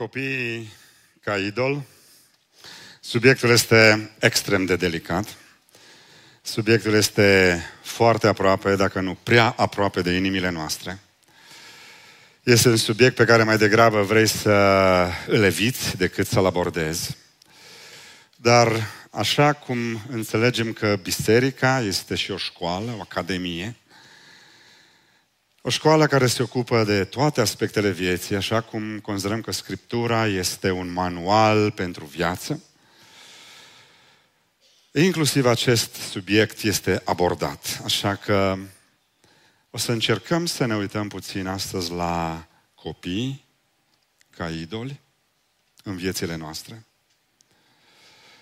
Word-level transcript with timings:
Copiii 0.00 0.72
ca 1.20 1.36
idol. 1.36 1.82
Subiectul 3.00 3.50
este 3.50 4.10
extrem 4.18 4.64
de 4.64 4.76
delicat. 4.76 5.36
Subiectul 6.42 6.92
este 6.92 7.60
foarte 7.82 8.26
aproape, 8.26 8.76
dacă 8.76 9.00
nu 9.00 9.18
prea 9.22 9.54
aproape 9.56 10.02
de 10.02 10.12
inimile 10.12 10.50
noastre. 10.50 10.98
Este 12.42 12.68
un 12.68 12.76
subiect 12.76 13.14
pe 13.14 13.24
care 13.24 13.42
mai 13.42 13.56
degrabă 13.56 14.02
vrei 14.02 14.26
să 14.26 14.50
îl 15.26 15.42
eviți 15.42 15.96
decât 15.96 16.26
să-l 16.26 16.46
abordezi. 16.46 17.16
Dar 18.36 18.72
așa 19.10 19.52
cum 19.52 20.02
înțelegem 20.08 20.72
că 20.72 20.98
biserica 21.02 21.80
este 21.80 22.14
și 22.14 22.30
o 22.30 22.36
școală, 22.36 22.94
o 22.98 23.00
academie, 23.00 23.76
o 25.62 25.70
școală 25.70 26.06
care 26.06 26.26
se 26.26 26.42
ocupă 26.42 26.84
de 26.84 27.04
toate 27.04 27.40
aspectele 27.40 27.90
vieții, 27.90 28.36
așa 28.36 28.60
cum 28.60 28.98
considerăm 28.98 29.40
că 29.40 29.52
Scriptura 29.52 30.26
este 30.26 30.70
un 30.70 30.92
manual 30.92 31.70
pentru 31.70 32.04
viață. 32.04 32.62
Inclusiv 34.92 35.46
acest 35.46 35.94
subiect 35.94 36.62
este 36.62 37.02
abordat. 37.04 37.80
Așa 37.84 38.14
că 38.14 38.58
o 39.70 39.78
să 39.78 39.92
încercăm 39.92 40.46
să 40.46 40.64
ne 40.64 40.76
uităm 40.76 41.08
puțin 41.08 41.46
astăzi 41.46 41.92
la 41.92 42.46
copii 42.74 43.44
ca 44.30 44.50
idoli 44.50 45.00
în 45.84 45.96
viețile 45.96 46.36
noastre 46.36 46.84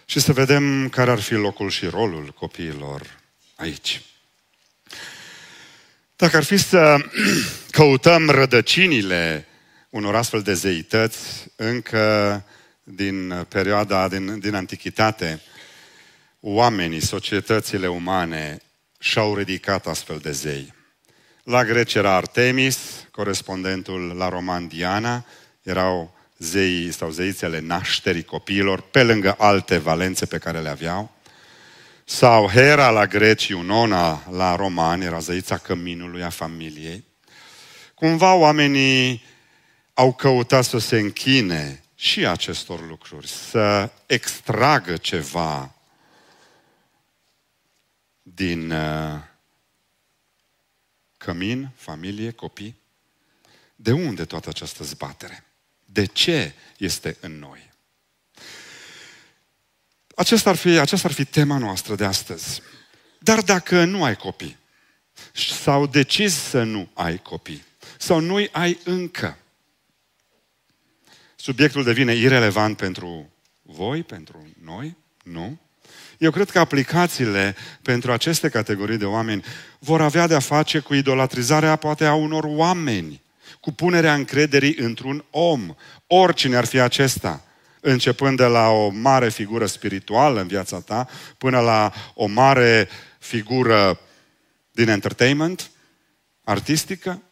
și 0.04 0.20
să 0.20 0.32
vedem 0.32 0.88
care 0.88 1.10
ar 1.10 1.20
fi 1.20 1.34
locul 1.34 1.70
și 1.70 1.86
rolul 1.86 2.32
copiilor 2.32 3.20
aici. 3.56 4.02
Dacă 6.18 6.36
ar 6.36 6.44
fi 6.44 6.56
să 6.56 6.96
căutăm 7.70 8.30
rădăcinile 8.30 9.46
unor 9.90 10.14
astfel 10.14 10.42
de 10.42 10.54
zeități 10.54 11.18
încă 11.56 12.44
din 12.82 13.46
perioada, 13.48 14.08
din, 14.08 14.38
din 14.38 14.54
antichitate, 14.54 15.40
oamenii, 16.40 17.00
societățile 17.00 17.88
umane 17.88 18.58
și-au 18.98 19.36
ridicat 19.36 19.86
astfel 19.86 20.18
de 20.18 20.32
zei. 20.32 20.74
La 21.42 21.64
greci 21.64 21.94
era 21.94 22.14
Artemis, 22.14 22.78
corespondentul 23.10 24.14
la 24.16 24.28
roman 24.28 24.68
Diana, 24.68 25.24
erau 25.62 26.16
zeii 26.38 26.92
sau 26.92 27.10
zeițele 27.10 27.60
nașterii 27.60 28.24
copiilor, 28.24 28.80
pe 28.80 29.02
lângă 29.02 29.34
alte 29.38 29.76
valențe 29.76 30.26
pe 30.26 30.38
care 30.38 30.60
le 30.60 30.68
aveau. 30.68 31.17
Sau 32.10 32.48
Hera 32.48 32.90
la 32.90 33.06
greci, 33.06 33.46
Iunona 33.46 34.22
la 34.30 34.56
romani, 34.56 35.04
era 35.04 35.18
zeița 35.18 35.58
căminului 35.58 36.22
a 36.22 36.28
familiei. 36.28 37.04
Cumva 37.94 38.34
oamenii 38.34 39.24
au 39.94 40.12
căutat 40.14 40.64
să 40.64 40.78
se 40.78 40.98
închine 40.98 41.84
și 41.94 42.26
acestor 42.26 42.86
lucruri, 42.88 43.26
să 43.26 43.90
extragă 44.06 44.96
ceva 44.96 45.74
din 48.22 48.70
uh, 48.70 49.20
cămin, 51.16 51.70
familie, 51.76 52.30
copii. 52.30 52.76
De 53.76 53.92
unde 53.92 54.24
toată 54.24 54.48
această 54.48 54.84
zbatere? 54.84 55.44
De 55.84 56.04
ce 56.04 56.54
este 56.78 57.16
în 57.20 57.38
noi? 57.38 57.67
Aceasta 60.18 60.50
ar, 60.50 60.56
fi, 60.56 60.68
aceasta 60.68 61.08
ar 61.08 61.14
fi 61.14 61.24
tema 61.24 61.58
noastră 61.58 61.94
de 61.94 62.04
astăzi. 62.04 62.62
Dar 63.18 63.40
dacă 63.40 63.84
nu 63.84 64.04
ai 64.04 64.16
copii, 64.16 64.56
sau 65.64 65.86
decizi 65.86 66.48
să 66.48 66.62
nu 66.62 66.88
ai 66.92 67.18
copii, 67.18 67.64
sau 67.98 68.20
nu 68.20 68.46
ai 68.52 68.78
încă, 68.84 69.38
subiectul 71.36 71.84
devine 71.84 72.14
irelevant 72.14 72.76
pentru 72.76 73.32
voi, 73.62 74.02
pentru 74.02 74.46
noi? 74.64 74.96
Nu. 75.22 75.58
Eu 76.18 76.30
cred 76.30 76.50
că 76.50 76.58
aplicațiile 76.58 77.56
pentru 77.82 78.12
aceste 78.12 78.48
categorii 78.48 78.98
de 78.98 79.06
oameni 79.06 79.44
vor 79.78 80.00
avea 80.00 80.26
de-a 80.26 80.38
face 80.38 80.78
cu 80.78 80.94
idolatrizarea 80.94 81.76
poate 81.76 82.04
a 82.04 82.14
unor 82.14 82.44
oameni, 82.44 83.22
cu 83.60 83.72
punerea 83.72 84.14
încrederii 84.14 84.76
într-un 84.78 85.24
om, 85.30 85.74
oricine 86.06 86.56
ar 86.56 86.64
fi 86.64 86.78
acesta 86.78 87.42
începând 87.80 88.36
de 88.36 88.44
la 88.44 88.68
o 88.68 88.88
mare 88.88 89.28
figură 89.28 89.66
spirituală 89.66 90.40
în 90.40 90.46
viața 90.46 90.80
ta, 90.80 91.08
până 91.38 91.60
la 91.60 91.92
o 92.14 92.26
mare 92.26 92.88
figură 93.18 94.00
din 94.72 94.88
entertainment, 94.88 95.70
artistică, 96.44 97.22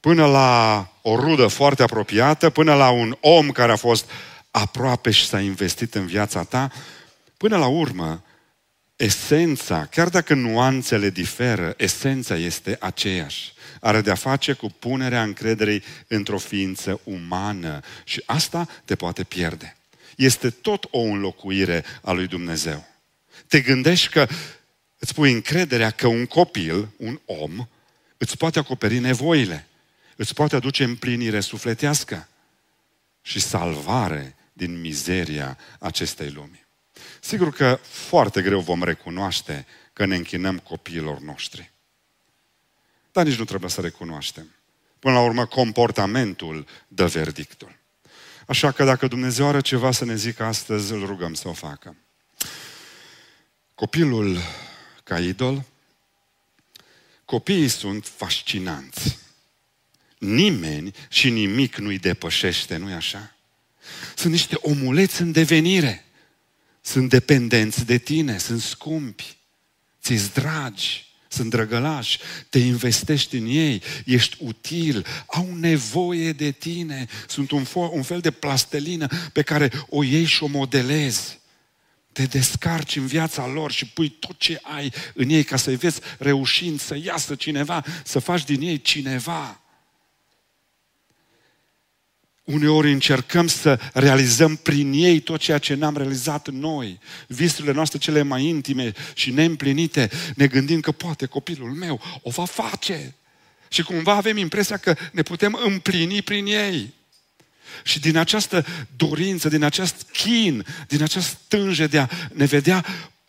până 0.00 0.26
la 0.26 0.88
o 1.02 1.16
rudă 1.16 1.46
foarte 1.46 1.82
apropiată, 1.82 2.50
până 2.50 2.74
la 2.74 2.90
un 2.90 3.16
om 3.20 3.50
care 3.50 3.72
a 3.72 3.76
fost 3.76 4.10
aproape 4.50 5.10
și 5.10 5.26
s-a 5.26 5.40
investit 5.40 5.94
în 5.94 6.06
viața 6.06 6.42
ta, 6.42 6.70
până 7.36 7.56
la 7.56 7.66
urmă, 7.66 8.22
esența, 8.96 9.86
chiar 9.86 10.08
dacă 10.08 10.34
nuanțele 10.34 11.10
diferă, 11.10 11.74
esența 11.76 12.36
este 12.36 12.76
aceeași 12.80 13.54
are 13.84 14.00
de-a 14.00 14.14
face 14.14 14.52
cu 14.52 14.66
punerea 14.78 15.22
încrederei 15.22 15.82
într-o 16.06 16.38
ființă 16.38 17.00
umană 17.04 17.80
și 18.04 18.22
asta 18.26 18.68
te 18.84 18.94
poate 18.94 19.24
pierde. 19.24 19.76
Este 20.16 20.50
tot 20.50 20.86
o 20.90 20.98
înlocuire 20.98 21.84
a 22.02 22.12
lui 22.12 22.26
Dumnezeu. 22.26 22.86
Te 23.46 23.60
gândești 23.60 24.08
că 24.08 24.26
îți 24.98 25.14
pui 25.14 25.32
încrederea 25.32 25.90
că 25.90 26.06
un 26.06 26.26
copil, 26.26 26.88
un 26.96 27.20
om, 27.24 27.68
îți 28.16 28.36
poate 28.36 28.58
acoperi 28.58 28.98
nevoile, 28.98 29.66
îți 30.16 30.34
poate 30.34 30.56
aduce 30.56 30.84
împlinire 30.84 31.40
sufletească 31.40 32.28
și 33.22 33.40
salvare 33.40 34.34
din 34.52 34.80
mizeria 34.80 35.58
acestei 35.78 36.30
lumi. 36.30 36.63
Sigur 37.24 37.52
că 37.52 37.78
foarte 37.82 38.42
greu 38.42 38.60
vom 38.60 38.82
recunoaște 38.82 39.66
că 39.92 40.04
ne 40.04 40.16
închinăm 40.16 40.58
copiilor 40.58 41.18
noștri. 41.18 41.72
Dar 43.12 43.26
nici 43.26 43.38
nu 43.38 43.44
trebuie 43.44 43.70
să 43.70 43.80
recunoaștem. 43.80 44.54
Până 44.98 45.14
la 45.14 45.20
urmă, 45.20 45.46
comportamentul 45.46 46.66
dă 46.88 47.06
verdictul. 47.06 47.76
Așa 48.46 48.70
că 48.70 48.84
dacă 48.84 49.06
Dumnezeu 49.06 49.48
are 49.48 49.60
ceva 49.60 49.90
să 49.90 50.04
ne 50.04 50.16
zică 50.16 50.44
astăzi, 50.44 50.92
îl 50.92 51.06
rugăm 51.06 51.34
să 51.34 51.48
o 51.48 51.52
facă. 51.52 51.96
Copilul 53.74 54.38
ca 55.04 55.18
idol, 55.18 55.64
copiii 57.24 57.68
sunt 57.68 58.06
fascinanți. 58.06 59.18
Nimeni 60.18 60.94
și 61.08 61.30
nimic 61.30 61.76
nu-i 61.76 61.98
depășește, 61.98 62.76
nu-i 62.76 62.92
așa? 62.92 63.36
Sunt 64.16 64.32
niște 64.32 64.56
omuleți 64.60 65.20
în 65.20 65.32
devenire. 65.32 66.04
Sunt 66.86 67.08
dependenți 67.08 67.86
de 67.86 67.98
tine, 67.98 68.38
sunt 68.38 68.60
scumpi, 68.60 69.36
ți-s 70.02 70.28
dragi 70.28 71.14
sunt 71.34 71.50
drăgălași, 71.50 72.18
te 72.48 72.58
investești 72.58 73.36
în 73.36 73.46
ei, 73.46 73.82
ești 74.04 74.36
util, 74.38 75.06
au 75.26 75.54
nevoie 75.54 76.32
de 76.32 76.50
tine, 76.50 77.06
sunt 77.28 77.50
un, 77.50 77.64
fo- 77.64 77.90
un 77.90 78.02
fel 78.02 78.20
de 78.20 78.30
plastelină 78.30 79.06
pe 79.32 79.42
care 79.42 79.70
o 79.88 80.04
iei 80.04 80.24
și 80.24 80.42
o 80.42 80.46
modelezi. 80.46 81.38
Te 82.12 82.24
descarci 82.24 82.96
în 82.96 83.06
viața 83.06 83.46
lor 83.46 83.72
și 83.72 83.86
pui 83.86 84.08
tot 84.08 84.38
ce 84.38 84.58
ai 84.62 84.92
în 85.14 85.28
ei 85.28 85.44
ca 85.44 85.56
să-i 85.56 85.76
vezi 85.76 86.00
reușind 86.18 86.80
să 86.80 86.98
iasă 87.02 87.34
cineva, 87.34 87.84
să 88.04 88.18
faci 88.18 88.44
din 88.44 88.60
ei 88.60 88.80
cineva. 88.80 89.63
Uneori 92.44 92.92
încercăm 92.92 93.46
să 93.46 93.80
realizăm 93.92 94.56
prin 94.56 94.92
ei 94.92 95.20
tot 95.20 95.40
ceea 95.40 95.58
ce 95.58 95.74
n-am 95.74 95.96
realizat 95.96 96.48
noi. 96.48 96.98
Visurile 97.26 97.72
noastre 97.72 97.98
cele 97.98 98.22
mai 98.22 98.44
intime 98.44 98.92
și 99.14 99.30
neîmplinite, 99.30 100.10
ne 100.34 100.46
gândim 100.46 100.80
că 100.80 100.92
poate 100.92 101.26
copilul 101.26 101.70
meu 101.70 102.00
o 102.22 102.30
va 102.30 102.44
face. 102.44 103.14
Și 103.68 103.82
cumva 103.82 104.14
avem 104.14 104.36
impresia 104.36 104.76
că 104.76 104.96
ne 105.12 105.22
putem 105.22 105.58
împlini 105.64 106.22
prin 106.22 106.46
ei. 106.46 106.92
Și 107.84 108.00
din 108.00 108.16
această 108.16 108.66
dorință, 108.96 109.48
din 109.48 109.62
acest 109.62 110.06
chin, 110.12 110.66
din 110.88 111.02
această 111.02 111.38
stânge 111.44 111.86
de 111.86 111.98
a 111.98 112.08
ne 112.32 112.44
vedea 112.44 112.84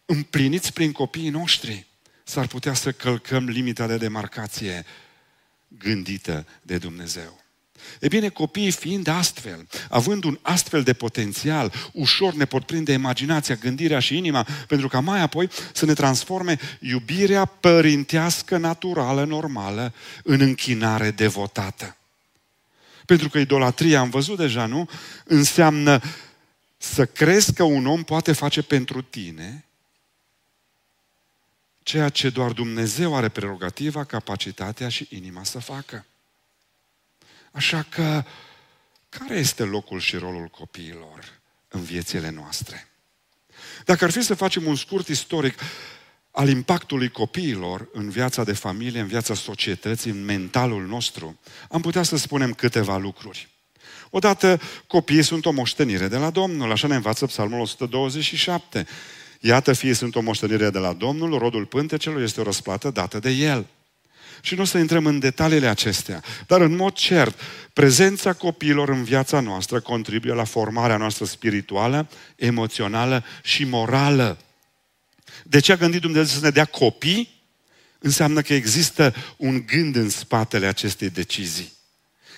împliniți 0.06 0.74
prin 0.74 0.92
copiii 0.92 1.30
noștri, 1.30 1.86
s-ar 2.24 2.48
putea 2.48 2.74
să 2.74 2.92
călcăm 2.92 3.50
limita 3.50 3.88
de 3.88 3.98
demarcație 3.98 4.86
gândită 5.68 6.46
de 6.62 6.78
Dumnezeu. 6.78 7.45
E 8.00 8.08
bine, 8.08 8.30
copiii 8.30 8.72
fiind 8.72 9.08
astfel, 9.08 9.68
având 9.90 10.24
un 10.24 10.40
astfel 10.42 10.84
de 10.84 10.94
potențial, 10.94 11.74
ușor 11.92 12.34
ne 12.34 12.46
pot 12.46 12.66
prinde 12.66 12.92
imaginația, 12.92 13.56
gândirea 13.56 14.00
și 14.00 14.18
inima, 14.18 14.48
pentru 14.68 14.88
ca 14.88 15.00
mai 15.00 15.22
apoi 15.22 15.50
să 15.74 15.86
ne 15.86 15.94
transforme 15.94 16.60
iubirea 16.80 17.46
părintească, 17.46 18.58
naturală, 18.58 19.24
normală, 19.24 19.94
în 20.24 20.42
închinare 20.42 21.12
devotată. 21.12 21.96
Pentru 23.06 23.30
că 23.30 23.38
idolatria, 23.38 24.00
am 24.00 24.10
văzut 24.10 24.38
deja, 24.38 24.66
nu? 24.66 24.90
Înseamnă 25.24 26.02
să 26.78 27.06
crezi 27.06 27.54
că 27.54 27.64
un 27.64 27.86
om 27.86 28.04
poate 28.04 28.32
face 28.32 28.62
pentru 28.62 29.02
tine 29.02 29.66
ceea 31.86 32.10
ce 32.10 32.30
doar 32.30 32.52
Dumnezeu 32.52 33.16
are 33.16 33.30
prerogativa, 33.30 34.04
capacitatea 34.04 34.90
și 34.90 35.08
inima 35.10 35.44
să 35.44 35.60
facă. 35.60 36.06
Așa 37.56 37.86
că 37.90 38.24
care 39.10 39.36
este 39.36 39.64
locul 39.64 40.00
și 40.00 40.16
rolul 40.16 40.48
copiilor 40.48 41.40
în 41.68 41.84
viețile 41.84 42.30
noastre? 42.30 42.88
Dacă 43.86 44.04
ar 44.04 44.12
fi 44.12 44.22
să 44.22 44.34
facem 44.34 44.66
un 44.66 44.76
scurt 44.76 45.08
istoric 45.08 45.60
al 46.32 46.50
impactului 46.50 47.10
copiilor 47.10 47.90
în 47.94 48.10
viața 48.10 48.44
de 48.44 48.54
familie, 48.54 49.00
în 49.00 49.08
viața 49.08 49.34
societății, 49.34 50.12
în 50.12 50.26
mentalul 50.26 50.86
nostru, 50.86 51.40
am 51.70 51.82
putea 51.82 52.04
să 52.04 52.18
spunem 52.18 52.54
câteva 52.54 52.98
lucruri. 52.98 53.50
Odată, 54.10 54.62
copiii 54.88 55.24
sunt 55.24 55.46
o 55.46 55.52
moștenire 55.52 56.08
de 56.08 56.18
la 56.18 56.30
Domnul, 56.30 56.72
așa 56.72 56.88
ne 56.88 56.96
învață 56.96 57.26
Psalmul 57.26 57.60
127. 57.60 58.88
Iată, 59.40 59.74
fie 59.74 59.94
sunt 59.94 60.16
o 60.16 60.22
moștenire 60.22 60.70
de 60.70 60.80
la 60.80 60.94
Domnul, 60.94 61.38
rodul 61.38 61.66
pântecelor 61.66 62.22
este 62.22 62.40
o 62.40 62.44
răsplată 62.44 62.90
dată 62.90 63.20
de 63.20 63.30
El. 63.30 63.68
Și 64.42 64.56
nu 64.56 64.62
o 64.62 64.66
să 64.66 64.78
intrăm 64.78 65.06
în 65.06 65.20
detaliile 65.20 65.68
acestea, 65.68 66.24
dar 66.48 66.62
în 66.62 66.76
mod 66.76 66.94
cert, 66.94 67.40
prezența 67.74 68.34
copiilor 68.34 68.90
în 68.90 69.04
viața 69.04 69.40
noastră 69.40 69.80
contribuie 69.80 70.34
la 70.34 70.44
formarea 70.44 70.98
noastră 70.98 71.26
spirituală, 71.26 72.10
emoțională 72.36 73.24
și 73.44 73.64
morală. 73.64 74.38
De 75.44 75.60
ce 75.60 75.72
a 75.72 75.76
gândit 75.76 76.02
Dumnezeu 76.02 76.26
să 76.26 76.40
ne 76.42 76.50
dea 76.50 76.66
copii? 76.66 77.34
Înseamnă 78.00 78.42
că 78.42 78.54
există 78.54 79.16
un 79.38 79.66
gând 79.66 79.96
în 79.96 80.10
spatele 80.10 80.66
acestei 80.66 81.10
decizii. 81.10 81.74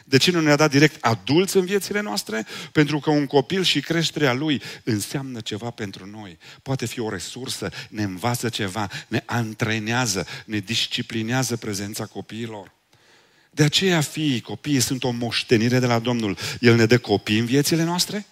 De 0.10 0.18
ce 0.18 0.32
nu 0.32 0.42
ne-a 0.42 0.56
dat 0.56 0.72
direct 0.72 1.04
adulți 1.04 1.58
în 1.58 1.66
viețile 1.66 2.02
noastre? 2.02 2.46
Pentru 2.72 3.00
că 3.00 3.10
un 3.10 3.26
copil 3.26 3.64
și 3.64 3.82
creșterea 3.82 4.34
lui 4.34 4.62
înseamnă 4.84 5.40
ceva 5.40 5.70
pentru 5.70 6.06
noi. 6.06 6.38
Poate 6.62 6.86
fi 6.86 7.00
o 7.00 7.10
resursă, 7.10 7.70
ne 7.90 8.04
învață 8.04 8.50
ceva, 8.50 8.90
ne 9.08 9.24
antrenează, 9.26 10.28
ne 10.46 10.60
disciplinează 10.60 11.58
prezența 11.58 12.06
copiilor. 12.06 12.72
De 13.52 13.64
aceea 13.64 14.02
fiii, 14.02 14.42
copiii 14.42 14.80
sunt 14.80 15.04
o 15.04 15.10
moștenire 15.10 15.80
de 15.80 15.86
la 15.86 16.00
Domnul. 16.00 16.38
El 16.60 16.76
ne 16.76 16.86
dă 16.86 16.98
copii 16.98 17.40
în 17.40 17.46
viețile 17.46 17.84
noastre 17.84 18.26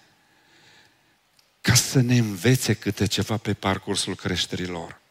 ca 1.62 1.74
să 1.74 2.02
ne 2.02 2.18
învețe 2.18 2.74
câte 2.74 3.06
ceva 3.06 3.38
pe 3.38 3.54
parcursul 3.54 4.16
creșterilor. 4.16 5.02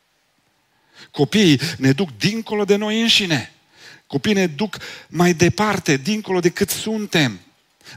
Copiii 1.11 1.61
ne 1.78 1.93
duc 1.93 2.16
dincolo 2.16 2.64
de 2.64 2.76
noi 2.76 3.00
înșine. 3.00 3.53
Copiii 4.14 4.34
ne 4.34 4.46
duc 4.46 4.76
mai 5.08 5.32
departe, 5.32 5.96
dincolo 5.96 6.40
de 6.40 6.49
cât 6.49 6.70
suntem, 6.70 7.40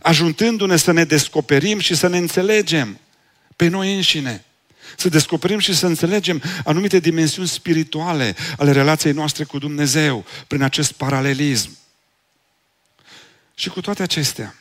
ajutându-ne 0.02 0.78
să 0.78 0.92
ne 0.92 1.04
descoperim 1.04 1.80
și 1.80 1.96
să 1.96 2.08
ne 2.08 2.18
înțelegem 2.18 3.00
pe 3.56 3.68
noi 3.68 3.96
înșine. 3.96 4.44
Să 4.98 5.10
descoperim 5.10 5.60
și 5.60 5.76
să 5.76 5.86
înțelegem 5.86 6.42
anumite 6.64 7.00
dimensiuni 7.00 7.48
spirituale 7.48 8.36
ale 8.58 8.72
relației 8.72 9.14
noastre 9.14 9.44
cu 9.44 9.58
Dumnezeu, 9.58 10.26
prin 10.48 10.62
acest 10.62 10.92
paralelism. 10.92 11.78
Și 13.56 13.70
cu 13.70 13.82
toate 13.82 14.04
acestea, 14.04 14.56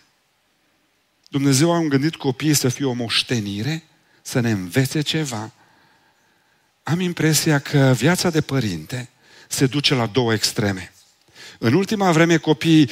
Dumnezeu 1.28 1.72
a 1.72 1.76
îngândit 1.76 2.16
copiii 2.16 2.54
să 2.54 2.68
fie 2.68 2.84
o 2.84 2.92
moștenire, 2.92 3.82
să 4.22 4.40
ne 4.40 4.50
învețe 4.50 5.00
ceva. 5.00 5.52
Am 6.82 7.00
impresia 7.00 7.58
că 7.58 7.94
viața 7.96 8.30
de 8.30 8.40
părinte 8.40 9.08
se 9.48 9.66
duce 9.66 9.94
la 9.94 10.06
două 10.06 10.32
extreme. 10.32 10.90
În 11.58 11.72
ultima 11.72 12.12
vreme 12.12 12.36
copiii 12.36 12.90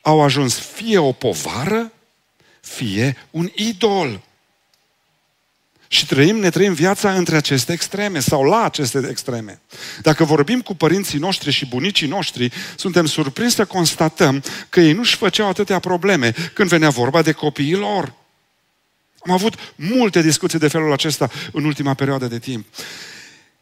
au 0.00 0.22
ajuns 0.22 0.58
fie 0.58 0.98
o 0.98 1.12
povară, 1.12 1.92
fie 2.60 3.16
un 3.30 3.50
idol. 3.54 4.20
Și 5.88 6.06
trăim, 6.06 6.36
ne 6.36 6.50
trăim 6.50 6.72
viața 6.72 7.14
între 7.14 7.36
aceste 7.36 7.72
extreme 7.72 8.20
sau 8.20 8.44
la 8.44 8.62
aceste 8.64 9.06
extreme. 9.10 9.60
Dacă 10.02 10.24
vorbim 10.24 10.60
cu 10.60 10.74
părinții 10.74 11.18
noștri 11.18 11.50
și 11.50 11.66
bunicii 11.66 12.06
noștri, 12.06 12.52
suntem 12.76 13.06
surprinși 13.06 13.54
să 13.54 13.64
constatăm 13.64 14.42
că 14.68 14.80
ei 14.80 14.92
nu-și 14.92 15.16
făceau 15.16 15.48
atâtea 15.48 15.78
probleme 15.78 16.34
când 16.54 16.68
venea 16.68 16.90
vorba 16.90 17.22
de 17.22 17.32
copiii 17.32 17.74
lor. 17.74 18.14
Am 19.26 19.32
avut 19.32 19.54
multe 19.76 20.22
discuții 20.22 20.58
de 20.58 20.68
felul 20.68 20.92
acesta 20.92 21.30
în 21.52 21.64
ultima 21.64 21.94
perioadă 21.94 22.26
de 22.26 22.38
timp. 22.38 22.66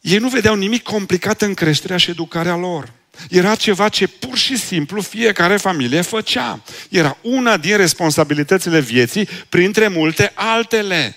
Ei 0.01 0.17
nu 0.17 0.29
vedeau 0.29 0.55
nimic 0.55 0.83
complicat 0.83 1.41
în 1.41 1.53
creșterea 1.53 1.97
și 1.97 2.09
educarea 2.09 2.55
lor. 2.55 2.91
Era 3.29 3.55
ceva 3.55 3.89
ce 3.89 4.07
pur 4.07 4.37
și 4.37 4.57
simplu 4.57 5.01
fiecare 5.01 5.57
familie 5.57 6.01
făcea. 6.01 6.61
Era 6.89 7.17
una 7.21 7.57
din 7.57 7.77
responsabilitățile 7.77 8.79
vieții, 8.79 9.27
printre 9.49 9.87
multe 9.87 10.31
altele. 10.35 11.15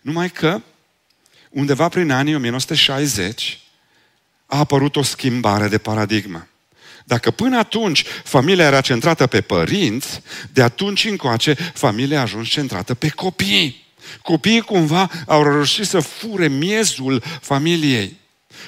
Numai 0.00 0.30
că, 0.30 0.60
undeva 1.50 1.88
prin 1.88 2.10
anii 2.10 2.34
1960, 2.34 3.58
a 4.46 4.58
apărut 4.58 4.96
o 4.96 5.02
schimbare 5.02 5.68
de 5.68 5.78
paradigmă. 5.78 6.48
Dacă 7.04 7.30
până 7.30 7.58
atunci 7.58 8.04
familia 8.24 8.64
era 8.64 8.80
centrată 8.80 9.26
pe 9.26 9.40
părinți, 9.40 10.22
de 10.52 10.62
atunci 10.62 11.04
încoace 11.04 11.52
familia 11.74 12.18
a 12.18 12.22
ajuns 12.22 12.48
centrată 12.48 12.94
pe 12.94 13.08
copii. 13.08 13.84
Copiii 14.22 14.60
cumva 14.60 15.10
au 15.26 15.42
reușit 15.42 15.86
să 15.86 16.00
fure 16.00 16.48
miezul 16.48 17.22
familiei. 17.40 18.16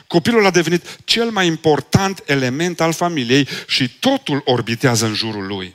Copilul 0.07 0.47
a 0.47 0.51
devenit 0.51 0.99
cel 1.05 1.31
mai 1.31 1.47
important 1.47 2.23
element 2.27 2.81
al 2.81 2.93
familiei 2.93 3.49
și 3.67 3.89
totul 3.89 4.43
orbitează 4.45 5.07
în 5.07 5.15
jurul 5.15 5.47
lui. 5.47 5.75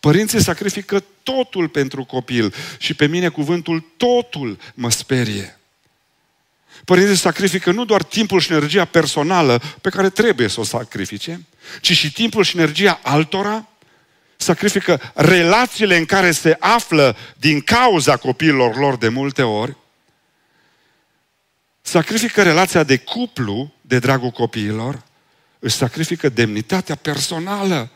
Părinții 0.00 0.42
sacrifică 0.42 1.04
totul 1.22 1.68
pentru 1.68 2.04
copil 2.04 2.54
și 2.78 2.94
pe 2.94 3.06
mine 3.06 3.28
cuvântul 3.28 3.92
totul 3.96 4.58
mă 4.74 4.90
sperie. 4.90 5.58
Părinții 6.84 7.16
sacrifică 7.16 7.70
nu 7.70 7.84
doar 7.84 8.02
timpul 8.02 8.40
și 8.40 8.52
energia 8.52 8.84
personală 8.84 9.62
pe 9.80 9.90
care 9.90 10.10
trebuie 10.10 10.48
să 10.48 10.60
o 10.60 10.64
sacrifice, 10.64 11.46
ci 11.80 11.92
și 11.92 12.12
timpul 12.12 12.44
și 12.44 12.56
energia 12.56 13.00
altora, 13.02 13.68
sacrifică 14.36 15.12
relațiile 15.14 15.96
în 15.96 16.04
care 16.04 16.30
se 16.30 16.56
află 16.60 17.16
din 17.36 17.60
cauza 17.60 18.16
copiilor 18.16 18.76
lor 18.76 18.96
de 18.96 19.08
multe 19.08 19.42
ori, 19.42 19.76
sacrifică 21.86 22.42
relația 22.42 22.82
de 22.82 22.96
cuplu 22.96 23.72
de 23.80 23.98
dragul 23.98 24.30
copiilor, 24.30 25.02
își 25.58 25.74
sacrifică 25.74 26.28
demnitatea 26.28 26.94
personală. 26.94 27.90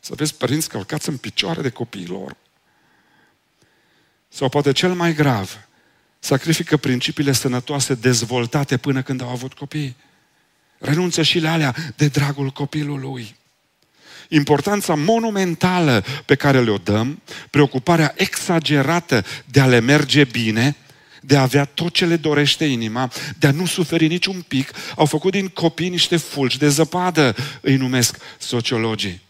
Să 0.00 0.12
vezi 0.16 0.34
părinți 0.34 0.68
călcați 0.68 1.08
în 1.08 1.16
picioare 1.16 1.62
de 1.62 1.68
copiilor. 1.68 2.36
Sau 4.28 4.48
poate 4.48 4.72
cel 4.72 4.92
mai 4.92 5.14
grav, 5.14 5.68
sacrifică 6.18 6.76
principiile 6.76 7.32
sănătoase 7.32 7.94
dezvoltate 7.94 8.76
până 8.76 9.02
când 9.02 9.22
au 9.22 9.28
avut 9.28 9.52
copii. 9.52 9.96
Renunță 10.78 11.22
și 11.22 11.38
la 11.38 11.52
alea 11.52 11.74
de 11.96 12.06
dragul 12.08 12.50
copilului. 12.50 13.36
Importanța 14.28 14.94
monumentală 14.94 16.04
pe 16.24 16.34
care 16.34 16.60
le-o 16.60 16.78
dăm, 16.78 17.22
preocuparea 17.50 18.14
exagerată 18.16 19.24
de 19.44 19.60
a 19.60 19.66
le 19.66 19.80
merge 19.80 20.24
bine, 20.24 20.76
de 21.24 21.36
a 21.36 21.40
avea 21.40 21.64
tot 21.64 21.92
ce 21.92 22.06
le 22.06 22.16
dorește 22.16 22.64
inima, 22.64 23.10
de 23.38 23.46
a 23.46 23.50
nu 23.50 23.66
suferi 23.66 24.06
niciun 24.06 24.44
pic, 24.48 24.70
au 24.96 25.06
făcut 25.06 25.32
din 25.32 25.48
copii 25.48 25.88
niște 25.88 26.16
fulgi 26.16 26.58
de 26.58 26.68
zăpadă, 26.68 27.36
îi 27.60 27.76
numesc 27.76 28.16
sociologii. 28.38 29.20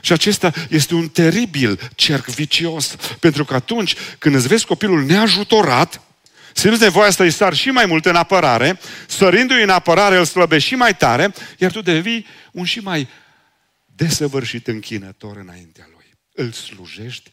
Și 0.00 0.12
acesta 0.12 0.52
este 0.68 0.94
un 0.94 1.08
teribil 1.08 1.90
cerc 1.94 2.26
vicios, 2.26 2.96
pentru 3.20 3.44
că 3.44 3.54
atunci 3.54 3.94
când 4.18 4.34
îți 4.34 4.48
vezi 4.48 4.66
copilul 4.66 5.04
neajutorat, 5.04 6.00
simți 6.52 6.82
nevoia 6.82 7.10
să-i 7.10 7.30
sar 7.30 7.54
și 7.54 7.70
mai 7.70 7.86
mult 7.86 8.06
în 8.06 8.16
apărare, 8.16 8.78
sărindu-i 9.06 9.62
în 9.62 9.70
apărare 9.70 10.16
îl 10.16 10.24
slăbești 10.24 10.68
și 10.68 10.74
mai 10.74 10.96
tare, 10.96 11.34
iar 11.58 11.70
tu 11.70 11.80
devii 11.80 12.26
un 12.52 12.64
și 12.64 12.78
mai 12.78 13.08
desăvârșit 13.86 14.66
închinător 14.66 15.36
înaintea 15.36 15.88
lui. 15.94 16.14
Îl 16.32 16.52
slujești 16.52 17.30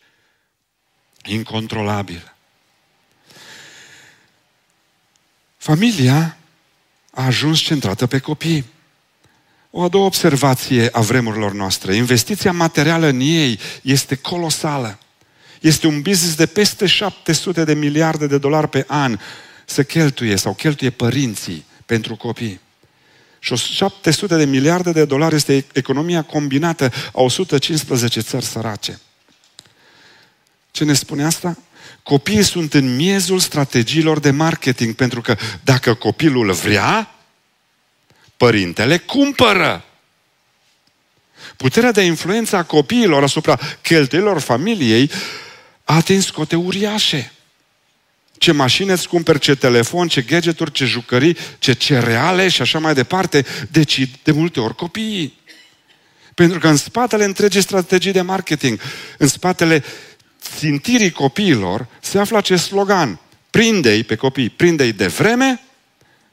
incontrolabil. 1.25 2.34
Familia 5.65 6.37
a 7.11 7.25
ajuns 7.25 7.59
centrată 7.59 8.07
pe 8.07 8.19
copii. 8.19 8.65
O 9.71 9.83
a 9.83 9.87
doua 9.87 10.05
observație 10.05 10.89
a 10.91 11.01
vremurilor 11.01 11.53
noastre. 11.53 11.95
Investiția 11.95 12.51
materială 12.51 13.05
în 13.05 13.19
ei 13.19 13.59
este 13.81 14.15
colosală. 14.15 14.99
Este 15.61 15.87
un 15.87 16.01
business 16.01 16.35
de 16.35 16.45
peste 16.45 16.85
700 16.85 17.63
de 17.63 17.73
miliarde 17.73 18.27
de 18.27 18.37
dolari 18.37 18.69
pe 18.69 18.85
an 18.87 19.19
să 19.65 19.83
cheltuie 19.83 20.35
sau 20.35 20.53
cheltuie 20.53 20.89
părinții 20.89 21.65
pentru 21.85 22.15
copii. 22.15 22.59
Și 23.39 23.55
700 23.55 24.35
de 24.35 24.45
miliarde 24.45 24.91
de 24.91 25.05
dolari 25.05 25.35
este 25.35 25.65
economia 25.73 26.21
combinată 26.21 26.91
a 27.13 27.21
115 27.21 28.19
țări 28.19 28.45
sărace. 28.45 28.99
Ce 30.71 30.83
ne 30.83 30.93
spune 30.93 31.23
asta? 31.23 31.57
Copiii 32.05 32.43
sunt 32.43 32.73
în 32.73 32.95
miezul 32.95 33.39
strategiilor 33.39 34.19
de 34.19 34.31
marketing, 34.31 34.95
pentru 34.95 35.21
că 35.21 35.37
dacă 35.63 35.93
copilul 35.93 36.51
vrea, 36.51 37.15
părintele 38.37 38.97
cumpără. 38.97 39.85
Puterea 41.57 41.91
de 41.91 42.01
influență 42.01 42.55
a 42.55 42.63
copiilor 42.63 43.23
asupra 43.23 43.59
cheltuielor 43.81 44.39
familiei 44.39 45.11
a 45.83 45.95
atins 45.95 46.29
cote 46.29 46.55
uriașe. 46.55 47.31
Ce 48.37 48.51
mașini 48.51 48.91
îți 48.91 49.07
cumperi, 49.07 49.39
ce 49.39 49.55
telefon, 49.55 50.07
ce 50.07 50.21
gadgeturi, 50.21 50.71
ce 50.71 50.85
jucării, 50.85 51.37
ce 51.59 51.73
cereale 51.73 52.47
și 52.47 52.61
așa 52.61 52.79
mai 52.79 52.93
departe, 52.93 53.45
decid 53.71 54.09
de 54.23 54.31
multe 54.31 54.59
ori 54.59 54.75
copiii. 54.75 55.39
Pentru 56.33 56.59
că 56.59 56.67
în 56.67 56.77
spatele 56.77 57.23
întregii 57.23 57.61
strategii 57.61 58.11
de 58.11 58.21
marketing, 58.21 58.79
în 59.17 59.27
spatele 59.27 59.83
țintirii 60.57 61.11
copiilor 61.11 61.87
se 62.01 62.19
află 62.19 62.37
acest 62.37 62.63
slogan. 62.63 63.19
Prinde-i 63.49 64.03
pe 64.03 64.15
copii, 64.15 64.49
prinde-i 64.49 64.93
de 64.93 65.07
vreme, 65.07 65.61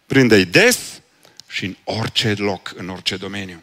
prinde-i 0.07 0.45
des 0.45 0.79
și 1.49 1.64
în 1.64 1.76
orice 1.85 2.35
loc, 2.38 2.73
în 2.76 2.88
orice 2.88 3.17
domeniu. 3.17 3.62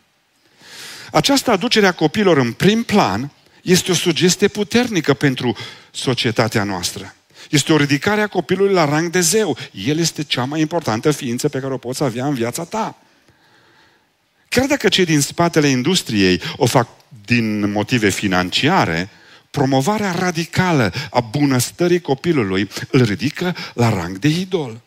Această 1.12 1.52
aducere 1.52 1.88
a 1.88 1.92
copiilor 1.92 2.38
în 2.38 2.52
prim 2.52 2.84
plan 2.84 3.32
este 3.62 3.92
o 3.92 3.94
sugestie 3.94 4.48
puternică 4.48 5.14
pentru 5.14 5.58
societatea 5.92 6.64
noastră. 6.64 7.14
Este 7.50 7.74
o 7.74 7.78
ridicare 7.78 8.22
a 8.22 8.28
copilului 8.28 8.74
la 8.74 8.86
rang 8.86 9.12
de 9.12 9.20
zeu. 9.20 9.58
El 9.72 10.00
este 10.00 10.24
cea 10.24 10.44
mai 10.44 10.60
importantă 10.60 11.12
ființă 11.12 11.50
pe 11.50 11.60
care 11.60 11.74
o 11.74 11.78
poți 11.78 12.04
avea 12.04 12.26
în 12.26 12.34
viața 12.34 12.64
ta. 12.64 12.98
Chiar 14.50 14.66
dacă 14.66 14.90
cei 14.90 15.06
din 15.06 15.22
spatele 15.22 15.68
industriei 15.68 16.42
o 16.58 16.66
fac 16.66 16.88
din 17.26 17.72
motive 17.72 18.10
financiare, 18.10 19.10
promovarea 19.52 20.12
radicală 20.12 20.94
a 21.12 21.20
bunăstării 21.20 22.02
copilului 22.02 22.70
îl 22.92 23.04
ridică 23.04 23.56
la 23.74 23.90
rang 23.90 24.18
de 24.18 24.28
idol. 24.28 24.82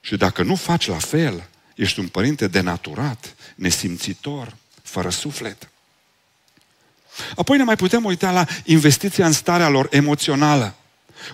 Și 0.00 0.16
dacă 0.16 0.42
nu 0.42 0.54
faci 0.54 0.86
la 0.86 0.98
fel, 0.98 1.48
ești 1.74 2.00
un 2.00 2.06
părinte 2.06 2.46
denaturat, 2.46 3.34
nesimțitor, 3.54 4.56
fără 4.82 5.10
suflet. 5.10 5.68
Apoi 7.36 7.56
ne 7.56 7.64
mai 7.64 7.76
putem 7.76 8.04
uita 8.04 8.30
la 8.30 8.46
investiția 8.64 9.26
în 9.26 9.32
starea 9.32 9.68
lor 9.68 9.88
emoțională. 9.90 10.74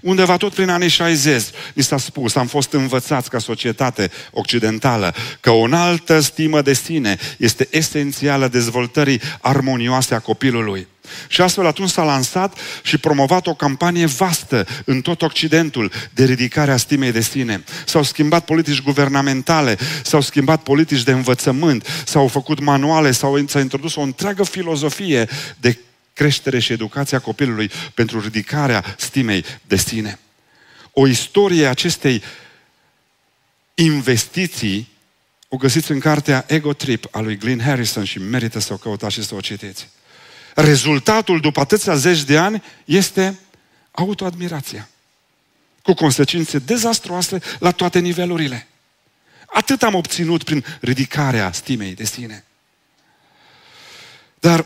Undeva 0.02 0.36
tot 0.36 0.52
prin 0.52 0.68
anii 0.68 0.88
60 0.88 1.42
ni 1.74 1.82
s-a 1.82 1.98
spus, 1.98 2.34
am 2.34 2.46
fost 2.46 2.72
învățați 2.72 3.30
ca 3.30 3.38
societate 3.38 4.10
occidentală, 4.30 5.14
că 5.40 5.50
o 5.50 5.62
înaltă 5.62 6.20
stimă 6.20 6.62
de 6.62 6.72
sine 6.72 7.18
este 7.36 7.68
esențială 7.70 8.48
dezvoltării 8.48 9.20
armonioase 9.40 10.14
a 10.14 10.20
copilului. 10.20 10.86
Și 11.28 11.40
astfel 11.40 11.66
atunci 11.66 11.90
s-a 11.90 12.02
lansat 12.02 12.58
și 12.82 12.98
promovat 12.98 13.46
o 13.46 13.54
campanie 13.54 14.06
vastă 14.06 14.66
în 14.84 15.00
tot 15.00 15.22
Occidentul 15.22 15.92
de 16.14 16.24
ridicare 16.24 16.72
a 16.72 16.76
stimei 16.76 17.12
de 17.12 17.20
sine. 17.20 17.64
S-au 17.86 18.02
schimbat 18.02 18.44
politici 18.44 18.82
guvernamentale, 18.82 19.78
s-au 20.02 20.20
schimbat 20.20 20.62
politici 20.62 21.02
de 21.02 21.12
învățământ, 21.12 21.86
s-au 22.04 22.28
făcut 22.28 22.60
manuale, 22.60 23.10
s-au, 23.10 23.46
s-a 23.46 23.60
introdus 23.60 23.94
o 23.94 24.00
întreagă 24.00 24.42
filozofie 24.42 25.28
de 25.56 25.78
creștere 26.12 26.58
și 26.58 26.72
educația 26.72 27.18
copilului 27.18 27.70
pentru 27.94 28.20
ridicarea 28.20 28.84
stimei 28.98 29.44
de 29.66 29.76
sine. 29.76 30.18
O 30.92 31.06
istorie 31.06 31.66
acestei 31.66 32.22
investiții 33.74 34.88
o 35.52 35.56
găsiți 35.56 35.90
în 35.90 35.98
cartea 35.98 36.44
Ego 36.48 36.72
Trip 36.72 37.06
a 37.10 37.20
lui 37.20 37.36
Glenn 37.36 37.60
Harrison 37.60 38.04
și 38.04 38.18
merită 38.18 38.58
să 38.58 38.72
o 38.72 38.76
căutați 38.76 39.14
și 39.14 39.24
să 39.24 39.34
o 39.34 39.40
citiți. 39.40 39.88
Rezultatul 40.60 41.40
după 41.40 41.60
atâția 41.60 41.94
zeci 41.94 42.22
de 42.22 42.38
ani 42.38 42.62
este 42.84 43.38
autoadmirația. 43.90 44.88
Cu 45.82 45.94
consecințe 45.94 46.58
dezastroase 46.58 47.40
la 47.58 47.70
toate 47.70 47.98
nivelurile. 47.98 48.66
Atât 49.46 49.82
am 49.82 49.94
obținut 49.94 50.42
prin 50.42 50.64
ridicarea 50.80 51.52
stimei 51.52 51.94
de 51.94 52.04
sine. 52.04 52.44
Dar 54.40 54.64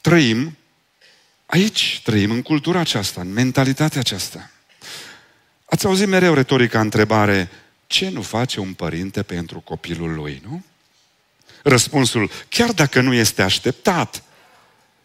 trăim 0.00 0.56
Aici 1.54 2.00
trăim, 2.04 2.30
în 2.30 2.42
cultura 2.42 2.80
aceasta, 2.80 3.20
în 3.20 3.32
mentalitatea 3.32 4.00
aceasta. 4.00 4.50
Ați 5.64 5.86
auzit 5.86 6.08
mereu 6.08 6.34
retorica 6.34 6.80
întrebare, 6.80 7.50
ce 7.86 8.08
nu 8.08 8.22
face 8.22 8.60
un 8.60 8.72
părinte 8.72 9.22
pentru 9.22 9.60
copilul 9.60 10.14
lui, 10.14 10.42
nu? 10.48 10.64
Răspunsul, 11.62 12.30
chiar 12.48 12.72
dacă 12.72 13.00
nu 13.00 13.12
este 13.12 13.42
așteptat, 13.42 14.22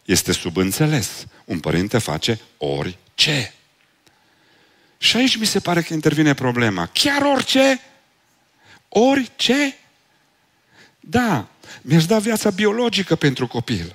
este 0.04 0.32
subînțeles. 0.32 1.26
Un 1.44 1.60
părinte 1.60 1.98
face 1.98 2.40
orice. 2.56 3.54
Și 4.98 5.16
aici 5.16 5.36
mi 5.36 5.46
se 5.46 5.60
pare 5.60 5.82
că 5.82 5.92
intervine 5.92 6.34
problema. 6.34 6.86
Chiar 6.92 7.22
orice? 7.22 7.80
Orice? 8.88 9.76
Da, 11.00 11.48
mi-aș 11.82 12.06
da 12.06 12.18
viața 12.18 12.50
biologică 12.50 13.16
pentru 13.16 13.46
copil 13.46 13.94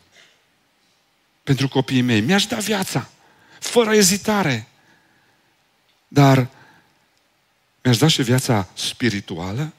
pentru 1.46 1.68
copiii 1.68 2.02
mei. 2.02 2.22
Mi-aș 2.22 2.46
da 2.46 2.58
viața, 2.58 3.10
fără 3.60 3.94
ezitare. 3.94 4.68
Dar 6.08 6.48
mi-aș 7.84 7.98
da 7.98 8.08
și 8.08 8.22
viața 8.22 8.68
spirituală? 8.74 9.74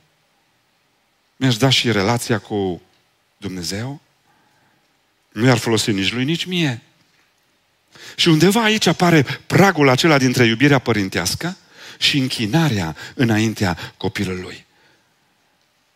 Mi-aș 1.37 1.57
da 1.57 1.69
și 1.69 1.93
relația 1.93 2.39
cu 2.39 2.83
Dumnezeu? 3.37 4.01
Nu 5.37 5.47
i-ar 5.47 5.59
folosi 5.59 5.91
nici 5.91 6.13
lui, 6.13 6.25
nici 6.25 6.45
mie. 6.45 6.83
Și 8.17 8.29
undeva 8.29 8.63
aici 8.63 8.87
apare 8.87 9.23
pragul 9.47 9.89
acela 9.89 10.19
dintre 10.19 10.45
iubirea 10.45 10.79
părintească 10.79 11.57
și 11.99 12.19
închinarea 12.19 12.97
înaintea 13.15 13.95
copilului. 13.97 14.65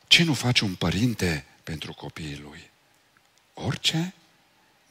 Ce 0.07 0.23
nu 0.23 0.35
face 0.35 0.65
un 0.65 0.75
părinte 0.75 1.45
pentru 1.63 1.93
copiii 1.93 2.41
lui? 2.43 2.71
Orice? 3.55 4.15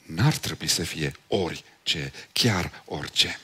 N-ar 0.02 0.36
trebui 0.36 0.68
să 0.68 0.82
fie 0.82 1.12
orice, 1.26 2.12
chiar 2.32 2.82
orice. 2.84 3.40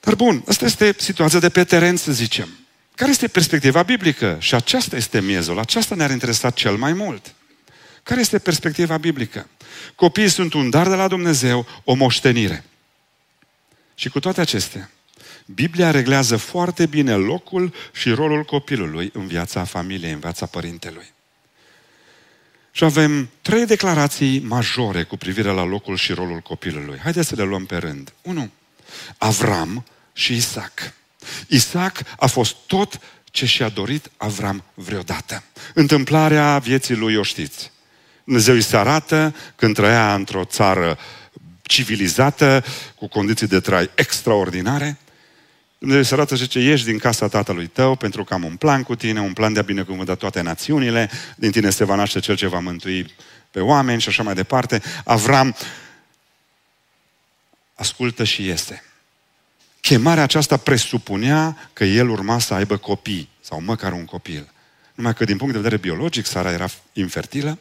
Dar 0.00 0.14
bun, 0.14 0.42
asta 0.46 0.64
este 0.64 0.94
situația 0.98 1.38
de 1.38 1.48
pe 1.48 1.64
teren, 1.64 1.96
să 1.96 2.12
zicem. 2.12 2.48
Care 2.94 3.10
este 3.10 3.28
perspectiva 3.28 3.82
biblică? 3.82 4.36
Și 4.40 4.54
aceasta 4.54 4.96
este 4.96 5.20
miezul, 5.20 5.58
aceasta 5.58 5.94
ne-ar 5.94 6.10
interesa 6.10 6.50
cel 6.50 6.76
mai 6.76 6.92
mult. 6.92 7.32
Care 8.08 8.20
este 8.20 8.38
perspectiva 8.38 8.96
biblică? 8.98 9.48
Copiii 9.94 10.28
sunt 10.28 10.52
un 10.52 10.70
dar 10.70 10.88
de 10.88 10.94
la 10.94 11.08
Dumnezeu, 11.08 11.66
o 11.84 11.94
moștenire. 11.94 12.64
Și 13.94 14.08
cu 14.08 14.20
toate 14.20 14.40
acestea, 14.40 14.90
Biblia 15.46 15.90
reglează 15.90 16.36
foarte 16.36 16.86
bine 16.86 17.14
locul 17.14 17.74
și 17.92 18.10
rolul 18.10 18.44
copilului 18.44 19.10
în 19.14 19.26
viața 19.26 19.64
familiei, 19.64 20.12
în 20.12 20.18
viața 20.18 20.46
părintelui. 20.46 21.12
Și 22.70 22.84
avem 22.84 23.30
trei 23.42 23.66
declarații 23.66 24.40
majore 24.40 25.02
cu 25.02 25.16
privire 25.16 25.50
la 25.50 25.64
locul 25.64 25.96
și 25.96 26.12
rolul 26.12 26.40
copilului. 26.40 26.98
Haideți 26.98 27.28
să 27.28 27.34
le 27.34 27.42
luăm 27.42 27.66
pe 27.66 27.76
rând. 27.76 28.12
1. 28.22 28.50
Avram 29.18 29.84
și 30.12 30.34
Isaac. 30.34 30.92
Isaac 31.48 32.00
a 32.18 32.26
fost 32.26 32.56
tot 32.66 33.00
ce 33.24 33.46
și-a 33.46 33.68
dorit 33.68 34.10
Avram 34.16 34.64
vreodată. 34.74 35.42
Întâmplarea 35.74 36.58
vieții 36.58 36.94
lui 36.94 37.16
o 37.16 37.22
știți. 37.22 37.76
Dumnezeu 38.28 38.54
îi 38.54 38.62
se 38.62 38.76
arată 38.76 39.34
când 39.56 39.74
trăia 39.74 40.14
într-o 40.14 40.44
țară 40.44 40.98
civilizată, 41.62 42.64
cu 42.94 43.08
condiții 43.08 43.46
de 43.46 43.60
trai 43.60 43.90
extraordinare, 43.94 44.98
Dumnezeu 45.78 46.02
se 46.02 46.14
arată 46.14 46.34
și 46.34 46.42
zice, 46.42 46.58
ieși 46.58 46.84
din 46.84 46.98
casa 46.98 47.28
tatălui 47.28 47.66
tău 47.66 47.96
pentru 47.96 48.24
că 48.24 48.34
am 48.34 48.44
un 48.44 48.56
plan 48.56 48.82
cu 48.82 48.94
tine, 48.94 49.20
un 49.20 49.32
plan 49.32 49.52
de 49.52 49.58
a 49.58 49.62
binecuvânta 49.62 50.14
toate 50.14 50.40
națiunile, 50.40 51.10
din 51.36 51.50
tine 51.50 51.70
se 51.70 51.84
va 51.84 51.94
naște 51.94 52.20
cel 52.20 52.36
ce 52.36 52.46
va 52.46 52.58
mântui 52.58 53.14
pe 53.50 53.60
oameni 53.60 54.00
și 54.00 54.08
așa 54.08 54.22
mai 54.22 54.34
departe. 54.34 54.82
Avram 55.04 55.56
ascultă 57.74 58.24
și 58.24 58.44
iese. 58.44 58.84
Chemarea 59.80 60.22
aceasta 60.22 60.56
presupunea 60.56 61.70
că 61.72 61.84
el 61.84 62.08
urma 62.08 62.38
să 62.38 62.54
aibă 62.54 62.76
copii, 62.76 63.28
sau 63.40 63.60
măcar 63.60 63.92
un 63.92 64.04
copil. 64.04 64.52
Numai 64.94 65.14
că 65.14 65.24
din 65.24 65.36
punct 65.36 65.52
de 65.52 65.60
vedere 65.60 65.80
biologic, 65.80 66.26
Sara 66.26 66.52
era 66.52 66.68
infertilă. 66.92 67.58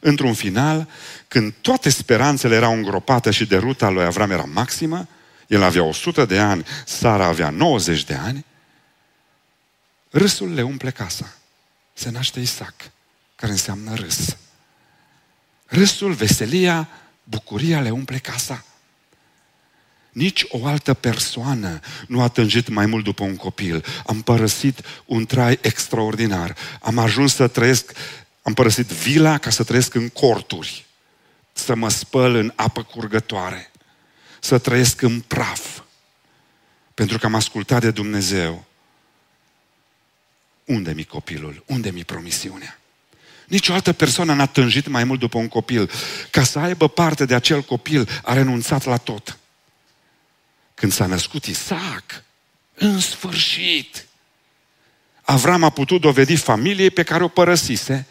Într-un 0.00 0.34
final, 0.34 0.88
când 1.28 1.54
toate 1.60 1.90
speranțele 1.90 2.54
erau 2.54 2.72
îngropate 2.72 3.30
și 3.30 3.46
deruta 3.46 3.88
lui 3.88 4.04
Avram 4.04 4.30
era 4.30 4.44
maximă, 4.44 5.08
el 5.46 5.62
avea 5.62 5.82
100 5.82 6.24
de 6.24 6.38
ani, 6.38 6.64
Sara 6.86 7.26
avea 7.26 7.50
90 7.50 8.04
de 8.04 8.14
ani. 8.14 8.44
Râsul 10.10 10.54
le 10.54 10.62
umple 10.62 10.90
casa. 10.90 11.34
Se 11.92 12.10
naște 12.10 12.40
Isaac, 12.40 12.74
care 13.36 13.52
înseamnă 13.52 13.94
râs. 13.94 14.36
Râsul, 15.66 16.12
veselia, 16.12 16.88
bucuria 17.24 17.80
le 17.80 17.90
umple 17.90 18.18
casa. 18.18 18.64
Nici 20.12 20.44
o 20.48 20.66
altă 20.66 20.94
persoană 20.94 21.80
nu 22.06 22.22
a 22.22 22.28
tânjit 22.28 22.68
mai 22.68 22.86
mult 22.86 23.04
după 23.04 23.24
un 23.24 23.36
copil. 23.36 23.84
Am 24.06 24.22
părăsit 24.22 24.80
un 25.06 25.26
trai 25.26 25.58
extraordinar. 25.62 26.56
Am 26.80 26.98
ajuns 26.98 27.34
să 27.34 27.48
trăiesc, 27.48 27.92
am 28.42 28.54
părăsit 28.54 28.86
vila 28.86 29.38
ca 29.38 29.50
să 29.50 29.64
trăiesc 29.64 29.94
în 29.94 30.08
corturi. 30.08 30.86
Să 31.52 31.74
mă 31.74 31.88
spăl 31.88 32.34
în 32.34 32.52
apă 32.56 32.82
curgătoare 32.82 33.70
să 34.40 34.58
trăiesc 34.58 35.02
în 35.02 35.20
praf. 35.20 35.80
Pentru 36.94 37.18
că 37.18 37.26
am 37.26 37.34
ascultat 37.34 37.80
de 37.80 37.90
Dumnezeu. 37.90 38.64
Unde 40.64 40.92
mi 40.92 41.04
copilul? 41.04 41.62
Unde 41.66 41.90
mi 41.90 42.04
promisiunea? 42.04 42.78
Nici 43.46 43.68
o 43.68 43.72
altă 43.72 43.92
persoană 43.92 44.34
n-a 44.34 44.46
tânjit 44.46 44.86
mai 44.86 45.04
mult 45.04 45.20
după 45.20 45.38
un 45.38 45.48
copil. 45.48 45.90
Ca 46.30 46.44
să 46.44 46.58
aibă 46.58 46.88
parte 46.88 47.24
de 47.24 47.34
acel 47.34 47.62
copil, 47.62 48.08
a 48.22 48.32
renunțat 48.32 48.84
la 48.84 48.96
tot. 48.96 49.38
Când 50.74 50.92
s-a 50.92 51.06
născut 51.06 51.44
Isaac, 51.44 52.24
în 52.74 53.00
sfârșit, 53.00 54.04
Avram 55.22 55.62
a 55.62 55.70
putut 55.70 56.00
dovedi 56.00 56.36
familiei 56.36 56.90
pe 56.90 57.02
care 57.02 57.24
o 57.24 57.28
părăsise 57.28 58.06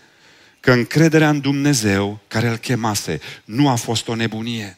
că 0.59 0.71
încrederea 0.71 1.29
în 1.29 1.41
Dumnezeu 1.41 2.19
care 2.27 2.47
îl 2.47 2.57
chemase 2.57 3.19
nu 3.45 3.69
a 3.69 3.75
fost 3.75 4.07
o 4.07 4.15
nebunie. 4.15 4.77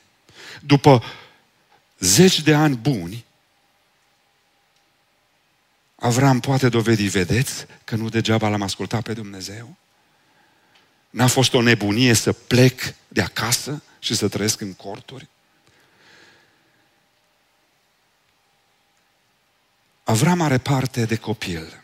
După 0.61 1.03
zeci 1.99 2.41
de 2.41 2.53
ani 2.53 2.75
buni, 2.75 3.25
Avram 6.01 6.39
poate 6.39 6.69
dovedi, 6.69 7.07
vedeți, 7.07 7.65
că 7.83 7.95
nu 7.95 8.09
degeaba 8.09 8.47
l-am 8.47 8.61
ascultat 8.61 9.01
pe 9.01 9.13
Dumnezeu? 9.13 9.75
N-a 11.09 11.27
fost 11.27 11.53
o 11.53 11.61
nebunie 11.61 12.13
să 12.13 12.31
plec 12.31 12.81
de 13.07 13.21
acasă 13.21 13.83
și 13.99 14.15
să 14.15 14.27
trăiesc 14.27 14.61
în 14.61 14.73
corturi? 14.73 15.27
Avram 20.03 20.41
are 20.41 20.57
parte 20.57 21.05
de 21.05 21.15
copil, 21.15 21.83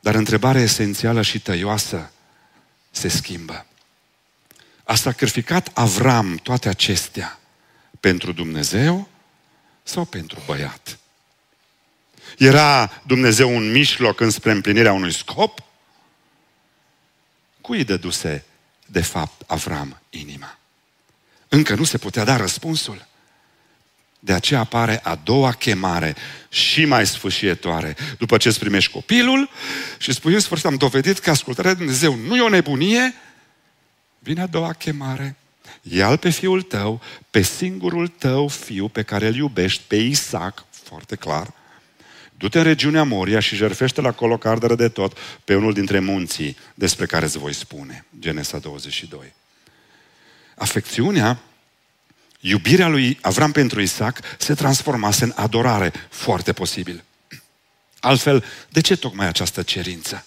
dar 0.00 0.14
întrebarea 0.14 0.62
esențială 0.62 1.22
și 1.22 1.40
tăioasă 1.40 2.12
se 2.90 3.08
schimbă. 3.08 3.66
A 4.84 4.94
sacrificat 4.94 5.70
Avram 5.74 6.36
toate 6.36 6.68
acestea 6.68 7.38
pentru 8.00 8.32
Dumnezeu 8.32 9.08
sau 9.82 10.04
pentru 10.04 10.42
băiat? 10.46 10.98
Era 12.38 13.02
Dumnezeu 13.06 13.56
un 13.56 13.70
mijloc 13.70 14.20
înspre 14.20 14.50
împlinirea 14.50 14.92
unui 14.92 15.12
scop? 15.12 15.62
Cui 17.60 17.84
dăduse, 17.84 18.44
de 18.86 19.00
fapt, 19.02 19.42
Avram 19.46 20.00
inima? 20.10 20.58
Încă 21.48 21.74
nu 21.74 21.84
se 21.84 21.98
putea 21.98 22.24
da 22.24 22.36
răspunsul. 22.36 23.06
De 24.20 24.32
aceea 24.32 24.60
apare 24.60 25.00
a 25.02 25.14
doua 25.24 25.52
chemare 25.52 26.16
și 26.48 26.84
mai 26.84 27.06
sfâșietoare. 27.06 27.96
După 28.18 28.36
ce 28.36 28.48
îți 28.48 28.58
primești 28.58 28.92
copilul 28.92 29.50
și 29.98 30.12
spui, 30.12 30.34
în 30.34 30.40
sfârșit 30.40 30.66
am 30.66 30.74
dovedit 30.74 31.18
că 31.18 31.30
ascultarea 31.30 31.70
de 31.70 31.78
Dumnezeu 31.78 32.14
nu 32.14 32.36
e 32.36 32.40
o 32.40 32.48
nebunie, 32.48 33.14
vine 34.18 34.40
a 34.40 34.46
doua 34.46 34.72
chemare. 34.72 35.36
Ia-l 35.82 36.16
pe 36.16 36.30
fiul 36.30 36.62
tău, 36.62 37.00
pe 37.30 37.42
singurul 37.42 38.08
tău 38.08 38.48
fiu 38.48 38.88
pe 38.88 39.02
care 39.02 39.26
îl 39.26 39.34
iubești, 39.34 39.82
pe 39.86 39.96
Isaac, 39.96 40.64
foarte 40.70 41.16
clar, 41.16 41.54
du-te 42.40 42.58
în 42.58 42.64
regiunea 42.64 43.02
Moria 43.02 43.40
și 43.40 43.56
jerfește 43.56 44.00
la 44.00 44.08
acolo 44.08 44.36
cardără 44.36 44.74
de 44.74 44.88
tot 44.88 45.16
pe 45.44 45.54
unul 45.54 45.72
dintre 45.72 45.98
munții 45.98 46.56
despre 46.74 47.06
care 47.06 47.24
îți 47.24 47.38
voi 47.38 47.54
spune. 47.54 48.04
Genesa 48.18 48.58
22. 48.58 49.32
Afecțiunea 50.56 51.38
iubirea 52.40 52.88
lui 52.88 53.18
Avram 53.20 53.52
pentru 53.52 53.80
Isaac 53.80 54.20
se 54.38 54.54
transformase 54.54 55.24
în 55.24 55.32
adorare, 55.34 55.92
foarte 56.10 56.52
posibil. 56.52 57.04
Altfel, 58.00 58.44
de 58.68 58.80
ce 58.80 58.96
tocmai 58.96 59.26
această 59.26 59.62
cerință? 59.62 60.24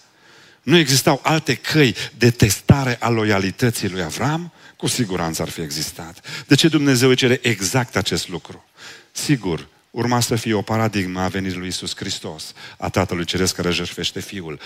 Nu 0.61 0.77
existau 0.77 1.19
alte 1.23 1.55
căi 1.55 1.95
de 2.17 2.31
testare 2.31 2.97
a 2.99 3.09
loialității 3.09 3.89
lui 3.89 4.01
Avram? 4.01 4.53
Cu 4.77 4.87
siguranță 4.87 5.41
ar 5.41 5.49
fi 5.49 5.61
existat. 5.61 6.43
De 6.47 6.55
ce 6.55 6.67
Dumnezeu 6.67 7.09
îi 7.09 7.15
cere 7.15 7.39
exact 7.41 7.95
acest 7.95 8.29
lucru? 8.29 8.65
Sigur, 9.11 9.67
urma 9.91 10.19
să 10.19 10.35
fie 10.35 10.53
o 10.53 10.61
paradigmă 10.61 11.21
a 11.21 11.27
venirii 11.27 11.57
lui 11.57 11.67
Isus 11.67 11.95
Hristos, 11.95 12.53
a 12.77 12.89
Tatălui 12.89 13.25
Ceresc 13.25 13.55
care 13.55 13.71
jertfește 13.71 14.19
Fiul. 14.19 14.59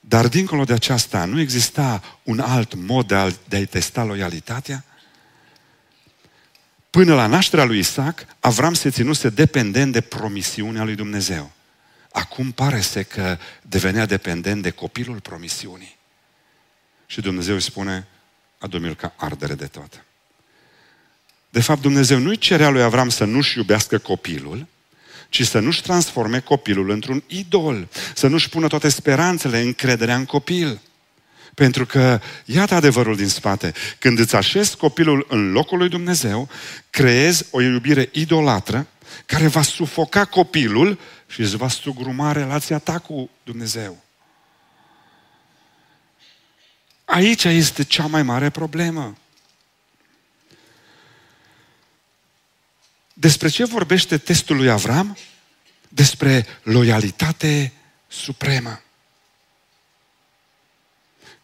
Dar 0.00 0.28
dincolo 0.28 0.64
de 0.64 0.72
aceasta, 0.72 1.24
nu 1.24 1.40
exista 1.40 2.02
un 2.22 2.40
alt 2.40 2.74
mod 2.74 3.06
de, 3.06 3.14
a, 3.14 3.30
de 3.48 3.56
a-i 3.56 3.66
testa 3.66 4.04
loialitatea? 4.04 4.84
Până 6.92 7.14
la 7.14 7.26
nașterea 7.26 7.64
lui 7.64 7.78
Isaac, 7.78 8.26
Avram 8.40 8.74
se 8.74 8.90
ținuse 8.90 9.28
dependent 9.28 9.92
de 9.92 10.00
promisiunea 10.00 10.84
lui 10.84 10.94
Dumnezeu. 10.94 11.50
Acum 12.10 12.50
pare 12.50 12.80
să 12.80 13.02
că 13.02 13.38
devenea 13.62 14.06
dependent 14.06 14.62
de 14.62 14.70
copilul 14.70 15.20
promisiunii. 15.20 15.96
Și 17.06 17.20
Dumnezeu 17.20 17.54
îi 17.54 17.60
spune, 17.60 18.06
adu 18.58 18.94
ca 18.94 19.14
ardere 19.16 19.54
de 19.54 19.66
tot. 19.66 20.04
De 21.50 21.60
fapt, 21.60 21.80
Dumnezeu 21.80 22.18
nu-i 22.18 22.38
cerea 22.38 22.68
lui 22.68 22.82
Avram 22.82 23.08
să 23.08 23.24
nu-și 23.24 23.58
iubească 23.58 23.98
copilul, 23.98 24.66
ci 25.28 25.46
să 25.46 25.58
nu-și 25.58 25.82
transforme 25.82 26.40
copilul 26.40 26.90
într-un 26.90 27.22
idol, 27.26 27.88
să 28.14 28.26
nu-și 28.26 28.48
pună 28.48 28.66
toate 28.66 28.88
speranțele, 28.88 29.60
încrederea 29.60 30.16
în 30.16 30.24
copil. 30.24 30.80
Pentru 31.54 31.86
că, 31.86 32.20
iată 32.44 32.74
adevărul 32.74 33.16
din 33.16 33.28
spate, 33.28 33.72
când 33.98 34.18
îți 34.18 34.36
așezi 34.36 34.76
copilul 34.76 35.26
în 35.28 35.52
locul 35.52 35.78
lui 35.78 35.88
Dumnezeu, 35.88 36.48
creezi 36.90 37.44
o 37.50 37.60
iubire 37.60 38.08
idolatră 38.12 38.86
care 39.26 39.46
va 39.46 39.62
sufoca 39.62 40.24
copilul 40.24 40.98
și 41.26 41.40
îți 41.40 41.56
va 41.56 41.68
sugruma 41.68 42.32
relația 42.32 42.78
ta 42.78 42.98
cu 42.98 43.30
Dumnezeu. 43.44 44.02
Aici 47.04 47.44
este 47.44 47.84
cea 47.84 48.06
mai 48.06 48.22
mare 48.22 48.50
problemă. 48.50 49.16
Despre 53.14 53.48
ce 53.48 53.64
vorbește 53.64 54.18
testul 54.18 54.56
lui 54.56 54.70
Avram? 54.70 55.16
Despre 55.88 56.46
loialitate 56.62 57.72
supremă. 58.08 58.80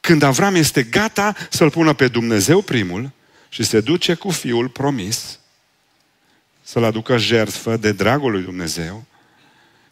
Când 0.08 0.22
Avram 0.22 0.54
este 0.54 0.82
gata 0.82 1.34
să-L 1.50 1.70
pună 1.70 1.92
pe 1.92 2.08
Dumnezeu 2.08 2.62
primul 2.62 3.10
și 3.48 3.62
se 3.62 3.80
duce 3.80 4.14
cu 4.14 4.30
fiul 4.30 4.68
promis 4.68 5.38
să-L 6.62 6.84
aducă 6.84 7.16
jertfă 7.16 7.76
de 7.76 7.92
dragul 7.92 8.30
lui 8.30 8.42
Dumnezeu, 8.42 9.04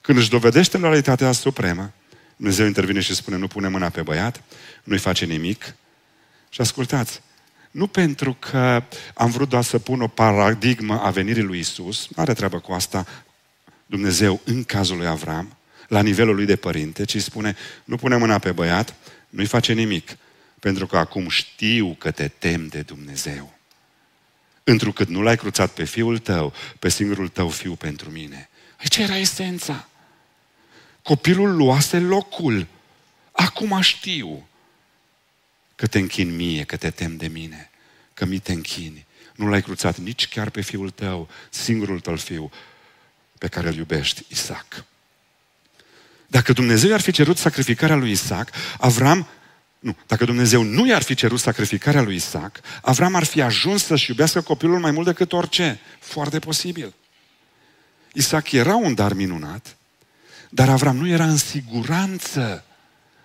când 0.00 0.18
își 0.18 0.30
dovedește 0.30 0.78
loialitatea 0.78 1.32
supremă, 1.32 1.92
Dumnezeu 2.36 2.66
intervine 2.66 3.00
și 3.00 3.14
spune, 3.14 3.36
nu 3.36 3.46
pune 3.46 3.68
mâna 3.68 3.88
pe 3.88 4.02
băiat, 4.02 4.42
nu-i 4.84 4.98
face 4.98 5.24
nimic. 5.24 5.74
Și 6.48 6.60
ascultați, 6.60 7.20
nu 7.70 7.86
pentru 7.86 8.36
că 8.38 8.82
am 9.14 9.30
vrut 9.30 9.48
doar 9.48 9.62
să 9.62 9.78
pun 9.78 10.00
o 10.00 10.08
paradigmă 10.08 11.00
a 11.00 11.10
venirii 11.10 11.42
lui 11.42 11.58
Isus, 11.58 12.08
nu 12.16 12.22
are 12.22 12.32
treabă 12.32 12.58
cu 12.58 12.72
asta 12.72 13.06
Dumnezeu 13.86 14.40
în 14.44 14.64
cazul 14.64 14.96
lui 14.96 15.06
Avram, 15.06 15.56
la 15.88 16.02
nivelul 16.02 16.34
lui 16.34 16.46
de 16.46 16.56
părinte, 16.56 17.04
ci 17.04 17.22
spune, 17.22 17.56
nu 17.84 17.96
pune 17.96 18.16
mâna 18.16 18.38
pe 18.38 18.52
băiat, 18.52 18.94
nu-i 19.28 19.46
face 19.46 19.72
nimic, 19.72 20.16
pentru 20.60 20.86
că 20.86 20.98
acum 20.98 21.28
știu 21.28 21.94
că 21.98 22.10
te 22.10 22.28
tem 22.28 22.66
de 22.66 22.80
Dumnezeu. 22.80 23.58
Întrucât 24.64 25.08
nu 25.08 25.22
l-ai 25.22 25.36
cruțat 25.36 25.72
pe 25.72 25.84
fiul 25.84 26.18
tău, 26.18 26.52
pe 26.78 26.88
singurul 26.88 27.28
tău 27.28 27.48
fiu 27.48 27.74
pentru 27.74 28.10
mine. 28.10 28.48
Ce 28.88 29.02
era 29.02 29.16
esența? 29.16 29.88
Copilul 31.02 31.56
luase 31.56 31.98
locul. 31.98 32.66
Acum 33.32 33.80
știu 33.80 34.48
că 35.74 35.86
te 35.86 35.98
închin 35.98 36.36
mie, 36.36 36.64
că 36.64 36.76
te 36.76 36.90
tem 36.90 37.16
de 37.16 37.26
mine, 37.26 37.70
că 38.14 38.24
mi 38.24 38.38
te 38.38 38.52
închini. 38.52 39.06
Nu 39.34 39.46
l-ai 39.46 39.62
cruțat 39.62 39.96
nici 39.96 40.28
chiar 40.28 40.50
pe 40.50 40.60
fiul 40.60 40.90
tău, 40.90 41.28
singurul 41.50 42.00
tău 42.00 42.16
fiu, 42.16 42.50
pe 43.38 43.48
care 43.48 43.68
îl 43.68 43.74
iubești, 43.74 44.24
Isaac. 44.28 44.84
Dacă 46.26 46.52
Dumnezeu 46.52 46.92
ar 46.92 47.00
fi 47.00 47.10
cerut 47.10 47.38
sacrificarea 47.38 47.96
lui 47.96 48.10
Isaac, 48.10 48.50
Avram, 48.78 49.26
nu, 49.78 49.96
dacă 50.06 50.24
Dumnezeu 50.24 50.62
nu 50.62 50.86
i-ar 50.86 51.02
fi 51.02 51.14
cerut 51.14 51.40
sacrificarea 51.40 52.02
lui 52.02 52.14
Isaac, 52.14 52.60
Avram 52.82 53.14
ar 53.14 53.24
fi 53.24 53.42
ajuns 53.42 53.84
să-și 53.84 54.10
iubească 54.10 54.40
copilul 54.40 54.78
mai 54.78 54.90
mult 54.90 55.06
decât 55.06 55.32
orice. 55.32 55.80
Foarte 56.00 56.38
posibil. 56.38 56.94
Isaac 58.12 58.52
era 58.52 58.74
un 58.74 58.94
dar 58.94 59.12
minunat, 59.12 59.76
dar 60.50 60.68
Avram 60.68 60.96
nu 60.96 61.08
era 61.08 61.24
în 61.24 61.36
siguranță 61.36 62.64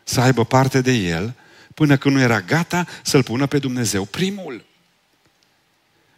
să 0.04 0.22
aibă 0.22 0.46
parte 0.46 0.82
de 0.82 0.92
el 0.92 1.34
până 1.74 1.98
când 1.98 2.16
nu 2.16 2.22
era 2.22 2.42
gata 2.42 2.88
să-l 3.04 3.24
pună 3.24 3.46
pe 3.46 3.60
Dumnezeu 3.60 4.06
primul. 4.06 4.66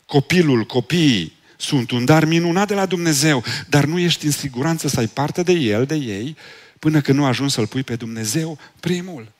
Copilul, 0.05 0.65
copiii 0.65 1.33
sunt 1.57 1.91
un 1.91 2.05
dar 2.05 2.25
minunat 2.25 2.67
de 2.67 2.73
la 2.73 2.85
Dumnezeu, 2.85 3.43
dar 3.69 3.85
nu 3.85 3.99
ești 3.99 4.25
în 4.25 4.31
siguranță 4.31 4.87
să 4.87 4.99
ai 4.99 5.07
parte 5.07 5.43
de 5.43 5.51
el, 5.51 5.85
de 5.85 5.95
ei, 5.95 6.37
până 6.83 7.01
când 7.01 7.17
nu 7.17 7.25
ajungi 7.25 7.53
să-L 7.53 7.67
pui 7.67 7.83
pe 7.83 7.95
Dumnezeu 7.95 8.59
primul. 8.79 9.31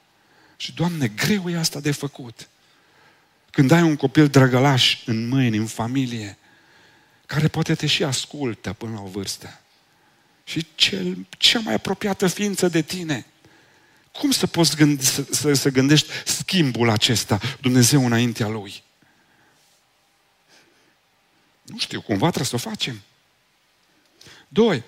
Și, 0.58 0.74
Doamne, 0.74 1.08
greu 1.08 1.50
e 1.50 1.58
asta 1.58 1.80
de 1.80 1.92
făcut. 1.92 2.50
Când 3.52 3.72
ai 3.72 3.82
un 3.82 3.96
copil 3.96 4.28
drăgălaș 4.28 5.04
în 5.06 5.28
mâini, 5.28 5.58
în 5.58 5.66
familie, 5.66 6.38
care 7.26 7.48
poate 7.48 7.76
te 7.76 7.88
și 7.88 8.04
ascultă 8.04 8.74
până 8.74 8.94
la 8.94 9.02
o 9.02 9.08
vârstă, 9.08 9.60
și 10.44 10.68
cel, 10.76 11.28
cea 11.38 11.60
mai 11.60 11.74
apropiată 11.74 12.28
ființă 12.28 12.68
de 12.68 12.82
tine, 12.82 13.26
cum 14.12 14.32
să 14.32 14.48
poți 14.48 14.76
gândi, 14.76 15.06
să, 15.06 15.26
să, 15.32 15.54
să 15.54 15.70
gândești 15.70 16.08
schimbul 16.26 16.90
acesta, 16.90 17.40
Dumnezeu 17.62 18.06
înaintea 18.06 18.48
Lui? 18.48 18.84
Nu 21.62 21.78
știu, 21.78 22.02
cumva 22.02 22.26
trebuie 22.26 22.60
să 22.60 22.68
o 22.68 22.70
facem. 22.70 23.02
Doi, 24.48 24.84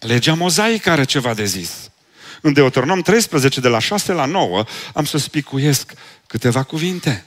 Legea 0.00 0.34
mozaică 0.34 0.90
are 0.90 1.04
ceva 1.04 1.34
de 1.34 1.44
zis. 1.44 1.90
În 2.40 2.52
Deuteronom 2.52 3.00
13, 3.00 3.60
de 3.60 3.68
la 3.68 3.78
6 3.78 4.12
la 4.12 4.24
9, 4.24 4.64
am 4.94 5.04
să 5.04 5.18
spicuiesc 5.18 5.92
câteva 6.26 6.62
cuvinte. 6.62 7.24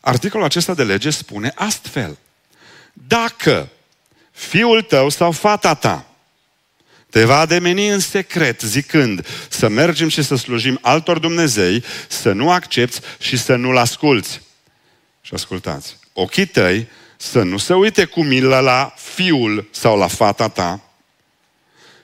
Articolul 0.00 0.46
acesta 0.46 0.74
de 0.74 0.82
lege 0.82 1.10
spune 1.10 1.52
astfel. 1.54 2.18
Dacă 2.92 3.68
fiul 4.32 4.82
tău 4.82 5.08
sau 5.08 5.32
fata 5.32 5.74
ta 5.74 6.06
te 7.10 7.24
va 7.24 7.38
ademeni 7.38 7.88
în 7.88 8.00
secret 8.00 8.60
zicând 8.60 9.26
să 9.48 9.68
mergem 9.68 10.08
și 10.08 10.22
să 10.22 10.36
slujim 10.36 10.78
altor 10.82 11.18
Dumnezei, 11.18 11.84
să 12.08 12.32
nu 12.32 12.50
accepti 12.50 13.00
și 13.18 13.36
să 13.36 13.54
nu-L 13.54 13.76
asculți. 13.76 14.40
Și 15.20 15.34
ascultați, 15.34 15.96
ochii 16.12 16.46
tăi 16.46 16.88
să 17.16 17.42
nu 17.42 17.56
se 17.58 17.74
uite 17.74 18.04
cu 18.04 18.22
milă 18.22 18.58
la 18.58 18.94
fiul 19.14 19.68
sau 19.70 19.98
la 19.98 20.06
fata 20.06 20.48
ta 20.48 20.87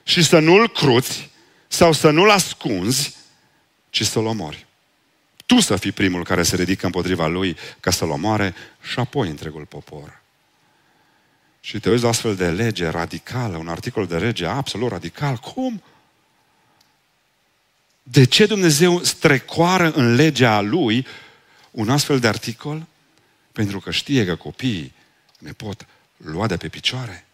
și 0.07 0.23
să 0.23 0.39
nu-l 0.39 0.69
cruți 0.69 1.29
sau 1.67 1.91
să 1.91 2.09
nu-l 2.09 2.29
ascunzi, 2.29 3.15
ci 3.89 4.05
să-l 4.05 4.25
omori. 4.25 4.65
Tu 5.45 5.59
să 5.59 5.75
fii 5.75 5.91
primul 5.91 6.23
care 6.23 6.43
se 6.43 6.55
ridică 6.55 6.85
împotriva 6.85 7.27
lui 7.27 7.57
ca 7.79 7.91
să-l 7.91 8.09
omoare 8.09 8.55
și 8.81 8.99
apoi 8.99 9.29
întregul 9.29 9.65
popor. 9.65 10.21
Și 11.59 11.79
te 11.79 11.89
uiți 11.89 12.03
la 12.03 12.09
astfel 12.09 12.35
de 12.35 12.49
lege 12.49 12.87
radicală, 12.87 13.57
un 13.57 13.67
articol 13.67 14.07
de 14.07 14.17
lege 14.17 14.45
absolut 14.45 14.89
radical. 14.89 15.35
Cum? 15.35 15.83
De 18.03 18.23
ce 18.23 18.45
Dumnezeu 18.45 19.03
strecoară 19.03 19.91
în 19.91 20.15
legea 20.15 20.61
lui 20.61 21.05
un 21.71 21.89
astfel 21.89 22.19
de 22.19 22.27
articol? 22.27 22.85
Pentru 23.51 23.79
că 23.79 23.91
știe 23.91 24.25
că 24.25 24.35
copiii 24.35 24.93
ne 25.39 25.51
pot 25.51 25.85
lua 26.17 26.47
de 26.47 26.57
pe 26.57 26.67
picioare. 26.67 27.24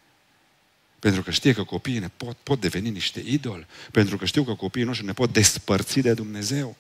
Pentru 1.02 1.22
că 1.22 1.32
știe 1.32 1.54
că 1.54 1.64
copiii 1.64 2.00
ne 2.00 2.10
pot, 2.18 2.38
pot 2.44 2.60
deveni 2.60 2.90
niște 2.90 3.24
idoli. 3.26 3.66
Pentru 3.92 4.18
că 4.18 4.26
știu 4.26 4.44
că 4.44 4.54
copiii 4.54 4.86
noștri 4.86 5.06
ne 5.06 5.14
pot 5.14 5.34
despărți 5.34 6.00
de 6.00 6.14
Dumnezeu. 6.14 6.76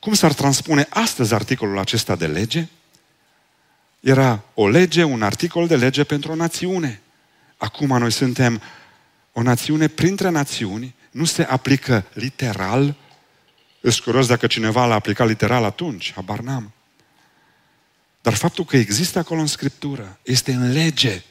Cum 0.00 0.14
s-ar 0.14 0.32
transpune 0.32 0.86
astăzi 0.88 1.34
articolul 1.34 1.78
acesta 1.78 2.16
de 2.16 2.26
lege? 2.26 2.66
Era 4.00 4.44
o 4.54 4.68
lege, 4.68 5.02
un 5.02 5.22
articol 5.22 5.66
de 5.66 5.76
lege 5.76 6.04
pentru 6.04 6.32
o 6.32 6.34
națiune. 6.34 7.00
Acum 7.56 7.98
noi 7.98 8.12
suntem 8.12 8.62
o 9.32 9.42
națiune 9.42 9.88
printre 9.88 10.28
națiuni, 10.28 10.94
nu 11.10 11.24
se 11.24 11.42
aplică 11.42 12.04
literal. 12.12 12.94
Îți 13.80 14.02
curios 14.02 14.26
dacă 14.26 14.46
cineva 14.46 14.86
l-a 14.86 14.94
aplicat 14.94 15.26
literal 15.26 15.64
atunci, 15.64 16.12
habar 16.12 16.38
n-am. 16.38 16.72
Dar 18.22 18.34
faptul 18.34 18.64
că 18.64 18.76
există 18.76 19.18
acolo 19.18 19.40
în 19.40 19.46
Scriptură, 19.46 20.18
este 20.22 20.52
în 20.52 20.72
lege, 20.72 21.22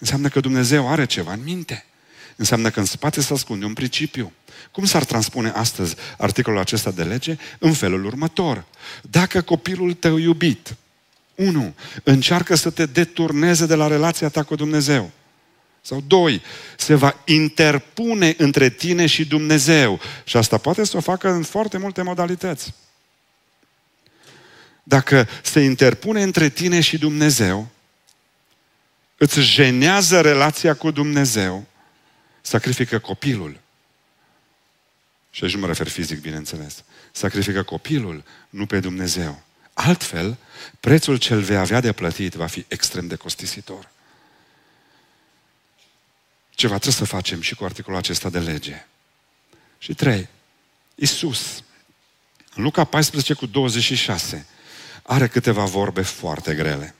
înseamnă 0.00 0.28
că 0.28 0.40
Dumnezeu 0.40 0.90
are 0.90 1.04
ceva 1.04 1.32
în 1.32 1.40
minte. 1.42 1.84
Înseamnă 2.36 2.70
că 2.70 2.78
în 2.78 2.86
spate 2.86 3.20
se 3.20 3.32
ascunde 3.32 3.64
un 3.64 3.72
principiu. 3.72 4.32
Cum 4.70 4.84
s-ar 4.84 5.04
transpune 5.04 5.48
astăzi 5.48 5.94
articolul 6.18 6.58
acesta 6.58 6.90
de 6.90 7.02
lege? 7.02 7.36
În 7.58 7.72
felul 7.72 8.04
următor. 8.04 8.64
Dacă 9.02 9.40
copilul 9.40 9.94
tău 9.94 10.16
iubit, 10.16 10.76
unu, 11.34 11.74
încearcă 12.02 12.54
să 12.54 12.70
te 12.70 12.86
deturneze 12.86 13.66
de 13.66 13.74
la 13.74 13.86
relația 13.86 14.28
ta 14.28 14.42
cu 14.42 14.54
Dumnezeu. 14.54 15.10
Sau 15.82 16.04
doi, 16.06 16.42
se 16.76 16.94
va 16.94 17.22
interpune 17.24 18.34
între 18.38 18.68
tine 18.68 19.06
și 19.06 19.24
Dumnezeu. 19.24 20.00
Și 20.24 20.36
asta 20.36 20.58
poate 20.58 20.84
să 20.84 20.96
o 20.96 21.00
facă 21.00 21.30
în 21.30 21.42
foarte 21.42 21.78
multe 21.78 22.02
modalități. 22.02 22.74
Dacă 24.82 25.28
se 25.42 25.60
interpune 25.60 26.22
între 26.22 26.48
tine 26.48 26.80
și 26.80 26.98
Dumnezeu, 26.98 27.68
îți 29.20 29.40
jenează 29.40 30.20
relația 30.20 30.74
cu 30.74 30.90
Dumnezeu, 30.90 31.66
sacrifică 32.40 32.98
copilul. 32.98 33.60
Și 35.30 35.44
aici 35.44 35.54
nu 35.54 35.60
mă 35.60 35.66
refer 35.66 35.88
fizic, 35.88 36.20
bineînțeles. 36.20 36.84
Sacrifică 37.12 37.62
copilul, 37.62 38.24
nu 38.50 38.66
pe 38.66 38.80
Dumnezeu. 38.80 39.42
Altfel, 39.72 40.36
prețul 40.80 41.16
cel 41.16 41.40
vei 41.40 41.56
avea 41.56 41.80
de 41.80 41.92
plătit 41.92 42.34
va 42.34 42.46
fi 42.46 42.64
extrem 42.68 43.06
de 43.06 43.14
costisitor. 43.16 43.88
Ceva 46.50 46.74
trebuie 46.74 46.94
să 46.94 47.04
facem 47.04 47.40
și 47.40 47.54
cu 47.54 47.64
articolul 47.64 47.98
acesta 47.98 48.30
de 48.30 48.38
lege. 48.38 48.86
Și 49.78 49.94
trei, 49.94 50.28
Isus, 50.94 51.62
în 52.54 52.62
Luca 52.62 52.84
14 52.84 53.34
cu 53.34 53.46
26, 53.46 54.46
are 55.02 55.28
câteva 55.28 55.64
vorbe 55.64 56.02
foarte 56.02 56.54
grele. 56.54 56.94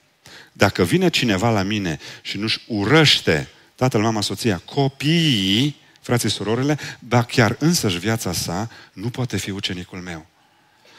Dacă 0.60 0.84
vine 0.84 1.08
cineva 1.08 1.50
la 1.50 1.62
mine 1.62 1.98
și 2.22 2.38
nu-și 2.38 2.60
urăște 2.66 3.48
tatăl, 3.74 4.00
mama, 4.00 4.20
soția, 4.20 4.62
copiii, 4.64 5.76
frații, 6.00 6.30
surorile, 6.30 6.78
ba 6.98 7.22
chiar 7.22 7.56
însăși 7.58 7.98
viața 7.98 8.32
sa, 8.32 8.70
nu 8.92 9.10
poate 9.10 9.36
fi 9.36 9.50
ucenicul 9.50 9.98
meu. 9.98 10.26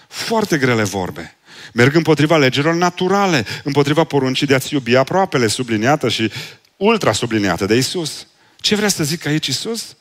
Foarte 0.07 0.57
grele 0.57 0.83
vorbe. 0.83 1.35
Merg 1.73 1.95
împotriva 1.95 2.37
legilor 2.37 2.73
naturale, 2.73 3.45
împotriva 3.63 4.03
poruncii 4.03 4.47
de 4.47 4.53
a-ți 4.53 4.73
iubi 4.73 4.95
aproapele, 4.95 5.47
subliniată 5.47 6.09
și 6.09 6.31
ultra 6.77 7.11
subliniată 7.11 7.65
de 7.65 7.75
Isus. 7.75 8.27
Ce 8.57 8.75
vrea 8.75 8.87
să 8.89 9.03
zic 9.03 9.25
aici 9.25 9.47
Isus? 9.47 9.95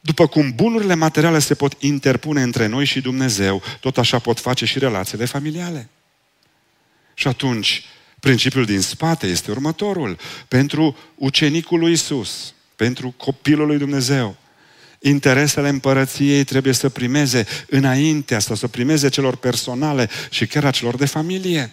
După 0.00 0.26
cum 0.26 0.52
bunurile 0.54 0.94
materiale 0.94 1.38
se 1.38 1.54
pot 1.54 1.74
interpune 1.78 2.42
între 2.42 2.66
noi 2.66 2.84
și 2.84 3.00
Dumnezeu, 3.00 3.62
tot 3.80 3.98
așa 3.98 4.18
pot 4.18 4.40
face 4.40 4.64
și 4.64 4.78
relațiile 4.78 5.24
familiale. 5.24 5.88
Și 7.14 7.28
atunci, 7.28 7.84
principiul 8.24 8.64
din 8.64 8.80
spate 8.80 9.26
este 9.26 9.50
următorul. 9.50 10.18
Pentru 10.48 10.96
ucenicul 11.14 11.78
lui 11.78 11.92
Isus, 11.92 12.54
pentru 12.76 13.14
copilul 13.16 13.66
lui 13.66 13.78
Dumnezeu, 13.78 14.36
interesele 14.98 15.68
împărăției 15.68 16.44
trebuie 16.44 16.72
să 16.72 16.88
primeze 16.88 17.46
înaintea 17.68 18.38
sau 18.38 18.56
să 18.56 18.68
primeze 18.68 19.08
celor 19.08 19.36
personale 19.36 20.08
și 20.30 20.46
chiar 20.46 20.64
a 20.64 20.70
celor 20.70 20.96
de 20.96 21.06
familie. 21.06 21.72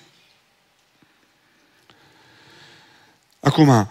Acum, 3.39 3.89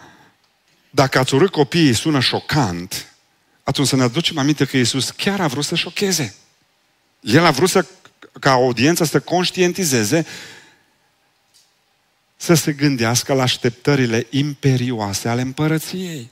dacă 0.91 1.19
ați 1.19 1.35
urât 1.35 1.51
copiii 1.51 1.95
sună 1.95 2.21
șocant, 2.21 3.15
atunci 3.63 3.89
să 3.89 3.97
ne 3.97 4.03
aducem 4.03 4.39
aminte 4.39 4.65
că 4.65 4.77
Iisus 4.77 5.11
chiar 5.11 5.41
a 5.41 5.47
vrut 5.47 5.65
să 5.65 5.75
șocheze. 5.75 6.35
El 7.21 7.45
a 7.45 7.51
vrut 7.51 7.71
să, 7.71 7.87
ca 8.41 8.51
audiența 8.51 9.05
să 9.05 9.21
conștientizeze, 9.21 10.27
să 12.43 12.55
se 12.55 12.73
gândească 12.73 13.33
la 13.33 13.43
așteptările 13.43 14.27
imperioase 14.31 15.29
ale 15.29 15.41
împărăției. 15.41 16.31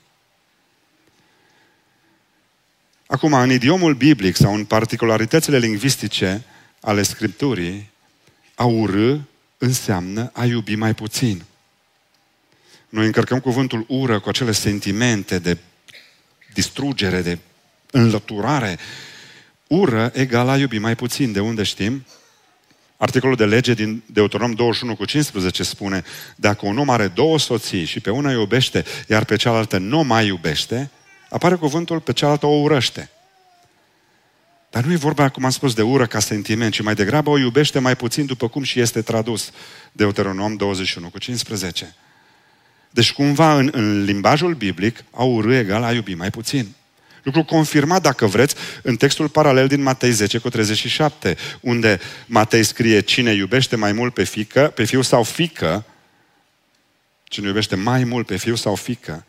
Acum, 3.07 3.33
în 3.33 3.51
idiomul 3.51 3.94
biblic 3.94 4.37
sau 4.37 4.55
în 4.55 4.64
particularitățile 4.64 5.59
lingvistice 5.59 6.44
ale 6.81 7.03
Scripturii, 7.03 7.90
a 8.55 8.64
urâ 8.64 9.18
înseamnă 9.59 10.31
a 10.35 10.44
iubi 10.44 10.75
mai 10.75 10.94
puțin. 10.94 11.44
Noi 12.88 13.07
încărcăm 13.07 13.40
cuvântul 13.40 13.85
ură 13.88 14.21
cu 14.21 14.29
acele 14.29 14.53
sentimente 14.53 15.38
de 15.38 15.59
distrugere, 16.53 17.23
de 17.23 17.38
înlăturare. 17.90 18.79
Ură 19.66 20.11
egal 20.14 20.49
a 20.49 20.57
iubi 20.57 20.79
mai 20.79 20.94
puțin. 20.94 21.33
De 21.33 21.40
unde 21.40 21.62
știm? 21.62 22.05
Articolul 23.01 23.37
de 23.37 23.45
lege 23.45 23.75
din 23.75 24.03
Deuteronom 24.07 24.53
21 24.53 24.97
cu 24.97 25.05
15 25.05 25.63
spune 25.63 26.03
dacă 26.37 26.67
un 26.67 26.79
om 26.79 26.91
are 26.91 27.09
două 27.09 27.39
soții 27.39 27.85
și 27.85 28.01
pe 28.01 28.11
una 28.11 28.31
iubește, 28.31 28.85
iar 29.09 29.25
pe 29.25 29.37
cealaltă 29.37 29.79
nu 29.79 30.03
mai 30.03 30.27
iubește, 30.27 30.91
apare 31.31 31.55
cuvântul 31.55 32.01
pe 32.01 32.13
cealaltă 32.13 32.47
o 32.47 32.61
urăște. 32.61 33.11
Dar 34.71 34.85
nu 34.85 34.93
e 34.93 34.97
vorba, 34.97 35.29
cum 35.29 35.45
am 35.45 35.51
spus, 35.51 35.75
de 35.75 35.83
ură 35.83 36.07
ca 36.07 36.19
sentiment, 36.19 36.73
ci 36.73 36.83
mai 36.83 36.95
degrabă 36.95 37.31
o 37.31 37.39
iubește 37.39 37.79
mai 37.79 37.97
puțin 37.97 38.27
după 38.27 38.49
cum 38.49 38.63
și 38.63 38.81
este 38.81 39.03
tradus. 39.03 39.51
Deuteronom 39.93 40.57
21 40.57 41.09
cu 41.09 41.19
15. 41.19 41.95
Deci 42.91 43.13
cumva 43.13 43.59
în, 43.59 43.71
în 43.73 44.05
limbajul 44.05 44.55
biblic 44.55 45.05
a 45.11 45.23
urâ 45.23 45.55
egal 45.55 45.83
a 45.83 45.93
iubi 45.93 46.15
mai 46.15 46.31
puțin. 46.31 46.75
Lucru 47.35 47.55
confirmat, 47.55 48.03
dacă 48.03 48.27
vreți, 48.27 48.55
în 48.83 48.97
textul 48.97 49.29
paralel 49.29 49.67
din 49.67 49.83
Matei 49.83 50.11
10 50.11 50.38
cu 50.38 50.49
37, 50.49 51.37
unde 51.61 52.01
Matei 52.27 52.62
scrie 52.62 53.01
cine 53.01 53.33
iubește 53.33 53.77
mai 53.77 53.93
mult 53.93 54.14
pe, 54.14 54.25
fică, 54.25 54.73
pe 54.75 54.85
fiu 54.85 55.03
sau 55.03 55.23
fică, 55.23 55.85
cine 57.25 57.47
iubește 57.47 57.77
mai 57.77 58.05
mult 58.05 58.27
pe 58.27 58.37
fiu 58.37 58.55
sau 58.55 58.75
fică, 58.75 59.25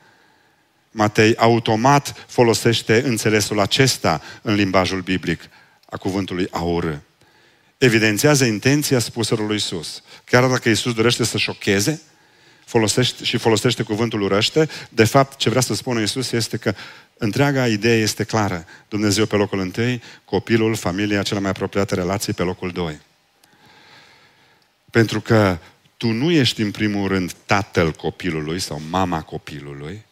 Matei 0.91 1.35
automat 1.35 2.25
folosește 2.27 3.01
înțelesul 3.05 3.59
acesta 3.59 4.21
în 4.41 4.53
limbajul 4.53 5.01
biblic 5.01 5.41
a 5.89 5.97
cuvântului 5.97 6.47
a 6.51 6.61
urâ. 6.61 6.95
Evidențiază 7.77 8.45
intenția 8.45 8.99
spusă 8.99 9.35
lui 9.35 9.53
Iisus. 9.53 10.03
Chiar 10.23 10.47
dacă 10.47 10.69
Iisus 10.69 10.93
dorește 10.93 11.23
să 11.23 11.37
șocheze, 11.37 12.01
folosește, 12.69 13.23
și 13.23 13.37
folosește 13.37 13.83
cuvântul 13.83 14.21
urăște, 14.21 14.69
de 14.89 15.03
fapt 15.03 15.37
ce 15.37 15.49
vrea 15.49 15.61
să 15.61 15.73
spună 15.73 15.99
Iisus 15.99 16.31
este 16.31 16.57
că 16.57 16.73
întreaga 17.19 17.67
idee 17.67 18.01
este 18.01 18.23
clară. 18.23 18.65
Dumnezeu 18.87 19.25
pe 19.25 19.35
locul 19.35 19.59
întâi, 19.59 20.01
copilul, 20.25 20.75
familia, 20.75 21.23
cele 21.23 21.39
mai 21.39 21.49
apropiate 21.49 21.95
relații 21.95 22.33
pe 22.33 22.43
locul 22.43 22.71
doi. 22.71 22.99
Pentru 24.91 25.21
că 25.21 25.57
tu 25.97 26.07
nu 26.07 26.31
ești 26.31 26.61
în 26.61 26.71
primul 26.71 27.07
rând 27.07 27.33
tatăl 27.45 27.91
copilului 27.91 28.59
sau 28.59 28.81
mama 28.89 29.21
copilului 29.21 30.05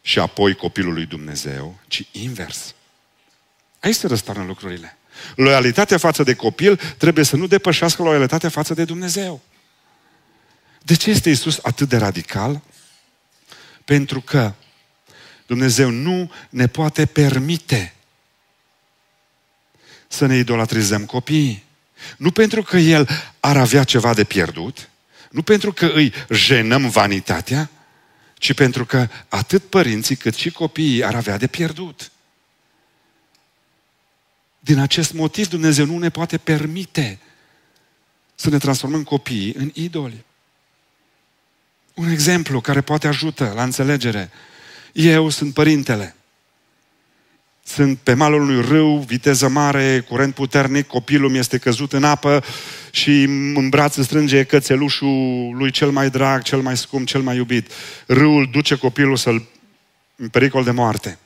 și 0.00 0.18
apoi 0.18 0.54
copilul 0.54 0.92
lui 0.92 1.06
Dumnezeu, 1.06 1.78
ci 1.88 2.08
invers. 2.12 2.74
Aici 3.80 3.94
se 3.94 4.06
răstoarnă 4.06 4.44
lucrurile. 4.44 4.96
Loialitatea 5.34 5.98
față 5.98 6.22
de 6.22 6.34
copil 6.34 6.80
trebuie 6.96 7.24
să 7.24 7.36
nu 7.36 7.46
depășească 7.46 8.02
loialitatea 8.02 8.48
față 8.48 8.74
de 8.74 8.84
Dumnezeu. 8.84 9.40
De 10.82 10.94
ce 10.94 11.10
este 11.10 11.30
Isus 11.30 11.58
atât 11.62 11.88
de 11.88 11.96
radical? 11.96 12.62
Pentru 13.84 14.20
că 14.20 14.52
Dumnezeu 15.50 15.90
nu 15.90 16.30
ne 16.48 16.66
poate 16.66 17.06
permite 17.06 17.94
să 20.08 20.26
ne 20.26 20.36
idolatrizăm 20.36 21.06
copiii. 21.06 21.64
Nu 22.16 22.30
pentru 22.30 22.62
că 22.62 22.76
El 22.76 23.08
ar 23.40 23.56
avea 23.56 23.84
ceva 23.84 24.14
de 24.14 24.24
pierdut, 24.24 24.88
Nu 25.30 25.42
pentru 25.42 25.72
că 25.72 25.86
îi 25.86 26.12
jenăm 26.30 26.88
vanitatea, 26.88 27.70
ci 28.34 28.54
pentru 28.54 28.84
că 28.86 29.08
atât 29.28 29.62
părinții 29.62 30.16
cât 30.16 30.34
și 30.34 30.50
copiii 30.50 31.04
ar 31.04 31.14
avea 31.14 31.36
de 31.36 31.46
pierdut. 31.46 32.10
Din 34.60 34.78
acest 34.78 35.12
motiv 35.12 35.48
Dumnezeu 35.48 35.84
nu 35.84 35.98
ne 35.98 36.10
poate 36.10 36.38
permite 36.38 37.18
să 38.34 38.50
ne 38.50 38.58
transformăm 38.58 39.02
copiii 39.02 39.54
în 39.56 39.70
idoli. 39.74 40.24
Un 41.94 42.08
exemplu 42.10 42.60
care 42.60 42.80
poate 42.80 43.08
ajută 43.08 43.52
la 43.54 43.62
înțelegere. 43.62 44.30
Eu 44.92 45.28
sunt 45.28 45.54
părintele. 45.54 46.14
Sunt 47.64 47.98
pe 47.98 48.14
malul 48.14 48.40
unui 48.40 48.64
râu, 48.68 48.96
viteză 48.98 49.48
mare, 49.48 50.04
curent 50.08 50.34
puternic, 50.34 50.86
copilul 50.86 51.30
mi 51.30 51.38
este 51.38 51.58
căzut 51.58 51.92
în 51.92 52.04
apă 52.04 52.44
și 52.90 53.22
în 53.54 53.68
braț 53.68 53.98
strânge 53.98 54.44
cățelușul 54.44 55.54
lui 55.56 55.70
cel 55.70 55.90
mai 55.90 56.10
drag, 56.10 56.42
cel 56.42 56.60
mai 56.60 56.76
scump, 56.76 57.06
cel 57.06 57.20
mai 57.20 57.36
iubit. 57.36 57.70
Râul 58.06 58.48
duce 58.52 58.74
copilul 58.74 59.16
să-l 59.16 59.46
în 60.16 60.28
pericol 60.28 60.64
de 60.64 60.70
moarte. 60.70 61.18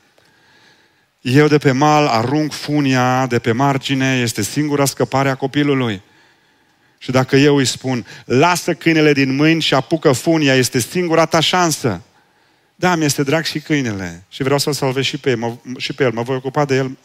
Eu 1.20 1.46
de 1.48 1.58
pe 1.58 1.72
mal 1.72 2.06
arunc 2.06 2.52
funia 2.52 3.26
de 3.26 3.38
pe 3.38 3.52
margine, 3.52 4.20
este 4.22 4.42
singura 4.42 4.84
scăpare 4.84 5.28
a 5.28 5.34
copilului. 5.34 6.02
Și 6.98 7.10
dacă 7.10 7.36
eu 7.36 7.56
îi 7.56 7.64
spun, 7.64 8.06
lasă 8.24 8.74
câinele 8.74 9.12
din 9.12 9.34
mâini 9.34 9.60
și 9.60 9.74
apucă 9.74 10.12
funia, 10.12 10.54
este 10.54 10.78
singura 10.78 11.26
ta 11.26 11.40
șansă. 11.40 12.02
Da, 12.74 12.94
mi 12.94 13.04
este 13.04 13.22
drag 13.22 13.44
și 13.44 13.60
câinele 13.60 14.24
și 14.28 14.42
vreau 14.42 14.58
să-l 14.58 14.72
salvez 14.72 15.04
și 15.04 15.18
pe, 15.18 15.30
el, 15.30 15.36
mă, 15.36 15.56
și 15.76 15.92
pe 15.92 16.04
el, 16.04 16.12
mă 16.12 16.22
voi 16.22 16.36
ocupa 16.36 16.64
de 16.64 16.76
el 16.76 16.98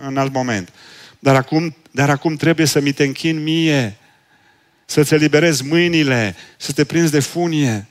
în 0.00 0.16
alt 0.16 0.32
moment. 0.32 0.72
Dar 1.18 1.36
acum, 1.36 1.76
dar 1.90 2.10
acum 2.10 2.36
trebuie 2.36 2.66
să 2.66 2.80
mi 2.80 2.92
te 2.92 3.04
închin 3.04 3.42
mie, 3.42 3.96
să-ți 4.84 5.14
eliberezi 5.14 5.64
mâinile, 5.64 6.36
să 6.56 6.72
te 6.72 6.84
prinzi 6.84 7.10
de 7.10 7.20
funie. 7.20 7.86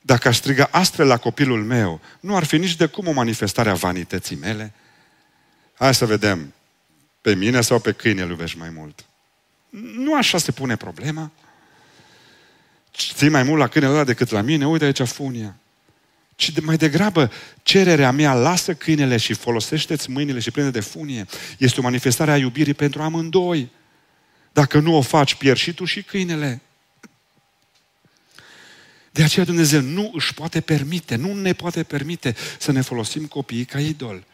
Dacă 0.00 0.28
aș 0.28 0.36
striga 0.36 0.68
astfel 0.70 1.06
la 1.06 1.16
copilul 1.16 1.64
meu, 1.64 2.00
nu 2.20 2.36
ar 2.36 2.44
fi 2.44 2.58
nici 2.58 2.76
de 2.76 2.86
cum 2.86 3.06
o 3.06 3.12
manifestare 3.12 3.70
a 3.70 3.74
vanității 3.74 4.36
mele. 4.36 4.72
Hai 5.74 5.94
să 5.94 6.06
vedem, 6.06 6.52
pe 7.20 7.34
mine 7.34 7.60
sau 7.60 7.78
pe 7.78 7.92
câine 7.92 8.22
îl 8.22 8.28
iubești 8.28 8.58
mai 8.58 8.70
mult. 8.70 9.04
Nu 9.96 10.16
așa 10.16 10.38
se 10.38 10.52
pune 10.52 10.76
problema. 10.76 11.30
Ții 12.92 13.28
mai 13.28 13.42
mult 13.42 13.58
la 13.58 13.68
câinele 13.68 13.92
ăla 13.92 14.04
decât 14.04 14.30
la 14.30 14.40
mine? 14.40 14.66
Uite 14.66 14.84
aici 14.84 15.02
funia. 15.02 15.56
Ci 16.40 16.50
de, 16.50 16.60
mai 16.60 16.76
degrabă 16.76 17.30
cererea 17.62 18.10
mea, 18.10 18.34
lasă 18.34 18.74
câinele 18.74 19.16
și 19.16 19.32
folosește-ți 19.32 20.10
mâinile 20.10 20.38
și 20.38 20.50
prinde 20.50 20.70
de 20.70 20.80
funie. 20.80 21.26
Este 21.58 21.80
o 21.80 21.82
manifestare 21.82 22.30
a 22.30 22.36
iubirii 22.36 22.74
pentru 22.74 23.02
amândoi. 23.02 23.70
Dacă 24.52 24.78
nu 24.78 24.96
o 24.96 25.00
faci, 25.00 25.34
pierzi 25.34 25.62
și 25.62 25.72
tu 25.72 25.84
și 25.84 26.02
câinele. 26.02 26.60
De 29.10 29.22
aceea 29.22 29.44
Dumnezeu 29.44 29.80
nu 29.80 30.10
își 30.14 30.34
poate 30.34 30.60
permite, 30.60 31.16
nu 31.16 31.34
ne 31.34 31.52
poate 31.52 31.82
permite 31.82 32.36
să 32.58 32.72
ne 32.72 32.80
folosim 32.80 33.26
copiii 33.26 33.64
ca 33.64 33.80
idol. 33.80 34.24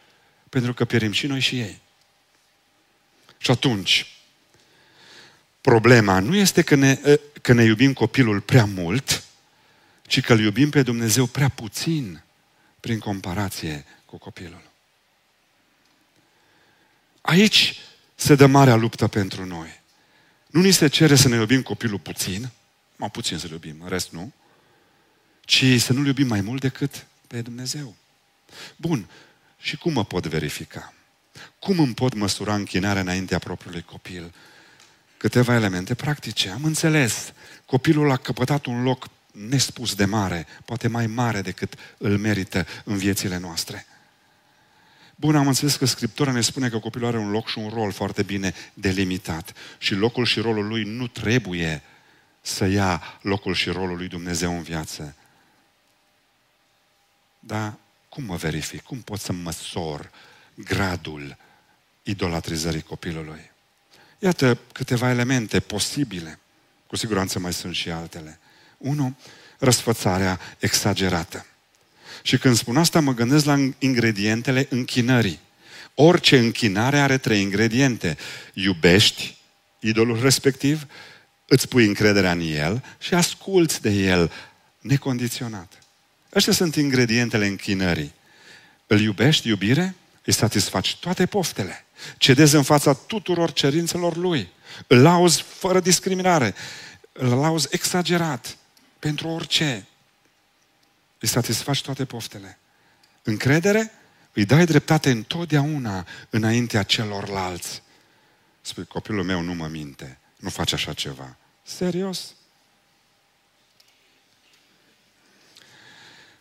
Pentru 0.49 0.73
că 0.73 0.85
pierim 0.85 1.11
și 1.11 1.27
noi 1.27 1.39
și 1.39 1.59
ei. 1.59 1.79
Și 3.37 3.51
atunci, 3.51 4.17
problema 5.61 6.19
nu 6.19 6.35
este 6.35 6.61
că 6.61 6.75
ne, 6.75 6.99
ă, 7.05 7.19
că 7.41 7.53
ne 7.53 7.63
iubim 7.63 7.93
copilul 7.93 8.41
prea 8.41 8.65
mult, 8.65 9.26
ci 10.07 10.21
că 10.21 10.33
îl 10.33 10.39
iubim 10.39 10.69
pe 10.69 10.81
Dumnezeu 10.81 11.25
prea 11.25 11.49
puțin 11.49 12.21
prin 12.79 12.99
comparație 12.99 13.85
cu 14.05 14.17
copilul. 14.17 14.61
Aici 17.21 17.79
se 18.15 18.35
dă 18.35 18.45
marea 18.45 18.75
luptă 18.75 19.07
pentru 19.07 19.45
noi. 19.45 19.81
Nu 20.47 20.61
ni 20.61 20.71
se 20.71 20.87
cere 20.87 21.15
să 21.15 21.27
ne 21.27 21.35
iubim 21.35 21.61
copilul 21.61 21.99
puțin, 21.99 22.49
mai 22.95 23.09
puțin 23.09 23.37
să-l 23.37 23.49
iubim, 23.49 23.75
în 23.81 23.87
rest 23.87 24.11
nu, 24.11 24.31
ci 25.41 25.63
să 25.77 25.93
nu-l 25.93 26.05
iubim 26.05 26.27
mai 26.27 26.41
mult 26.41 26.61
decât 26.61 27.05
pe 27.27 27.41
Dumnezeu. 27.41 27.95
Bun, 28.75 29.09
și 29.59 29.77
cum 29.77 29.93
mă 29.93 30.05
pot 30.05 30.25
verifica? 30.25 30.93
Cum 31.59 31.79
îmi 31.79 31.93
pot 31.93 32.13
măsura 32.13 32.55
închinarea 32.55 33.01
înaintea 33.01 33.39
propriului 33.39 33.81
copil? 33.81 34.33
Câteva 35.17 35.55
elemente 35.55 35.95
practice. 35.95 36.49
Am 36.49 36.63
înțeles. 36.63 37.33
Copilul 37.65 38.11
a 38.11 38.17
căpătat 38.17 38.65
un 38.65 38.83
loc 38.83 39.07
nespus 39.37 39.95
de 39.95 40.05
mare, 40.05 40.47
poate 40.65 40.87
mai 40.87 41.07
mare 41.07 41.41
decât 41.41 41.75
îl 41.97 42.17
merită 42.17 42.67
în 42.83 42.97
viețile 42.97 43.37
noastre. 43.37 43.85
Bun, 45.15 45.35
am 45.35 45.47
înțeles 45.47 45.75
că 45.75 45.85
Scriptura 45.85 46.31
ne 46.31 46.41
spune 46.41 46.69
că 46.69 46.79
copilul 46.79 47.07
are 47.07 47.17
un 47.17 47.31
loc 47.31 47.47
și 47.47 47.57
un 47.57 47.69
rol 47.69 47.91
foarte 47.91 48.23
bine 48.23 48.53
delimitat. 48.73 49.53
Și 49.77 49.93
locul 49.93 50.25
și 50.25 50.39
rolul 50.39 50.67
lui 50.67 50.83
nu 50.83 51.07
trebuie 51.07 51.81
să 52.41 52.65
ia 52.65 53.19
locul 53.21 53.53
și 53.53 53.69
rolul 53.69 53.97
lui 53.97 54.07
Dumnezeu 54.07 54.55
în 54.55 54.61
viață. 54.61 55.15
Dar 57.39 57.73
cum 58.09 58.23
mă 58.23 58.35
verific? 58.35 58.81
Cum 58.81 59.01
pot 59.01 59.19
să 59.19 59.33
măsor 59.33 60.11
gradul 60.55 61.37
idolatrizării 62.03 62.81
copilului? 62.81 63.51
Iată 64.19 64.57
câteva 64.73 65.09
elemente 65.09 65.59
posibile. 65.59 66.39
Cu 66.87 66.95
siguranță 66.95 67.39
mai 67.39 67.53
sunt 67.53 67.75
și 67.75 67.91
altele. 67.91 68.39
Unu, 68.77 69.17
răsfățarea 69.57 70.39
exagerată. 70.59 71.45
Și 72.21 72.37
când 72.37 72.55
spun 72.55 72.77
asta, 72.77 72.99
mă 72.99 73.13
gândesc 73.13 73.45
la 73.45 73.57
ingredientele 73.79 74.67
închinării. 74.69 75.39
Orice 75.95 76.37
închinare 76.37 76.99
are 76.99 77.17
trei 77.17 77.41
ingrediente. 77.41 78.17
Iubești 78.53 79.37
idolul 79.79 80.21
respectiv, 80.21 80.85
îți 81.47 81.67
pui 81.67 81.85
încrederea 81.85 82.31
în 82.31 82.39
el 82.39 82.83
și 82.99 83.13
asculți 83.13 83.81
de 83.81 83.89
el 83.89 84.31
necondiționat. 84.79 85.73
Astea 86.33 86.53
sunt 86.53 86.75
ingredientele 86.75 87.47
închinării. 87.47 88.13
Îl 88.87 88.99
iubești, 88.99 89.47
iubire, 89.47 89.95
îi 90.25 90.33
satisfaci 90.33 90.95
toate 90.95 91.25
poftele. 91.25 91.85
Cedezi 92.17 92.55
în 92.55 92.63
fața 92.63 92.93
tuturor 92.93 93.51
cerințelor 93.51 94.15
lui. 94.15 94.49
Îl 94.87 95.01
lauzi 95.01 95.41
fără 95.41 95.79
discriminare. 95.79 96.55
Îl 97.11 97.27
lauzi 97.27 97.67
exagerat. 97.71 98.57
Pentru 99.07 99.27
orice. 99.27 99.87
Îi 101.19 101.27
satisfaci 101.27 101.81
toate 101.81 102.05
poftele. 102.05 102.57
Încredere? 103.23 103.91
Îi 104.33 104.45
dai 104.45 104.65
dreptate 104.65 105.11
întotdeauna 105.11 106.07
înaintea 106.29 106.83
celorlalți. 106.83 107.81
Spui, 108.61 108.85
copilul 108.85 109.23
meu 109.23 109.41
nu 109.41 109.53
mă 109.53 109.67
minte. 109.67 110.19
Nu 110.37 110.49
face 110.49 110.75
așa 110.75 110.93
ceva. 110.93 111.37
Serios? 111.63 112.35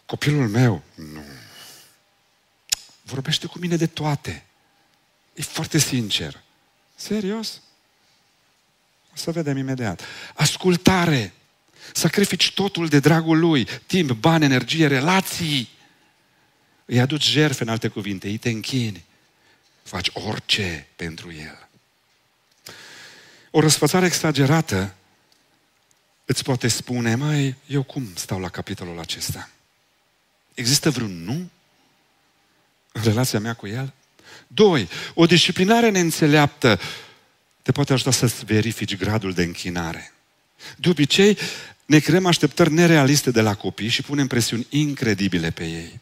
Copilul 0.07 0.49
meu, 0.49 0.83
nu. 0.95 1.25
Vorbește 3.03 3.47
cu 3.47 3.59
mine 3.59 3.77
de 3.77 3.87
toate. 3.87 4.47
E 5.35 5.43
foarte 5.43 5.79
sincer. 5.79 6.43
Serios? 6.95 7.61
O 9.13 9.17
să 9.17 9.31
vedem 9.31 9.57
imediat. 9.57 10.03
Ascultare. 10.35 11.33
Sacrifici 11.93 12.53
totul 12.53 12.89
de 12.89 12.99
dragul 12.99 13.39
lui. 13.39 13.69
Timp, 13.87 14.13
bani, 14.13 14.45
energie, 14.45 14.87
relații. 14.87 15.69
Îi 16.85 17.01
aduci 17.01 17.25
jerfe, 17.25 17.63
în 17.63 17.69
alte 17.69 17.89
cuvinte. 17.89 18.29
Îi 18.29 18.39
te 18.39 18.49
închini. 18.49 19.05
Faci 19.83 20.11
orice 20.13 20.87
pentru 20.97 21.33
el. 21.33 21.69
O 23.51 23.61
răsfățare 23.61 24.07
exagerată 24.07 24.95
îți 26.25 26.43
poate 26.43 26.69
spune, 26.69 27.15
mai 27.15 27.55
eu 27.67 27.83
cum 27.83 28.09
stau 28.15 28.41
la 28.41 28.49
capitolul 28.49 28.99
acesta? 28.99 29.51
Există 30.55 30.91
vreun 30.91 31.25
nu 31.25 31.51
în 32.93 33.03
relația 33.03 33.41
mea 33.41 33.55
cu 33.55 33.67
el? 33.67 33.93
Doi, 34.47 34.89
o 35.15 35.27
disciplinare 35.27 35.91
neînțeleaptă 35.91 36.81
te 37.63 37.73
poate 37.73 37.93
ajuta 37.93 38.11
să-ți 38.11 38.45
verifici 38.45 38.97
gradul 38.97 39.33
de 39.33 39.43
închinare. 39.43 40.13
De 40.77 40.89
obicei, 40.89 41.39
ne 41.87 41.99
creăm 41.99 42.27
așteptări 42.27 42.73
nerealiste 42.73 43.31
de 43.31 43.41
la 43.41 43.55
copii 43.55 43.89
și 43.89 44.03
punem 44.03 44.27
presiuni 44.27 44.67
incredibile 44.69 45.51
pe 45.51 45.65
ei. 45.65 46.01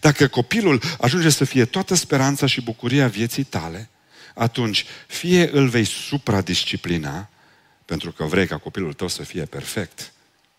Dacă 0.00 0.26
copilul 0.26 0.82
ajunge 1.00 1.30
să 1.30 1.44
fie 1.44 1.64
toată 1.64 1.94
speranța 1.94 2.46
și 2.46 2.60
bucuria 2.60 3.08
vieții 3.08 3.44
tale, 3.44 3.88
atunci 4.34 4.84
fie 5.06 5.50
îl 5.52 5.68
vei 5.68 5.84
supradisciplina, 5.84 7.28
pentru 7.84 8.12
că 8.12 8.24
vrei 8.24 8.46
ca 8.46 8.58
copilul 8.58 8.92
tău 8.92 9.08
să 9.08 9.22
fie 9.22 9.44
perfect. 9.44 10.12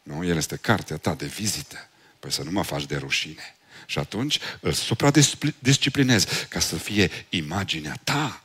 Nu? 0.03 0.25
El 0.25 0.37
este 0.37 0.55
cartea 0.55 0.97
ta 0.97 1.13
de 1.13 1.25
vizită. 1.25 1.89
Păi 2.19 2.31
să 2.31 2.43
nu 2.43 2.51
mă 2.51 2.63
faci 2.63 2.85
de 2.85 2.95
rușine. 2.95 3.55
Și 3.85 3.99
atunci 3.99 4.39
îl 4.59 4.71
supradisciplinezi 4.71 6.27
ca 6.49 6.59
să 6.59 6.75
fie 6.75 7.11
imaginea 7.29 7.99
ta. 8.03 8.43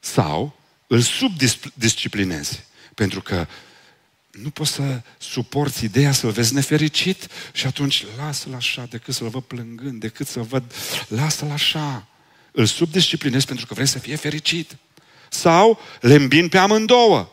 Sau 0.00 0.58
îl 0.86 1.00
subdisciplinezi. 1.00 2.64
Pentru 2.94 3.22
că 3.22 3.46
nu 4.30 4.50
poți 4.50 4.72
să 4.72 5.00
suporți 5.18 5.84
ideea 5.84 6.12
să-l 6.12 6.30
vezi 6.30 6.54
nefericit 6.54 7.26
și 7.52 7.66
atunci 7.66 8.06
lasă-l 8.16 8.54
așa, 8.54 8.86
decât 8.90 9.14
să-l 9.14 9.28
văd 9.28 9.42
plângând, 9.42 10.00
decât 10.00 10.26
să 10.26 10.40
văd, 10.40 10.74
lasă-l 11.08 11.50
așa. 11.50 12.06
Îl 12.52 12.66
subdisciplinezi 12.66 13.46
pentru 13.46 13.66
că 13.66 13.74
vrei 13.74 13.86
să 13.86 13.98
fie 13.98 14.16
fericit. 14.16 14.76
Sau 15.28 15.80
le 16.00 16.14
îmbin 16.14 16.48
pe 16.48 16.58
amândouă. 16.58 17.30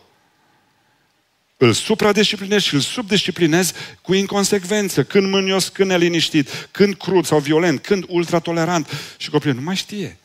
Îl 1.58 1.74
supradisciplinez 1.74 2.62
și 2.62 2.74
îl 2.74 2.80
subdisciplinez 2.80 3.74
cu 4.02 4.14
inconsecvență, 4.14 5.04
când 5.04 5.28
mânios, 5.28 5.68
când 5.68 5.90
neliniștit, 5.90 6.68
când 6.72 6.96
crud 6.96 7.26
sau 7.26 7.40
violent, 7.40 7.82
când 7.82 8.06
ultratolerant. 8.08 8.90
Și 9.18 9.30
copilul 9.30 9.56
nu 9.56 9.62
mai 9.62 9.76
știe. 9.76 10.18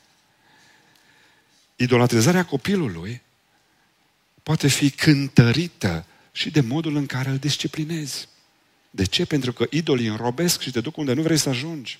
Idolatrizarea 1.76 2.44
copilului 2.44 3.22
poate 4.44 4.68
fi 4.68 4.90
cântărită 4.90 6.06
și 6.32 6.50
de 6.50 6.60
modul 6.60 6.96
în 6.96 7.06
care 7.06 7.30
îl 7.30 7.36
disciplinezi. 7.36 8.28
De 8.90 9.04
ce? 9.04 9.24
Pentru 9.24 9.52
că 9.52 9.66
idolii 9.70 10.06
înrobesc 10.06 10.60
și 10.60 10.70
te 10.70 10.80
duc 10.80 10.96
unde 10.96 11.12
nu 11.12 11.22
vrei 11.22 11.36
să 11.36 11.48
ajungi. 11.48 11.98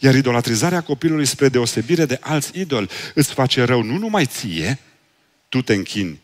Iar 0.00 0.14
idolatrizarea 0.14 0.80
copilului 0.80 1.26
spre 1.26 1.48
deosebire 1.48 2.04
de 2.04 2.18
alți 2.20 2.58
idoli 2.58 2.90
îți 3.14 3.32
face 3.32 3.62
rău 3.62 3.82
nu 3.82 3.98
numai 3.98 4.26
ție, 4.26 4.78
tu 5.48 5.62
te 5.62 5.74
închini, 5.74 6.20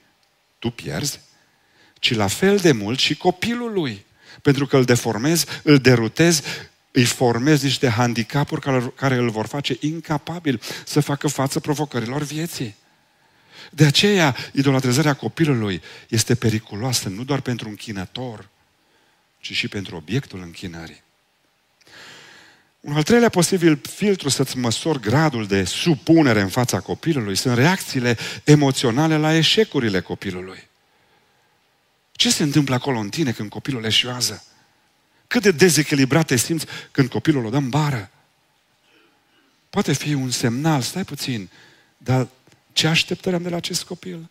tu 0.58 0.70
pierzi, 0.70 1.20
ci 1.98 2.14
la 2.14 2.26
fel 2.26 2.56
de 2.56 2.72
mult 2.72 2.98
și 2.98 3.16
copilului. 3.16 4.04
Pentru 4.42 4.66
că 4.66 4.76
îl 4.76 4.84
deformezi, 4.84 5.46
îl 5.62 5.78
derutezi, 5.78 6.42
îi 6.90 7.04
formezi 7.04 7.64
niște 7.64 7.88
handicapuri 7.88 8.60
care, 8.60 8.92
care 8.94 9.14
îl 9.14 9.30
vor 9.30 9.46
face 9.46 9.76
incapabil 9.80 10.60
să 10.84 11.00
facă 11.00 11.28
față 11.28 11.60
provocărilor 11.60 12.22
vieții. 12.22 12.74
De 13.70 13.84
aceea, 13.84 14.36
idolatrizarea 14.52 15.14
copilului 15.14 15.82
este 16.08 16.34
periculoasă 16.34 17.08
nu 17.08 17.24
doar 17.24 17.40
pentru 17.40 17.68
închinător, 17.68 18.48
ci 19.40 19.52
și 19.52 19.68
pentru 19.68 19.96
obiectul 19.96 20.40
închinării. 20.40 21.02
Un 22.80 22.94
al 22.94 23.02
treilea 23.02 23.28
posibil 23.28 23.80
filtru 23.94 24.28
să-ți 24.28 24.56
măsori 24.56 25.00
gradul 25.00 25.46
de 25.46 25.64
supunere 25.64 26.40
în 26.40 26.48
fața 26.48 26.80
copilului 26.80 27.36
sunt 27.36 27.56
reacțiile 27.56 28.16
emoționale 28.44 29.16
la 29.16 29.34
eșecurile 29.34 30.00
copilului. 30.00 30.68
Ce 32.12 32.30
se 32.30 32.42
întâmplă 32.42 32.74
acolo 32.74 32.98
în 32.98 33.08
tine 33.08 33.32
când 33.32 33.48
copilul 33.48 33.84
eșuează? 33.84 34.44
Cât 35.26 35.42
de 35.42 35.50
dezechilibrat 35.50 36.26
te 36.26 36.36
simți 36.36 36.66
când 36.90 37.08
copilul 37.08 37.44
o 37.44 37.50
dă 37.50 37.56
în 37.56 37.68
bară? 37.68 38.10
Poate 39.70 39.92
fi 39.92 40.14
un 40.14 40.30
semnal, 40.30 40.80
stai 40.80 41.04
puțin, 41.04 41.50
dar 41.96 42.28
ce 42.72 42.86
așteptări 42.86 43.36
am 43.36 43.42
de 43.42 43.48
la 43.48 43.56
acest 43.56 43.84
copil? 43.84 44.30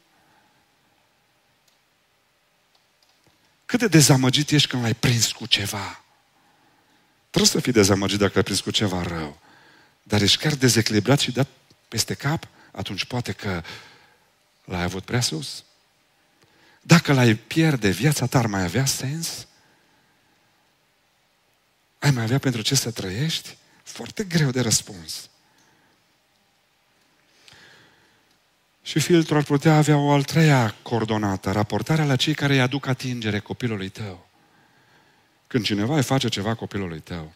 Cât 3.65 3.79
de 3.79 3.87
dezamăgit 3.87 4.51
ești 4.51 4.67
când 4.67 4.81
l-ai 4.81 4.93
prins 4.93 5.31
cu 5.31 5.45
ceva? 5.45 6.03
Trebuie 7.29 7.51
să 7.51 7.59
fii 7.59 7.71
dezamăgit 7.71 8.19
dacă 8.19 8.37
ai 8.37 8.43
prins 8.43 8.59
cu 8.59 8.71
ceva 8.71 9.01
rău. 9.01 9.39
Dar 10.03 10.21
ești 10.21 10.37
chiar 10.37 10.55
dezechilibrat 10.55 11.19
și 11.19 11.31
dat 11.31 11.47
peste 11.87 12.13
cap, 12.13 12.47
atunci 12.71 13.05
poate 13.05 13.31
că 13.31 13.63
l-ai 14.65 14.83
avut 14.83 15.03
prea 15.03 15.21
sus. 15.21 15.63
Dacă 16.81 17.13
l-ai 17.13 17.35
pierde, 17.35 17.89
viața 17.89 18.25
ta 18.25 18.39
ar 18.39 18.45
mai 18.45 18.63
avea 18.63 18.85
sens? 18.85 19.47
Ai 21.99 22.11
mai 22.11 22.23
avea 22.23 22.39
pentru 22.39 22.61
ce 22.61 22.75
să 22.75 22.91
trăiești? 22.91 23.57
Foarte 23.83 24.23
greu 24.23 24.51
de 24.51 24.61
răspuns. 24.61 25.28
Și 28.89 28.99
filtrul 28.99 29.37
ar 29.37 29.43
putea 29.43 29.75
avea 29.75 29.97
o 29.97 30.11
al 30.11 30.23
treia 30.23 30.75
coordonată, 30.81 31.51
raportarea 31.51 32.05
la 32.05 32.15
cei 32.15 32.33
care 32.33 32.53
îi 32.53 32.61
aduc 32.61 32.87
atingere 32.87 33.39
copilului 33.39 33.89
tău. 33.89 34.27
Când 35.47 35.63
cineva 35.63 35.95
îi 35.95 36.03
face 36.03 36.27
ceva 36.27 36.55
copilului 36.55 36.99
tău, 36.99 37.33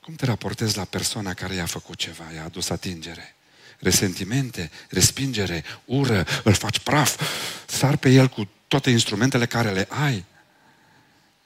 cum 0.00 0.14
te 0.14 0.24
raportezi 0.24 0.76
la 0.76 0.84
persoana 0.84 1.34
care 1.34 1.54
i-a 1.54 1.66
făcut 1.66 1.96
ceva, 1.96 2.24
i-a 2.34 2.44
adus 2.44 2.70
atingere? 2.70 3.34
Resentimente, 3.78 4.70
respingere, 4.88 5.64
ură, 5.84 6.26
îl 6.44 6.52
faci 6.52 6.78
praf, 6.78 7.20
sar 7.66 7.96
pe 7.96 8.08
el 8.08 8.28
cu 8.28 8.48
toate 8.68 8.90
instrumentele 8.90 9.46
care 9.46 9.70
le 9.70 9.86
ai. 9.90 10.24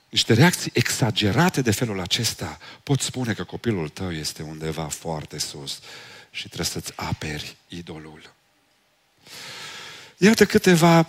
Niște 0.09 0.35
reacții 0.35 0.71
exagerate 0.75 1.63
de 1.63 1.71
felul 1.71 2.01
acesta 2.01 2.59
pot 2.83 3.01
spune 3.01 3.33
că 3.33 3.45
copilul 3.45 3.89
tău 3.89 4.13
este 4.13 4.43
undeva 4.43 4.85
foarte 4.85 5.39
sus 5.39 5.81
și 6.35 6.47
trebuie 6.47 6.67
să-ți 6.67 6.93
aperi 6.95 7.57
idolul. 7.69 8.33
Iată 10.17 10.47
câteva 10.47 11.09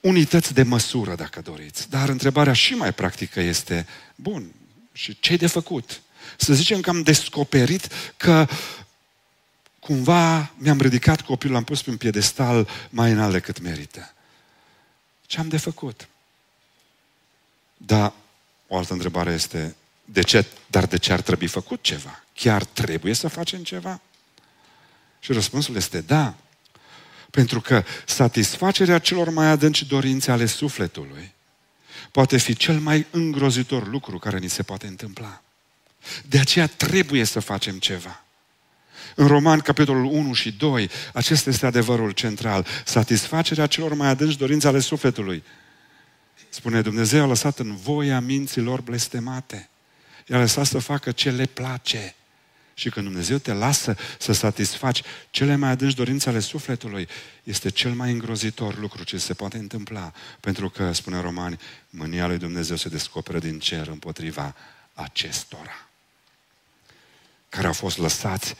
unități 0.00 0.54
de 0.54 0.62
măsură, 0.62 1.14
dacă 1.14 1.40
doriți. 1.40 1.90
Dar 1.90 2.08
întrebarea 2.08 2.52
și 2.52 2.74
mai 2.74 2.92
practică 2.92 3.40
este, 3.40 3.86
bun, 4.14 4.52
și 4.92 5.20
ce 5.20 5.36
de 5.36 5.46
făcut? 5.46 6.02
Să 6.36 6.54
zicem 6.54 6.80
că 6.80 6.90
am 6.90 7.02
descoperit 7.02 7.88
că 8.16 8.48
cumva 9.80 10.52
mi-am 10.56 10.80
ridicat 10.80 11.20
copilul, 11.20 11.54
l-am 11.54 11.64
pus 11.64 11.82
pe 11.82 11.90
un 11.90 11.96
piedestal 11.96 12.68
mai 12.90 13.10
înalt 13.10 13.32
decât 13.32 13.60
merită. 13.60 14.14
Ce 15.26 15.38
am 15.38 15.48
de 15.48 15.56
făcut? 15.56 16.08
Da, 17.76 18.14
o 18.66 18.76
altă 18.76 18.92
întrebare 18.92 19.32
este, 19.32 19.76
de 20.12 20.22
ce, 20.22 20.46
dar 20.66 20.86
de 20.86 20.98
ce 20.98 21.12
ar 21.12 21.20
trebui 21.20 21.46
făcut 21.46 21.82
ceva? 21.82 22.24
Chiar 22.34 22.64
trebuie 22.64 23.14
să 23.14 23.28
facem 23.28 23.62
ceva? 23.62 24.00
Și 25.20 25.32
răspunsul 25.32 25.76
este 25.76 26.00
da. 26.00 26.34
Pentru 27.30 27.60
că 27.60 27.84
satisfacerea 28.06 28.98
celor 28.98 29.30
mai 29.30 29.46
adânci 29.46 29.84
dorințe 29.84 30.30
ale 30.30 30.46
sufletului 30.46 31.32
poate 32.10 32.36
fi 32.36 32.54
cel 32.54 32.78
mai 32.78 33.06
îngrozitor 33.10 33.88
lucru 33.88 34.18
care 34.18 34.38
ni 34.38 34.48
se 34.48 34.62
poate 34.62 34.86
întâmpla. 34.86 35.42
De 36.26 36.38
aceea 36.38 36.66
trebuie 36.66 37.24
să 37.24 37.40
facem 37.40 37.78
ceva. 37.78 38.24
În 39.14 39.26
Roman, 39.26 39.60
capitolul 39.60 40.04
1 40.04 40.32
și 40.32 40.52
2, 40.52 40.90
acesta 41.12 41.50
este 41.50 41.66
adevărul 41.66 42.10
central. 42.10 42.66
Satisfacerea 42.84 43.66
celor 43.66 43.94
mai 43.94 44.08
adânci 44.08 44.36
dorințe 44.36 44.68
ale 44.68 44.78
sufletului. 44.78 45.42
Spune 46.48 46.80
Dumnezeu 46.82 47.22
a 47.22 47.26
lăsat 47.26 47.58
în 47.58 47.76
voia 47.76 48.20
minților 48.20 48.80
blestemate. 48.80 49.66
I-a 50.26 50.38
lăsat 50.38 50.66
să 50.66 50.78
facă 50.78 51.12
ce 51.12 51.30
le 51.30 51.46
place. 51.46 52.14
Și 52.74 52.90
când 52.90 53.06
Dumnezeu 53.06 53.38
te 53.38 53.52
lasă 53.52 53.96
să 54.18 54.32
satisfaci 54.32 55.02
cele 55.30 55.56
mai 55.56 55.70
adânci 55.70 55.94
dorințe 55.94 56.28
ale 56.28 56.40
sufletului, 56.40 57.08
este 57.42 57.70
cel 57.70 57.92
mai 57.92 58.10
îngrozitor 58.10 58.78
lucru 58.78 59.04
ce 59.04 59.18
se 59.18 59.34
poate 59.34 59.56
întâmpla. 59.56 60.12
Pentru 60.40 60.70
că, 60.70 60.92
spune 60.92 61.20
Romani, 61.20 61.58
mânia 61.90 62.26
lui 62.26 62.38
Dumnezeu 62.38 62.76
se 62.76 62.88
descoperă 62.88 63.38
din 63.38 63.58
cer 63.58 63.86
împotriva 63.86 64.54
acestora, 64.94 65.88
care 67.48 67.66
au 67.66 67.72
fost 67.72 67.98
lăsați 67.98 68.54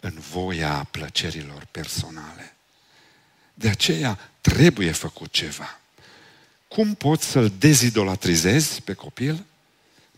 în 0.00 0.18
voia 0.30 0.88
plăcerilor 0.90 1.66
personale. 1.70 2.54
De 3.54 3.68
aceea 3.68 4.18
trebuie 4.40 4.92
făcut 4.92 5.32
ceva. 5.32 5.80
Cum 6.68 6.94
poți 6.94 7.26
să-l 7.26 7.52
dezidolatrizezi 7.58 8.82
pe 8.82 8.92
copil? 8.92 9.44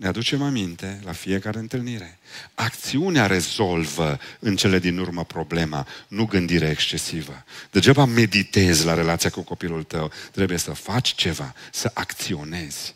Ne 0.03 0.09
aducem 0.09 0.43
aminte 0.43 1.01
la 1.05 1.13
fiecare 1.13 1.59
întâlnire. 1.59 2.19
Acțiunea 2.55 3.27
rezolvă 3.27 4.19
în 4.39 4.57
cele 4.57 4.79
din 4.79 4.99
urmă 4.99 5.25
problema, 5.25 5.87
nu 6.09 6.25
gândirea 6.25 6.71
excesivă. 6.71 7.45
Degeaba 7.71 8.05
meditezi 8.05 8.85
la 8.85 8.95
relația 8.95 9.31
cu 9.31 9.41
copilul 9.41 9.83
tău. 9.83 10.11
Trebuie 10.33 10.59
să 10.59 10.73
faci 10.73 11.15
ceva, 11.15 11.55
să 11.73 11.91
acționezi. 11.95 12.95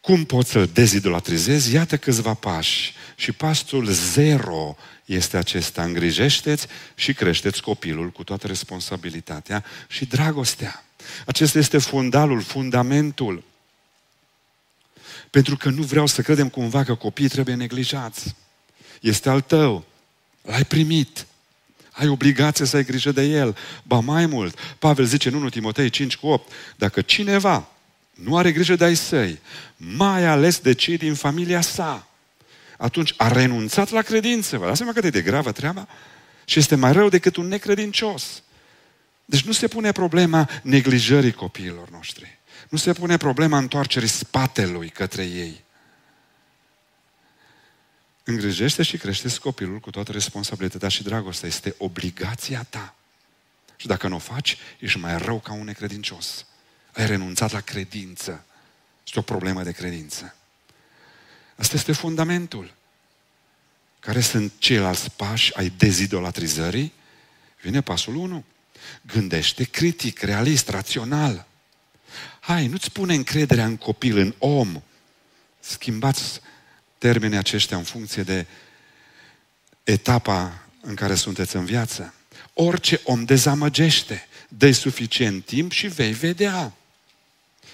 Cum 0.00 0.24
poți 0.24 0.50
să-l 0.50 0.70
dezidolatrizezi? 0.72 1.72
Iată 1.72 1.96
câțiva 1.96 2.34
pași. 2.34 2.94
Și 3.16 3.32
pasul 3.32 3.86
zero 3.86 4.76
este 5.04 5.36
acesta. 5.36 5.82
Îngrijește-ți 5.82 6.66
și 6.94 7.12
creșteți 7.12 7.62
copilul 7.62 8.10
cu 8.10 8.24
toată 8.24 8.46
responsabilitatea 8.46 9.64
și 9.88 10.04
dragostea. 10.04 10.84
Acesta 11.26 11.58
este 11.58 11.78
fundalul, 11.78 12.40
fundamentul. 12.40 13.46
Pentru 15.30 15.56
că 15.56 15.68
nu 15.68 15.82
vreau 15.82 16.06
să 16.06 16.22
credem 16.22 16.48
cumva 16.48 16.84
că 16.84 16.94
copiii 16.94 17.28
trebuie 17.28 17.54
neglijați. 17.54 18.34
Este 19.00 19.28
al 19.28 19.40
tău. 19.40 19.84
L-ai 20.42 20.64
primit. 20.64 21.26
Ai 21.92 22.08
obligație 22.08 22.64
să 22.64 22.76
ai 22.76 22.84
grijă 22.84 23.12
de 23.12 23.22
el. 23.22 23.56
Ba 23.82 23.98
mai 23.98 24.26
mult, 24.26 24.58
Pavel 24.78 25.04
zice 25.04 25.28
în 25.28 25.34
1 25.34 25.48
Timotei 25.48 25.90
5 25.90 26.16
cu 26.16 26.26
8, 26.26 26.52
dacă 26.76 27.00
cineva 27.00 27.68
nu 28.14 28.36
are 28.36 28.52
grijă 28.52 28.76
de 28.76 28.84
ai 28.84 28.94
săi, 28.94 29.40
mai 29.76 30.24
ales 30.24 30.58
de 30.58 30.72
cei 30.72 30.96
din 30.96 31.14
familia 31.14 31.60
sa, 31.60 32.08
atunci 32.78 33.14
a 33.16 33.28
renunțat 33.28 33.90
la 33.90 34.02
credință. 34.02 34.58
Vă 34.58 34.64
dați 34.64 34.76
seama 34.76 34.92
cât 34.92 35.04
e 35.04 35.10
de 35.10 35.22
gravă 35.22 35.52
treaba? 35.52 35.88
Și 36.44 36.58
este 36.58 36.74
mai 36.74 36.92
rău 36.92 37.08
decât 37.08 37.36
un 37.36 37.48
necredincios. 37.48 38.42
Deci 39.24 39.42
nu 39.42 39.52
se 39.52 39.68
pune 39.68 39.92
problema 39.92 40.48
neglijării 40.62 41.32
copiilor 41.32 41.90
noștri. 41.90 42.37
Nu 42.68 42.78
se 42.78 42.92
pune 42.92 43.16
problema 43.16 43.58
întoarcerii 43.58 44.08
spatelui 44.08 44.88
către 44.88 45.24
ei. 45.24 45.64
Îngrijește 48.24 48.82
și 48.82 48.96
crește 48.96 49.38
copilul 49.38 49.78
cu 49.78 49.90
toată 49.90 50.12
responsabilitatea 50.12 50.88
și 50.88 51.02
dragostea. 51.02 51.48
Este 51.48 51.74
obligația 51.78 52.62
ta. 52.62 52.94
Și 53.76 53.86
dacă 53.86 54.08
nu 54.08 54.14
o 54.14 54.18
faci, 54.18 54.58
ești 54.78 54.98
mai 54.98 55.18
rău 55.18 55.38
ca 55.38 55.52
un 55.52 55.64
necredincios. 55.64 56.46
Ai 56.92 57.06
renunțat 57.06 57.52
la 57.52 57.60
credință. 57.60 58.44
Este 59.06 59.18
o 59.18 59.22
problemă 59.22 59.62
de 59.62 59.72
credință. 59.72 60.34
Asta 61.56 61.76
este 61.76 61.92
fundamentul. 61.92 62.74
Care 64.00 64.20
sunt 64.20 64.52
ceilalți 64.58 65.10
pași 65.10 65.56
ai 65.56 65.72
dezidolatrizării? 65.76 66.92
Vine 67.62 67.80
pasul 67.80 68.14
1. 68.14 68.44
Gândește 69.02 69.64
critic, 69.64 70.20
realist, 70.20 70.68
rațional. 70.68 71.46
Hai, 72.40 72.66
nu-ți 72.66 72.90
pune 72.90 73.14
încrederea 73.14 73.64
în 73.64 73.76
copil, 73.76 74.18
în 74.18 74.34
om. 74.38 74.82
Schimbați 75.60 76.40
termenii 76.98 77.38
aceștia 77.38 77.76
în 77.76 77.82
funcție 77.82 78.22
de 78.22 78.46
etapa 79.84 80.62
în 80.80 80.94
care 80.94 81.14
sunteți 81.14 81.56
în 81.56 81.64
viață. 81.64 82.14
Orice 82.52 83.00
om 83.04 83.24
dezamăgește. 83.24 84.26
dă 84.48 84.70
suficient 84.70 85.44
timp 85.44 85.72
și 85.72 85.86
vei 85.86 86.12
vedea. 86.12 86.72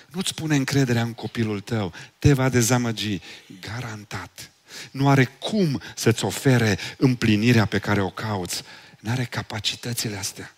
Nu-ți 0.08 0.34
pune 0.34 0.56
încrederea 0.56 1.02
în 1.02 1.12
copilul 1.12 1.60
tău. 1.60 1.92
Te 2.18 2.32
va 2.32 2.48
dezamăgi. 2.48 3.20
Garantat. 3.60 4.50
Nu 4.90 5.08
are 5.08 5.24
cum 5.24 5.82
să-ți 5.94 6.24
ofere 6.24 6.78
împlinirea 6.96 7.64
pe 7.64 7.78
care 7.78 8.00
o 8.00 8.10
cauți. 8.10 8.62
Nu 9.00 9.10
are 9.10 9.24
capacitățile 9.24 10.16
astea. 10.16 10.54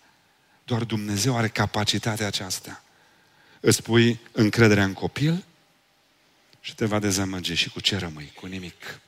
Doar 0.63 0.83
Dumnezeu 0.83 1.37
are 1.37 1.47
capacitatea 1.47 2.27
aceasta. 2.27 2.83
Îți 3.67 3.81
pui 3.81 4.19
încrederea 4.31 4.83
în 4.83 4.93
copil 4.93 5.43
și 6.61 6.75
te 6.75 6.85
va 6.85 6.99
dezamăgi. 6.99 7.53
Și 7.53 7.69
cu 7.69 7.79
ce 7.79 7.97
rămâi? 7.97 8.31
Cu 8.35 8.45
nimic. 8.45 8.99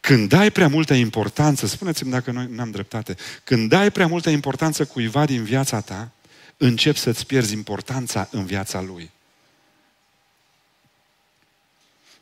Când 0.00 0.28
dai 0.28 0.50
prea 0.50 0.68
multă 0.68 0.94
importanță, 0.94 1.66
spuneți-mi 1.66 2.10
dacă 2.10 2.30
noi 2.30 2.46
n-am 2.50 2.70
dreptate, 2.70 3.16
când 3.44 3.68
dai 3.68 3.90
prea 3.90 4.06
multă 4.06 4.30
importanță 4.30 4.84
cuiva 4.84 5.24
din 5.24 5.44
viața 5.44 5.80
ta, 5.80 6.10
începi 6.56 6.98
să-ți 6.98 7.26
pierzi 7.26 7.52
importanța 7.52 8.28
în 8.30 8.46
viața 8.46 8.80
lui. 8.80 9.10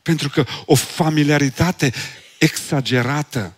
Pentru 0.03 0.29
că 0.29 0.45
o 0.65 0.75
familiaritate 0.75 1.93
exagerată 2.39 3.55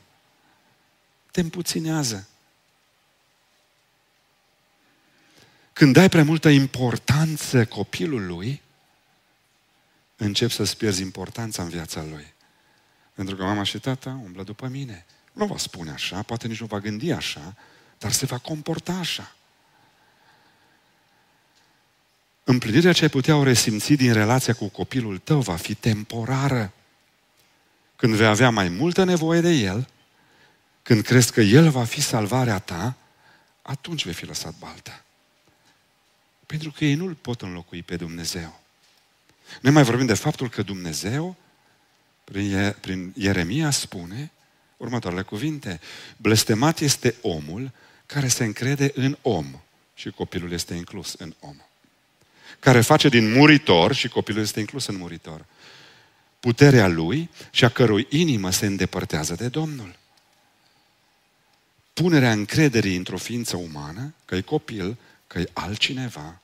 te 1.30 1.40
împuținează. 1.40 2.28
Când 5.76 5.92
dai 5.92 6.08
prea 6.08 6.24
multă 6.24 6.48
importanță 6.48 7.64
copilului, 7.64 8.62
începi 10.16 10.52
să-ți 10.52 10.76
pierzi 10.76 11.02
importanța 11.02 11.62
în 11.62 11.68
viața 11.68 12.02
lui. 12.02 12.34
Pentru 13.14 13.36
că 13.36 13.42
mama 13.42 13.62
și 13.62 13.78
tata 13.78 14.20
umblă 14.24 14.42
după 14.42 14.66
mine. 14.66 15.06
Nu 15.32 15.46
va 15.46 15.56
spune 15.56 15.90
așa, 15.90 16.22
poate 16.22 16.46
nici 16.46 16.60
nu 16.60 16.66
va 16.66 16.80
gândi 16.80 17.10
așa, 17.10 17.54
dar 17.98 18.12
se 18.12 18.26
va 18.26 18.38
comporta 18.38 18.92
așa. 18.92 19.34
Împlinirea 22.44 22.92
ce 22.92 23.02
ai 23.02 23.10
putea 23.10 23.36
o 23.36 23.42
resimți 23.42 23.92
din 23.92 24.12
relația 24.12 24.54
cu 24.54 24.68
copilul 24.68 25.18
tău 25.18 25.40
va 25.40 25.56
fi 25.56 25.74
temporară. 25.74 26.72
Când 27.96 28.14
vei 28.14 28.26
avea 28.26 28.50
mai 28.50 28.68
multă 28.68 29.04
nevoie 29.04 29.40
de 29.40 29.50
el, 29.50 29.88
când 30.82 31.02
crezi 31.02 31.32
că 31.32 31.40
el 31.40 31.70
va 31.70 31.84
fi 31.84 32.00
salvarea 32.00 32.58
ta, 32.58 32.96
atunci 33.62 34.04
vei 34.04 34.14
fi 34.14 34.26
lăsat 34.26 34.54
baltă. 34.58 35.00
Pentru 36.46 36.70
că 36.70 36.84
ei 36.84 36.94
nu-L 36.94 37.14
pot 37.14 37.42
înlocui 37.42 37.82
pe 37.82 37.96
Dumnezeu. 37.96 38.60
Noi 39.60 39.72
mai 39.72 39.82
vorbim 39.82 40.06
de 40.06 40.14
faptul 40.14 40.48
că 40.48 40.62
Dumnezeu, 40.62 41.36
prin 42.80 43.12
Ieremia, 43.16 43.70
spune 43.70 44.30
următoarele 44.76 45.22
cuvinte. 45.22 45.80
Blestemat 46.16 46.80
este 46.80 47.14
omul 47.22 47.72
care 48.06 48.28
se 48.28 48.44
încrede 48.44 48.92
în 48.94 49.18
om 49.22 49.60
și 49.94 50.10
copilul 50.10 50.52
este 50.52 50.74
inclus 50.74 51.14
în 51.18 51.34
om. 51.40 51.56
Care 52.58 52.80
face 52.80 53.08
din 53.08 53.32
muritor 53.32 53.94
și 53.94 54.08
copilul 54.08 54.42
este 54.42 54.60
inclus 54.60 54.86
în 54.86 54.96
muritor. 54.96 55.44
Puterea 56.40 56.86
lui 56.88 57.30
și 57.50 57.64
a 57.64 57.68
cărui 57.68 58.06
inimă 58.10 58.50
se 58.50 58.66
îndepărtează 58.66 59.34
de 59.34 59.48
Domnul. 59.48 59.98
Punerea 61.92 62.32
încrederii 62.32 62.96
într-o 62.96 63.16
ființă 63.16 63.56
umană, 63.56 64.14
că 64.24 64.34
e 64.34 64.40
copil, 64.40 64.96
că 65.26 65.38
e 65.38 65.50
altcineva, 65.52 66.40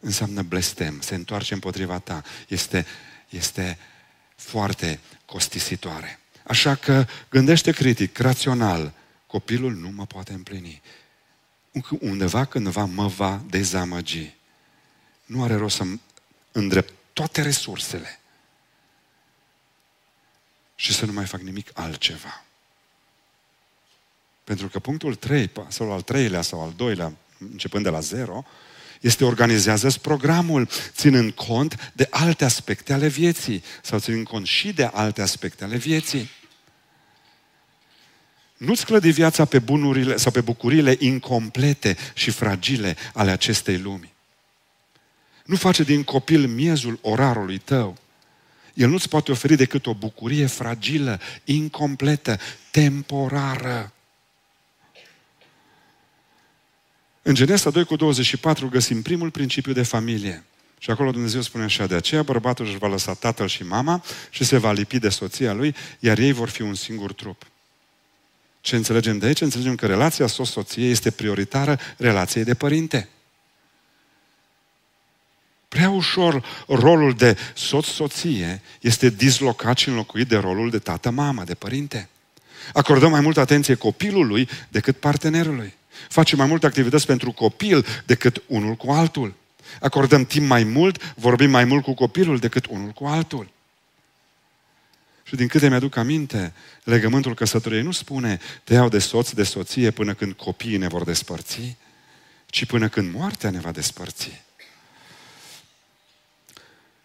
înseamnă 0.00 0.42
blestem, 0.42 1.00
se 1.00 1.14
întoarce 1.14 1.54
împotriva 1.54 1.98
ta. 1.98 2.22
Este, 2.48 2.86
este 3.28 3.78
foarte 4.34 5.00
costisitoare. 5.24 6.20
Așa 6.46 6.74
că 6.74 7.06
gândește 7.28 7.72
critic, 7.72 8.18
rațional, 8.18 8.92
copilul 9.26 9.74
nu 9.74 9.90
mă 9.90 10.06
poate 10.06 10.32
împlini. 10.32 10.82
Undeva, 12.00 12.44
cândva, 12.44 12.84
mă 12.84 13.06
va 13.06 13.42
dezamăgi. 13.46 14.34
Nu 15.24 15.42
are 15.42 15.54
rost 15.54 15.76
să 15.76 15.84
îndrept 16.52 16.92
toate 17.12 17.42
resursele 17.42 18.20
și 20.74 20.94
să 20.94 21.06
nu 21.06 21.12
mai 21.12 21.26
fac 21.26 21.40
nimic 21.40 21.70
altceva. 21.74 22.44
Pentru 24.44 24.68
că 24.68 24.78
punctul 24.78 25.14
3, 25.14 25.50
sau 25.68 25.92
al 25.92 26.02
treilea 26.02 26.42
sau 26.42 26.62
al 26.62 26.72
doilea, 26.76 27.12
începând 27.38 27.84
de 27.84 27.90
la 27.90 28.00
zero, 28.00 28.44
este 29.00 29.24
organizează 29.24 29.98
programul, 30.02 30.68
ținând 30.92 31.32
cont 31.32 31.92
de 31.92 32.06
alte 32.10 32.44
aspecte 32.44 32.92
ale 32.92 33.08
vieții 33.08 33.62
sau 33.82 33.98
ținând 33.98 34.26
cont 34.26 34.46
și 34.46 34.72
de 34.72 34.84
alte 34.84 35.22
aspecte 35.22 35.64
ale 35.64 35.76
vieții. 35.76 36.30
Nu-ți 38.56 38.84
clădi 38.84 39.10
viața 39.10 39.44
pe 39.44 39.58
bunurile 39.58 40.16
sau 40.16 40.32
pe 40.32 40.40
bucurile 40.40 40.96
incomplete 40.98 41.96
și 42.14 42.30
fragile 42.30 42.96
ale 43.14 43.30
acestei 43.30 43.78
lumi. 43.78 44.12
Nu 45.44 45.56
face 45.56 45.82
din 45.82 46.04
copil 46.04 46.46
miezul 46.46 46.98
orarului 47.02 47.58
tău. 47.58 47.96
El 48.74 48.88
nu-ți 48.88 49.08
poate 49.08 49.30
oferi 49.30 49.56
decât 49.56 49.86
o 49.86 49.94
bucurie 49.94 50.46
fragilă, 50.46 51.20
incompletă, 51.44 52.38
temporară. 52.70 53.92
În 57.28 57.34
Genesa 57.34 57.70
2 57.70 57.84
cu 57.84 57.96
24 57.96 58.68
găsim 58.68 59.02
primul 59.02 59.30
principiu 59.30 59.72
de 59.72 59.82
familie. 59.82 60.44
Și 60.78 60.90
acolo 60.90 61.10
Dumnezeu 61.10 61.40
spune 61.40 61.64
așa, 61.64 61.86
de 61.86 61.94
aceea 61.94 62.22
bărbatul 62.22 62.66
își 62.66 62.78
va 62.78 62.86
lăsa 62.86 63.14
tatăl 63.14 63.48
și 63.48 63.62
mama 63.62 64.02
și 64.30 64.44
se 64.44 64.56
va 64.56 64.72
lipi 64.72 64.98
de 64.98 65.08
soția 65.08 65.52
lui, 65.52 65.74
iar 65.98 66.18
ei 66.18 66.32
vor 66.32 66.48
fi 66.48 66.62
un 66.62 66.74
singur 66.74 67.12
trup. 67.12 67.46
Ce 68.60 68.76
înțelegem 68.76 69.18
de 69.18 69.26
aici? 69.26 69.40
Înțelegem 69.40 69.74
că 69.74 69.86
relația 69.86 70.26
soț-soție 70.26 70.88
este 70.88 71.10
prioritară 71.10 71.78
relației 71.96 72.44
de 72.44 72.54
părinte. 72.54 73.08
Prea 75.68 75.90
ușor 75.90 76.44
rolul 76.68 77.12
de 77.12 77.36
soț-soție 77.54 78.62
este 78.80 79.08
dislocat 79.08 79.78
și 79.78 79.88
înlocuit 79.88 80.28
de 80.28 80.36
rolul 80.36 80.70
de 80.70 80.78
tată-mamă, 80.78 81.44
de 81.44 81.54
părinte. 81.54 82.08
Acordăm 82.72 83.10
mai 83.10 83.20
multă 83.20 83.40
atenție 83.40 83.74
copilului 83.74 84.48
decât 84.68 84.96
partenerului. 84.96 85.74
Facem 86.08 86.38
mai 86.38 86.46
multe 86.46 86.66
activități 86.66 87.06
pentru 87.06 87.32
copil 87.32 87.86
decât 88.06 88.42
unul 88.46 88.74
cu 88.74 88.90
altul. 88.90 89.34
Acordăm 89.80 90.24
timp 90.24 90.46
mai 90.46 90.64
mult, 90.64 91.14
vorbim 91.14 91.50
mai 91.50 91.64
mult 91.64 91.82
cu 91.82 91.94
copilul 91.94 92.38
decât 92.38 92.66
unul 92.66 92.90
cu 92.90 93.06
altul. 93.06 93.54
Și 95.22 95.34
din 95.34 95.46
câte 95.46 95.68
mi-aduc 95.68 95.96
aminte, 95.96 96.52
legământul 96.84 97.34
căsătoriei 97.34 97.82
nu 97.82 97.90
spune 97.90 98.40
te 98.64 98.74
iau 98.74 98.88
de 98.88 98.98
soț, 98.98 99.30
de 99.30 99.42
soție 99.42 99.90
până 99.90 100.14
când 100.14 100.32
copiii 100.32 100.76
ne 100.76 100.88
vor 100.88 101.04
despărți, 101.04 101.76
ci 102.46 102.64
până 102.64 102.88
când 102.88 103.14
moartea 103.14 103.50
ne 103.50 103.60
va 103.60 103.70
despărți. 103.70 104.44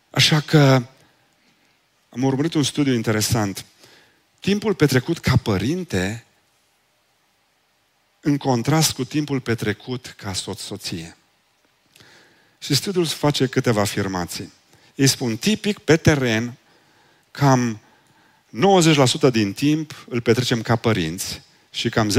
Așa 0.09 0.39
că 0.39 0.83
am 2.09 2.23
urmărit 2.23 2.53
un 2.53 2.63
studiu 2.63 2.93
interesant. 2.93 3.65
Timpul 4.39 4.73
petrecut 4.73 5.19
ca 5.19 5.35
părinte 5.35 6.25
în 8.21 8.37
contrast 8.37 8.91
cu 8.91 9.03
timpul 9.03 9.39
petrecut 9.39 10.13
ca 10.17 10.33
soț-soție. 10.33 11.17
Și 12.59 12.75
studiul 12.75 13.05
face 13.05 13.47
câteva 13.47 13.81
afirmații. 13.81 14.51
Ei 14.95 15.07
spun, 15.07 15.37
tipic, 15.37 15.79
pe 15.79 15.97
teren, 15.97 16.57
cam 17.31 17.79
90% 19.27 19.31
din 19.31 19.53
timp 19.53 20.05
îl 20.09 20.21
petrecem 20.21 20.61
ca 20.61 20.75
părinți 20.75 21.41
și 21.71 21.89
cam 21.89 22.11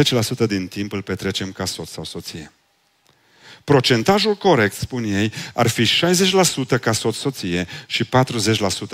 10% 0.44 0.46
din 0.46 0.68
timp 0.68 0.92
îl 0.92 1.02
petrecem 1.02 1.52
ca 1.52 1.64
soț 1.64 1.90
sau 1.90 2.04
soție. 2.04 2.52
Procentajul 3.64 4.34
corect, 4.34 4.74
spun 4.74 5.04
ei, 5.04 5.32
ar 5.54 5.68
fi 5.68 5.86
60% 6.76 6.80
ca 6.80 6.92
soț-soție 6.92 7.66
și 7.86 8.04
40% 8.04 8.08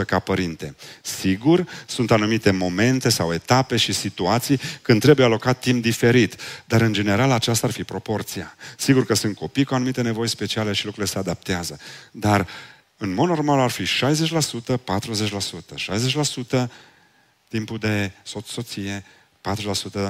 ca 0.07 0.19
părinte. 0.19 0.77
Sigur, 1.03 1.67
sunt 1.87 2.11
anumite 2.11 2.51
momente 2.51 3.09
sau 3.09 3.33
etape 3.33 3.77
și 3.77 3.93
situații 3.93 4.61
când 4.83 5.01
trebuie 5.01 5.27
alocat 5.27 5.61
timp 5.61 5.83
diferit, 5.83 6.37
dar 6.65 6.81
în 6.81 6.93
general 6.93 7.31
aceasta 7.31 7.67
ar 7.67 7.73
fi 7.73 7.85
proporția. 7.85 8.55
Sigur 8.77 9.07
că 9.07 9.15
sunt 9.15 9.37
copii 9.37 9.65
cu 9.65 9.75
anumite 9.75 10.03
nevoi 10.03 10.29
speciale 10.29 10.73
și 10.73 10.85
lucrurile 10.85 11.13
se 11.13 11.19
adaptează, 11.19 11.79
dar 12.11 12.47
în 12.97 13.15
mod 13.15 13.29
normal 13.29 13.61
ar 13.61 13.71
fi 13.71 13.85
60%, 13.85 13.87
40%. 14.77 16.65
60% 16.65 16.69
timpul 17.49 17.79
de 17.79 18.11
soț-soție, 18.23 19.05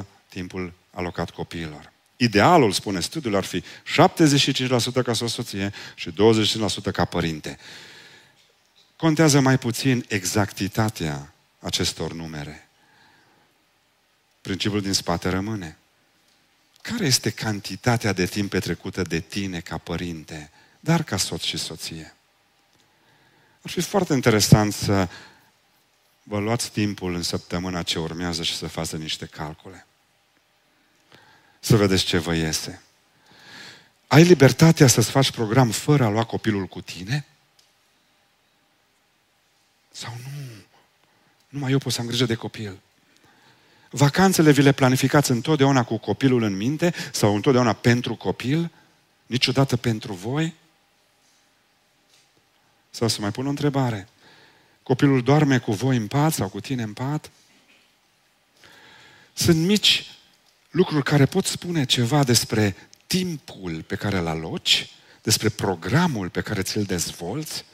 40% 0.00 0.04
timpul 0.28 0.72
alocat 0.90 1.30
copiilor. 1.30 1.92
Idealul, 2.20 2.72
spune 2.72 3.00
studiul, 3.00 3.36
ar 3.36 3.44
fi 3.44 3.62
75% 3.62 3.64
ca 5.04 5.12
soție 5.12 5.72
și 5.94 6.10
25% 6.10 6.14
ca 6.92 7.04
părinte. 7.04 7.58
Contează 8.96 9.40
mai 9.40 9.58
puțin 9.58 10.04
exactitatea 10.08 11.34
acestor 11.60 12.12
numere. 12.12 12.68
Principiul 14.40 14.80
din 14.80 14.92
spate 14.92 15.28
rămâne. 15.28 15.78
care 16.82 17.04
este 17.04 17.30
cantitatea 17.30 18.12
de 18.12 18.26
timp 18.26 18.50
petrecută 18.50 19.02
de 19.02 19.20
tine 19.20 19.60
ca 19.60 19.78
părinte, 19.78 20.50
dar 20.80 21.02
ca 21.02 21.16
soț 21.16 21.42
și 21.42 21.56
soție? 21.56 22.14
Ar 23.62 23.70
fi 23.70 23.80
foarte 23.80 24.14
interesant 24.14 24.72
să 24.72 25.08
vă 26.22 26.38
luați 26.38 26.70
timpul 26.70 27.14
în 27.14 27.22
săptămâna 27.22 27.82
ce 27.82 27.98
urmează 27.98 28.42
și 28.42 28.56
să 28.56 28.66
faceți 28.66 28.96
niște 28.96 29.26
calcule. 29.26 29.86
Să 31.60 31.76
vedeți 31.76 32.04
ce 32.04 32.18
vă 32.18 32.34
iese. 32.34 32.82
Ai 34.06 34.22
libertatea 34.22 34.86
să-ți 34.86 35.10
faci 35.10 35.30
program 35.30 35.70
fără 35.70 36.04
a 36.04 36.08
lua 36.08 36.24
copilul 36.24 36.66
cu 36.66 36.80
tine? 36.80 37.26
Sau 39.90 40.16
nu? 40.22 40.38
Numai 41.48 41.70
eu 41.70 41.78
pot 41.78 41.92
să 41.92 42.00
am 42.00 42.06
grijă 42.06 42.24
de 42.24 42.34
copil. 42.34 42.78
Vacanțele 43.90 44.50
vi 44.50 44.62
le 44.62 44.72
planificați 44.72 45.30
întotdeauna 45.30 45.84
cu 45.84 45.96
copilul 45.96 46.42
în 46.42 46.56
minte 46.56 46.94
sau 47.12 47.34
întotdeauna 47.34 47.72
pentru 47.72 48.14
copil? 48.14 48.70
Niciodată 49.26 49.76
pentru 49.76 50.12
voi? 50.12 50.54
Sau 52.90 53.08
să 53.08 53.20
mai 53.20 53.30
pun 53.30 53.46
o 53.46 53.48
întrebare. 53.48 54.08
Copilul 54.82 55.22
doarme 55.22 55.58
cu 55.58 55.72
voi 55.72 55.96
în 55.96 56.06
pat 56.06 56.32
sau 56.32 56.48
cu 56.48 56.60
tine 56.60 56.82
în 56.82 56.92
pat? 56.92 57.30
Sunt 59.32 59.66
mici 59.66 60.17
lucruri 60.70 61.04
care 61.04 61.26
pot 61.26 61.44
spune 61.44 61.84
ceva 61.84 62.24
despre 62.24 62.76
timpul 63.06 63.84
pe 63.86 63.96
care 63.96 64.18
îl 64.18 64.26
aloci, 64.26 64.90
despre 65.22 65.48
programul 65.48 66.28
pe 66.28 66.40
care 66.40 66.62
ți-l 66.62 66.82
dezvolți, 66.82 67.64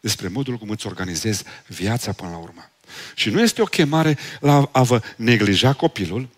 despre 0.00 0.28
modul 0.28 0.56
cum 0.56 0.68
îți 0.68 0.86
organizezi 0.86 1.44
viața 1.66 2.12
până 2.12 2.30
la 2.30 2.36
urmă. 2.36 2.70
Și 3.14 3.30
nu 3.30 3.40
este 3.40 3.62
o 3.62 3.64
chemare 3.64 4.18
la 4.40 4.68
a 4.72 4.82
vă 4.82 5.02
neglija 5.16 5.72
copilul, 5.72 6.28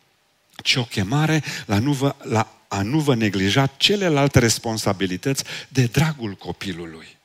ci 0.62 0.74
o 0.74 0.84
chemare 0.84 1.42
la, 1.66 1.78
nu 1.78 1.92
vă, 1.92 2.14
la 2.22 2.56
a 2.68 2.82
nu 2.82 3.00
vă 3.00 3.14
neglija 3.14 3.66
celelalte 3.66 4.38
responsabilități 4.38 5.44
de 5.68 5.84
dragul 5.84 6.34
copilului. 6.34 7.16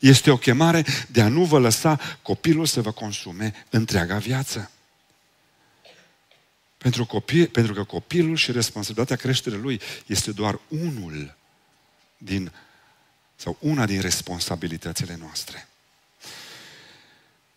Este 0.00 0.30
o 0.30 0.36
chemare 0.36 0.84
de 1.08 1.20
a 1.20 1.28
nu 1.28 1.44
vă 1.44 1.58
lăsa 1.58 2.00
copilul 2.22 2.66
să 2.66 2.80
vă 2.80 2.92
consume 2.92 3.54
întreaga 3.70 4.18
viață. 4.18 4.70
Pentru, 6.78 7.06
copil, 7.06 7.46
pentru 7.46 7.74
că 7.74 7.84
copilul 7.84 8.36
și 8.36 8.52
responsabilitatea 8.52 9.16
creșterii 9.16 9.58
lui 9.58 9.80
este 10.06 10.32
doar 10.32 10.60
unul 10.68 11.36
din, 12.18 12.52
sau 13.36 13.56
una 13.60 13.86
din 13.86 14.00
responsabilitățile 14.00 15.16
noastre. 15.20 15.68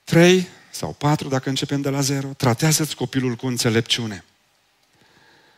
Trei 0.04 0.48
sau 0.72 0.94
patru, 0.94 1.28
dacă 1.28 1.50
începem 1.50 1.82
de 1.82 1.90
la 1.90 2.02
zero, 2.02 2.28
tratează-ți 2.28 2.96
copilul 2.96 3.36
cu 3.36 3.48
înțelepciune. 3.48 4.24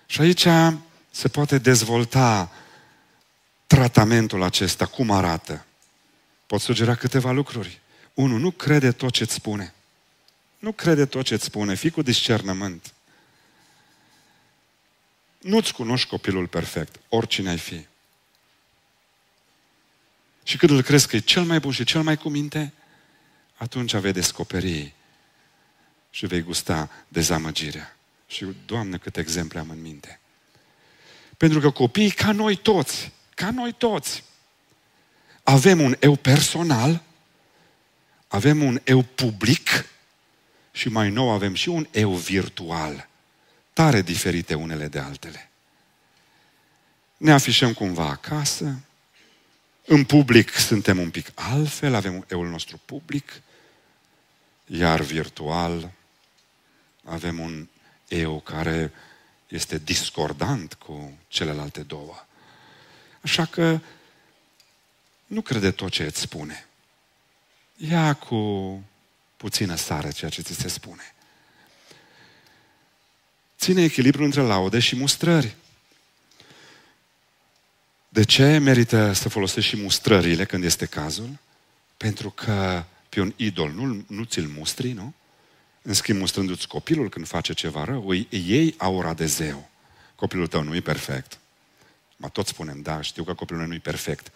Și 0.05 0.21
aici 0.21 0.47
se 1.11 1.27
poate 1.27 1.57
dezvolta 1.57 2.51
tratamentul 3.67 4.43
acesta, 4.43 4.85
cum 4.85 5.11
arată. 5.11 5.65
Pot 6.47 6.61
sugera 6.61 6.95
câteva 6.95 7.31
lucruri. 7.31 7.81
Unu, 8.13 8.37
nu 8.37 8.51
crede 8.51 8.91
tot 8.91 9.11
ce 9.11 9.23
îți 9.23 9.33
spune. 9.33 9.73
Nu 10.59 10.71
crede 10.71 11.05
tot 11.05 11.25
ce 11.25 11.33
îți 11.33 11.43
spune. 11.43 11.75
Fii 11.75 11.89
cu 11.89 12.01
discernământ. 12.01 12.93
Nu-ți 15.41 15.73
cunoști 15.73 16.07
copilul 16.07 16.47
perfect, 16.47 16.99
oricine 17.09 17.49
ai 17.49 17.57
fi. 17.57 17.85
Și 20.43 20.57
când 20.57 20.71
îl 20.71 20.81
crezi 20.81 21.07
că 21.07 21.15
e 21.15 21.19
cel 21.19 21.43
mai 21.43 21.59
bun 21.59 21.71
și 21.71 21.83
cel 21.83 22.01
mai 22.01 22.17
cu 22.17 22.29
minte, 22.29 22.73
atunci 23.55 23.95
vei 23.95 24.11
descoperi 24.11 24.93
și 26.09 26.25
vei 26.25 26.41
gusta 26.41 26.89
dezamăgirea. 27.07 27.95
Și, 28.27 28.45
Doamne, 28.65 28.97
câte 28.97 29.19
exemple 29.19 29.59
am 29.59 29.69
în 29.69 29.81
minte. 29.81 30.19
Pentru 31.37 31.59
că 31.59 31.69
copiii, 31.69 32.11
ca 32.11 32.31
noi 32.31 32.55
toți, 32.55 33.11
ca 33.35 33.51
noi 33.51 33.73
toți, 33.73 34.23
avem 35.43 35.81
un 35.81 35.95
eu 35.99 36.15
personal, 36.15 37.01
avem 38.27 38.63
un 38.63 38.81
eu 38.83 39.01
public 39.01 39.85
și 40.71 40.89
mai 40.89 41.09
nou 41.09 41.29
avem 41.29 41.53
și 41.53 41.69
un 41.69 41.87
eu 41.91 42.11
virtual. 42.11 43.09
Tare 43.73 44.01
diferite 44.01 44.53
unele 44.53 44.87
de 44.87 44.99
altele. 44.99 45.49
Ne 47.17 47.31
afișăm 47.31 47.73
cumva 47.73 48.07
acasă, 48.09 48.79
în 49.85 50.05
public 50.05 50.49
suntem 50.53 50.99
un 50.99 51.09
pic 51.09 51.31
altfel, 51.33 51.93
avem 51.93 52.25
eul 52.29 52.47
nostru 52.47 52.81
public, 52.85 53.41
iar 54.65 55.01
virtual 55.01 55.91
avem 57.03 57.39
un 57.39 57.67
eu 58.07 58.39
care 58.39 58.91
este 59.47 59.77
discordant 59.77 60.73
cu 60.73 61.17
celelalte 61.27 61.81
două. 61.81 62.25
Așa 63.21 63.45
că 63.45 63.79
nu 65.25 65.41
crede 65.41 65.71
tot 65.71 65.91
ce 65.91 66.03
îți 66.03 66.19
spune. 66.19 66.67
Ia 67.75 68.13
cu 68.13 68.83
puțină 69.37 69.75
sară 69.75 70.11
ceea 70.11 70.31
ce 70.31 70.41
ți 70.41 70.53
se 70.53 70.67
spune. 70.67 71.13
Ține 73.61 73.83
echilibru 73.83 74.23
între 74.23 74.41
laude 74.41 74.79
și 74.79 74.95
mustrări. 74.95 75.55
De 78.09 78.23
ce 78.23 78.57
merită 78.57 79.13
să 79.13 79.29
folosești 79.29 79.69
și 79.69 79.81
mustrările 79.81 80.45
când 80.45 80.63
este 80.63 80.85
cazul? 80.85 81.39
Pentru 81.97 82.29
că 82.29 82.83
pe 83.09 83.21
un 83.21 83.33
idol 83.35 83.71
nu, 83.71 84.05
nu 84.07 84.23
ți-l 84.23 84.47
mustri, 84.47 84.91
nu? 84.91 85.13
În 85.81 85.93
schimb, 85.93 86.19
mustrându-ți 86.19 86.67
copilul 86.67 87.09
când 87.09 87.27
face 87.27 87.53
ceva 87.53 87.83
rău, 87.83 88.07
îi 88.07 88.27
iei 88.29 88.75
aura 88.77 89.13
de 89.13 89.25
zeu. 89.25 89.69
Copilul 90.15 90.47
tău 90.47 90.63
nu 90.63 90.75
e 90.75 90.81
perfect. 90.81 91.39
Ma 92.17 92.27
tot 92.27 92.47
spunem, 92.47 92.81
da, 92.81 93.01
știu 93.01 93.23
că 93.23 93.33
copilul 93.33 93.61
meu 93.61 93.69
nu 93.69 93.75
e 93.75 93.79
perfect. 93.79 94.31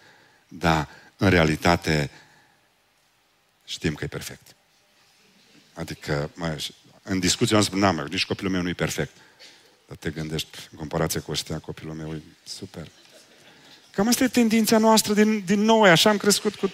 Dar, 0.48 0.88
în 1.16 1.30
realitate, 1.30 2.10
știm 3.64 3.94
că 3.94 4.04
e 4.04 4.06
perfect. 4.08 4.54
Adică, 5.74 6.30
mai, 6.34 6.56
în 7.08 7.18
discuția 7.18 7.56
noastră, 7.56 7.78
n-am, 7.78 8.06
nici 8.10 8.24
copilul 8.24 8.52
meu 8.52 8.62
nu 8.62 8.68
e 8.68 8.72
perfect. 8.72 9.16
Dar 9.86 9.96
te 9.96 10.10
gândești, 10.10 10.58
în 10.70 10.78
comparație 10.78 11.20
cu 11.20 11.30
ăștia, 11.30 11.58
copilul 11.58 11.94
meu 11.94 12.14
e 12.14 12.22
super. 12.44 12.88
Cam 13.90 14.08
asta 14.08 14.24
e 14.24 14.28
tendința 14.28 14.78
noastră 14.78 15.14
din, 15.14 15.42
din 15.44 15.60
noi, 15.60 15.90
așa 15.90 16.10
am 16.10 16.16
crescut 16.16 16.54
cu... 16.54 16.72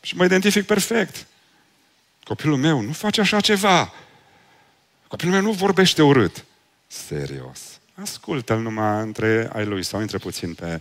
Și 0.00 0.16
mă 0.16 0.24
identific 0.24 0.66
perfect. 0.66 1.26
Copilul 2.24 2.56
meu 2.56 2.80
nu 2.80 2.92
face 2.92 3.20
așa 3.20 3.40
ceva. 3.40 3.92
Copilul 5.08 5.32
meu 5.32 5.42
nu 5.42 5.52
vorbește 5.52 6.02
urât. 6.02 6.44
Serios. 6.86 7.60
Ascultă-l 7.94 8.60
numai 8.60 9.02
între 9.02 9.50
ai 9.52 9.64
lui 9.64 9.82
sau 9.82 10.00
intre 10.00 10.18
puțin 10.18 10.54
pe 10.54 10.80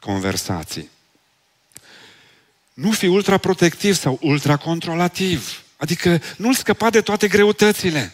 conversații. 0.00 0.90
Nu 2.74 2.90
fi 2.90 3.06
ultraprotectiv 3.06 3.94
sau 3.94 4.18
ultracontrolativ. 4.22 5.62
Adică 5.82 6.22
nu-l 6.36 6.54
scăpa 6.54 6.90
de 6.90 7.00
toate 7.00 7.28
greutățile. 7.28 8.12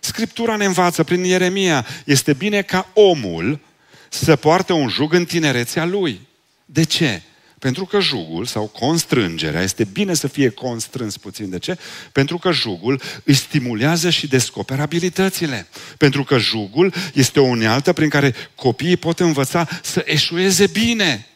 Scriptura 0.00 0.56
ne 0.56 0.64
învață 0.64 1.04
prin 1.04 1.24
Ieremia, 1.24 1.86
este 2.04 2.32
bine 2.32 2.62
ca 2.62 2.90
omul 2.94 3.60
să 4.08 4.36
poarte 4.36 4.72
un 4.72 4.88
jug 4.88 5.12
în 5.12 5.24
tinerețea 5.24 5.84
lui. 5.84 6.20
De 6.64 6.82
ce? 6.82 7.22
Pentru 7.58 7.84
că 7.84 8.00
jugul 8.00 8.44
sau 8.44 8.66
constrângerea, 8.66 9.62
este 9.62 9.84
bine 9.84 10.14
să 10.14 10.26
fie 10.26 10.48
constrâns 10.48 11.16
puțin. 11.16 11.50
De 11.50 11.58
ce? 11.58 11.78
Pentru 12.12 12.38
că 12.38 12.50
jugul 12.50 13.02
îi 13.24 13.34
stimulează 13.34 14.10
și 14.10 14.26
descoperă 14.26 14.82
abilitățile. 14.82 15.66
Pentru 15.96 16.24
că 16.24 16.38
jugul 16.38 16.94
este 17.14 17.40
o 17.40 17.44
unealtă 17.44 17.92
prin 17.92 18.08
care 18.08 18.34
copiii 18.54 18.96
pot 18.96 19.20
învăța 19.20 19.68
să 19.82 20.02
eșueze 20.06 20.66
bine. 20.66 21.29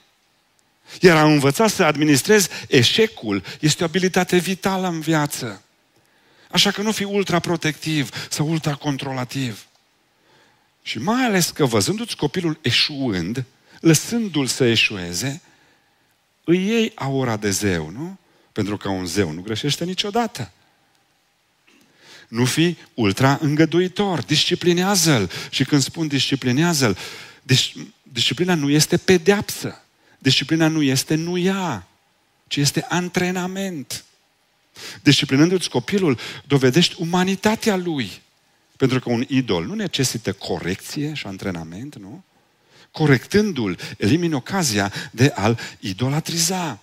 Iar 1.01 1.17
a 1.17 1.25
învăța 1.25 1.69
să 1.69 1.83
administrezi 1.83 2.49
eșecul 2.69 3.43
este 3.61 3.83
o 3.83 3.87
abilitate 3.87 4.37
vitală 4.37 4.87
în 4.87 5.01
viață. 5.01 5.63
Așa 6.51 6.71
că 6.71 6.83
nu 6.83 6.93
fi 6.93 7.05
ultra-protectiv 7.05 8.29
sau 8.31 8.49
ultra-controlativ. 8.49 9.67
Și 10.83 10.99
mai 10.99 11.25
ales 11.25 11.51
că 11.51 11.65
văzându-ți 11.65 12.17
copilul 12.17 12.59
eșuând, 12.63 13.45
lăsându-l 13.81 14.47
să 14.47 14.65
eșueze, 14.65 15.43
îi 16.45 16.67
iei 16.67 16.93
aura 16.95 17.37
de 17.37 17.51
zeu, 17.51 17.91
nu? 17.91 18.19
Pentru 18.53 18.77
că 18.77 18.89
un 18.89 19.07
zeu 19.07 19.31
nu 19.31 19.41
greșește 19.41 19.85
niciodată. 19.85 20.51
Nu 22.29 22.45
fi 22.45 22.77
ultra 22.95 23.39
îngăduitor, 23.41 24.23
disciplinează-l. 24.23 25.31
Și 25.51 25.65
când 25.65 25.83
spun 25.83 26.09
disciplinează-l, 26.09 26.97
disciplina 28.03 28.55
nu 28.55 28.71
este 28.71 28.97
pedeapsă. 28.97 29.84
Disciplina 30.25 30.69
nu 30.69 30.83
este 30.83 31.15
nu 31.15 31.37
ia, 31.37 31.87
ci 32.47 32.57
este 32.57 32.87
antrenament. 32.89 34.05
Disciplinându-ți 35.03 35.69
copilul, 35.69 36.19
dovedești 36.47 36.95
umanitatea 36.99 37.77
lui. 37.77 38.23
Pentru 38.77 39.01
că 39.01 39.11
un 39.11 39.25
idol 39.29 39.65
nu 39.65 39.75
necesită 39.75 40.33
corecție 40.33 41.15
și 41.15 41.27
antrenament, 41.27 41.97
nu? 41.97 42.25
Corectându-l, 42.91 43.79
elimini 43.99 44.35
ocazia 44.35 44.93
de 45.11 45.33
a-l 45.35 45.59
idolatriza. 45.81 46.81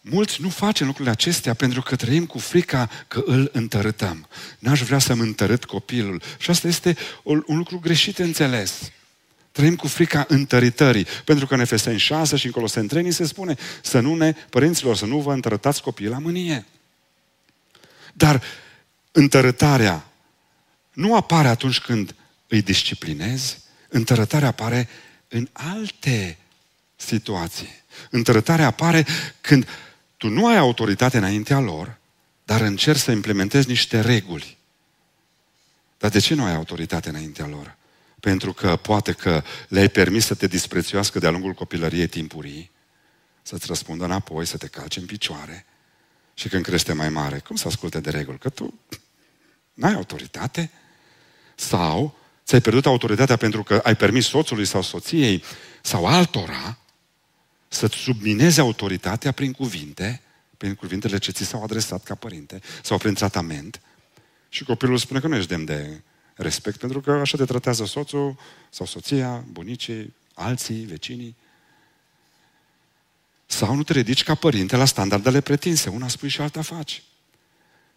Mulți 0.00 0.42
nu 0.42 0.48
facem 0.48 0.86
lucrurile 0.86 1.14
acestea 1.14 1.54
pentru 1.54 1.82
că 1.82 1.96
trăim 1.96 2.26
cu 2.26 2.38
frica 2.38 2.90
că 3.08 3.22
îl 3.24 3.50
întărâtăm. 3.52 4.28
N-aș 4.58 4.82
vrea 4.82 4.98
să-mi 4.98 5.20
întărât 5.20 5.64
copilul. 5.64 6.22
Și 6.38 6.50
asta 6.50 6.68
este 6.68 6.96
un 7.22 7.56
lucru 7.56 7.78
greșit 7.78 8.18
înțeles. 8.18 8.90
Trăim 9.56 9.76
cu 9.76 9.88
frica 9.88 10.24
întăritării. 10.28 11.06
Pentru 11.24 11.46
că 11.46 11.54
în 11.54 11.60
Efeseni 11.60 11.98
6 11.98 12.36
și 12.36 12.46
în 12.46 12.52
Coloseni 12.52 12.88
3 12.88 13.12
se 13.12 13.26
spune 13.26 13.56
să 13.82 14.00
nu 14.00 14.14
ne, 14.14 14.32
părinților, 14.32 14.96
să 14.96 15.06
nu 15.06 15.20
vă 15.20 15.32
întărătați 15.32 15.82
copiii 15.82 16.08
la 16.08 16.18
mânie. 16.18 16.64
Dar 18.12 18.42
întărătarea 19.12 20.06
nu 20.92 21.16
apare 21.16 21.48
atunci 21.48 21.80
când 21.80 22.14
îi 22.46 22.62
disciplinezi, 22.62 23.58
întărătarea 23.88 24.48
apare 24.48 24.88
în 25.28 25.48
alte 25.52 26.38
situații. 26.96 27.82
Întărătarea 28.10 28.66
apare 28.66 29.06
când 29.40 29.68
tu 30.16 30.28
nu 30.28 30.46
ai 30.46 30.56
autoritate 30.56 31.16
înaintea 31.16 31.58
lor, 31.58 31.98
dar 32.44 32.60
încerci 32.60 33.00
să 33.00 33.10
implementezi 33.10 33.68
niște 33.68 34.00
reguli. 34.00 34.56
Dar 35.98 36.10
de 36.10 36.18
ce 36.18 36.34
nu 36.34 36.44
ai 36.44 36.54
autoritate 36.54 37.08
înaintea 37.08 37.46
lor? 37.46 37.76
Pentru 38.26 38.52
că 38.52 38.76
poate 38.76 39.12
că 39.12 39.42
le-ai 39.68 39.88
permis 39.88 40.24
să 40.24 40.34
te 40.34 40.46
disprețuiască 40.46 41.18
de-a 41.18 41.30
lungul 41.30 41.52
copilăriei 41.52 42.06
timpurii, 42.06 42.70
să-ți 43.42 43.66
răspundă 43.66 44.04
înapoi, 44.04 44.46
să 44.46 44.56
te 44.56 44.66
calce 44.66 45.00
în 45.00 45.06
picioare 45.06 45.66
și 46.34 46.48
când 46.48 46.64
crește 46.64 46.92
mai 46.92 47.08
mare, 47.08 47.38
cum 47.38 47.56
să 47.56 47.68
asculte 47.68 48.00
de 48.00 48.10
reguli? 48.10 48.38
Că 48.38 48.48
tu 48.48 48.80
n-ai 49.74 49.92
autoritate? 49.92 50.70
Sau 51.54 52.18
ți-ai 52.44 52.60
pierdut 52.60 52.86
autoritatea 52.86 53.36
pentru 53.36 53.62
că 53.62 53.80
ai 53.84 53.96
permis 53.96 54.26
soțului 54.26 54.64
sau 54.64 54.82
soției 54.82 55.42
sau 55.82 56.06
altora 56.06 56.78
să-ți 57.68 57.96
submineze 57.96 58.60
autoritatea 58.60 59.32
prin 59.32 59.52
cuvinte, 59.52 60.20
prin 60.56 60.74
cuvintele 60.74 61.18
ce 61.18 61.30
ți 61.30 61.44
s-au 61.44 61.62
adresat 61.62 62.04
ca 62.04 62.14
părinte, 62.14 62.60
sau 62.82 62.98
prin 62.98 63.14
tratament, 63.14 63.80
și 64.48 64.64
copilul 64.64 64.98
spune 64.98 65.20
că 65.20 65.26
nu 65.26 65.36
ești 65.36 65.48
demn 65.48 65.64
de 65.64 66.00
respect, 66.36 66.78
pentru 66.78 67.00
că 67.00 67.10
așa 67.10 67.36
te 67.36 67.44
tratează 67.44 67.84
soțul 67.84 68.38
sau 68.70 68.86
soția, 68.86 69.44
bunicii, 69.50 70.14
alții, 70.34 70.84
vecinii. 70.84 71.36
Sau 73.46 73.74
nu 73.74 73.82
te 73.82 73.92
ridici 73.92 74.24
ca 74.24 74.34
părinte 74.34 74.76
la 74.76 74.84
standardele 74.84 75.40
pretinse. 75.40 75.88
Una 75.88 76.08
spui 76.08 76.28
și 76.28 76.40
alta 76.40 76.62
faci. 76.62 77.02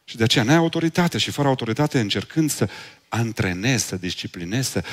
Și 0.03 0.17
de 0.17 0.23
aceea 0.23 0.43
n-ai 0.43 0.55
autoritate 0.55 1.17
și 1.17 1.31
fără 1.31 1.47
autoritate 1.47 1.99
încercând 1.99 2.51
să 2.51 2.69
antrenezi, 3.09 3.85
să 3.85 3.95
disciplinezi, 3.95 4.69
să 4.69 4.83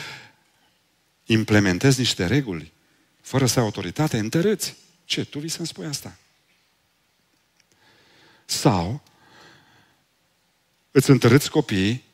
implementezi 1.25 1.99
niște 1.99 2.27
reguli, 2.27 2.73
fără 3.21 3.47
să 3.47 3.59
ai 3.59 3.65
autoritate, 3.65 4.19
întărâți. 4.19 4.77
Ce? 5.05 5.25
Tu 5.25 5.39
vii 5.39 5.49
să-mi 5.49 5.67
spui 5.67 5.87
asta? 5.87 6.19
Sau 8.45 9.03
îți 10.91 11.11
întărâți 11.11 11.51
copiii 11.51 12.05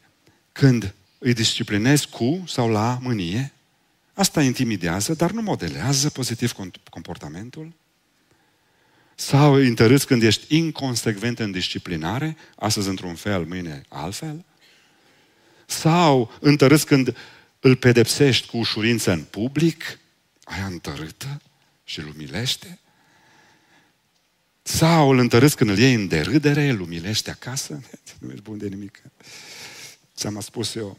când 0.53 0.95
îi 1.23 1.33
disciplinezi 1.33 2.09
cu 2.09 2.45
sau 2.47 2.71
la 2.71 2.99
mânie, 3.03 3.53
asta 4.13 4.43
intimidează, 4.43 5.15
dar 5.15 5.31
nu 5.31 5.43
modelează 5.43 6.11
pozitiv 6.11 6.53
comportamentul. 6.91 7.73
Sau 9.15 9.53
îi 9.53 9.69
întărâți 9.69 10.07
când 10.07 10.23
ești 10.23 10.57
inconsecvent 10.57 11.39
în 11.39 11.51
disciplinare, 11.51 12.37
astăzi 12.57 12.89
într-un 12.89 13.15
fel, 13.15 13.45
mâine 13.45 13.83
altfel. 13.89 14.45
Sau 15.67 16.33
întărâți 16.41 16.87
când 16.87 17.17
îl 17.61 17.77
pedepsești 17.77 18.47
cu 18.49 18.57
ușurință 18.57 19.13
în 19.13 19.23
public, 19.23 19.99
aia 20.45 20.67
întărâtă 20.67 21.41
și 21.85 21.99
îl 21.99 22.09
umilește. 22.15 22.79
Sau 24.63 25.11
îl 25.11 25.19
întărâți 25.19 25.57
când 25.57 25.71
îl 25.71 25.79
iei 25.79 25.95
în 25.95 26.09
derâdere, 26.09 26.69
îl 26.69 26.81
umilește 26.81 27.31
acasă. 27.31 27.81
Nu 28.19 28.31
ești 28.31 28.43
bun 28.43 28.59
de 28.59 28.69
nimic. 28.69 29.03
Ți-am 30.17 30.41
spus 30.41 30.75
eu. 30.75 30.99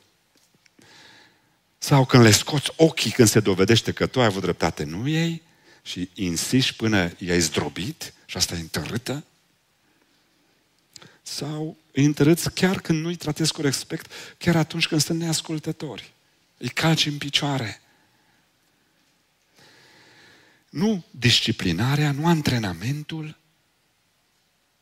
Sau 1.83 2.05
când 2.05 2.23
le 2.23 2.31
scoți 2.31 2.71
ochii 2.75 3.11
când 3.11 3.27
se 3.27 3.39
dovedește 3.39 3.91
că 3.91 4.07
tu 4.07 4.19
ai 4.19 4.25
avut 4.25 4.41
dreptate, 4.41 4.83
nu 4.83 5.07
ei, 5.07 5.41
și 5.81 6.09
insisti 6.13 6.73
până 6.73 7.11
i-ai 7.17 7.39
zdrobit 7.39 8.13
și 8.25 8.37
asta 8.37 8.55
e 8.55 8.59
întărâtă. 8.59 9.23
Sau 11.21 11.77
îi 11.91 12.05
întărâți 12.05 12.53
chiar 12.53 12.81
când 12.81 13.01
nu 13.01 13.07
îi 13.07 13.15
tratezi 13.15 13.53
cu 13.53 13.61
respect, 13.61 14.11
chiar 14.37 14.55
atunci 14.55 14.87
când 14.87 15.01
sunt 15.01 15.19
neascultători. 15.19 16.13
Îi 16.57 16.69
calci 16.69 17.05
în 17.05 17.17
picioare. 17.17 17.81
Nu 20.69 21.05
disciplinarea, 21.11 22.11
nu 22.11 22.27
antrenamentul, 22.27 23.37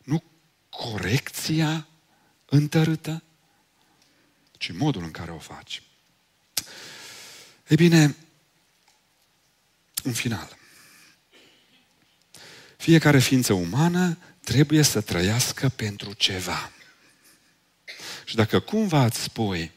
nu 0.04 0.24
corecția 0.70 1.88
întărâtă, 2.46 3.24
ci 4.52 4.72
modul 4.72 5.04
în 5.04 5.12
care 5.12 5.32
o 5.32 5.40
faci. 5.40 5.82
Ei 7.72 7.78
bine, 7.78 8.16
în 10.04 10.14
final, 10.14 10.58
fiecare 12.78 13.20
ființă 13.20 13.54
umană 13.54 14.18
trebuie 14.44 14.82
să 14.82 15.02
trăiască 15.02 15.70
pentru 15.70 16.14
ceva. 16.14 16.72
Și 18.26 18.36
dacă 18.36 18.60
cumva 18.60 19.06
îți 19.06 19.22
spui, 19.22 19.72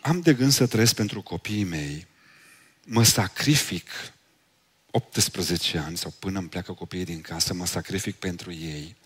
am 0.00 0.20
de 0.20 0.34
gând 0.34 0.52
să 0.52 0.66
trăiesc 0.66 0.94
pentru 0.94 1.22
copiii 1.22 1.64
mei, 1.64 2.06
mă 2.84 3.02
sacrific 3.02 3.90
18 4.90 5.78
ani 5.78 5.96
sau 5.96 6.14
până 6.18 6.38
îmi 6.38 6.48
pleacă 6.48 6.72
copiii 6.72 7.04
din 7.04 7.20
casă, 7.20 7.54
mă 7.54 7.66
sacrific 7.66 8.16
pentru 8.16 8.52
ei, 8.52 8.96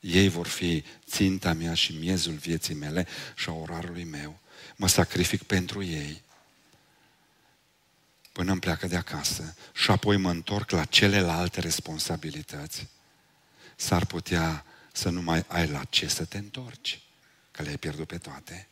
ei 0.00 0.28
vor 0.28 0.46
fi 0.46 0.84
ținta 1.06 1.52
mea 1.52 1.74
și 1.74 1.92
miezul 1.92 2.34
vieții 2.34 2.74
mele 2.74 3.06
și 3.36 3.48
a 3.48 3.52
orarului 3.52 4.04
meu. 4.04 4.38
Mă 4.76 4.88
sacrific 4.88 5.42
pentru 5.42 5.82
ei 5.82 6.22
până 8.38 8.50
îmi 8.50 8.60
pleacă 8.60 8.86
de 8.86 8.96
acasă 8.96 9.54
și 9.74 9.90
apoi 9.90 10.16
mă 10.16 10.30
întorc 10.30 10.70
la 10.70 10.84
celelalte 10.84 11.60
responsabilități. 11.60 12.86
S-ar 13.76 14.04
putea 14.04 14.64
să 14.92 15.08
nu 15.08 15.22
mai 15.22 15.44
ai 15.46 15.66
la 15.66 15.84
ce 15.84 16.08
să 16.08 16.24
te 16.24 16.38
întorci, 16.38 17.00
că 17.50 17.62
le-ai 17.62 17.76
pierdut 17.76 18.06
pe 18.06 18.18
toate. 18.18 18.68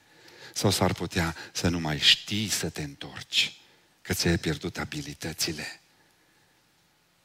Sau 0.54 0.70
s-ar 0.70 0.92
putea 0.92 1.36
să 1.52 1.68
nu 1.68 1.80
mai 1.80 1.98
știi 1.98 2.48
să 2.48 2.68
te 2.70 2.82
întorci, 2.82 3.60
că 4.02 4.14
ți-ai 4.14 4.38
pierdut 4.38 4.78
abilitățile 4.78 5.80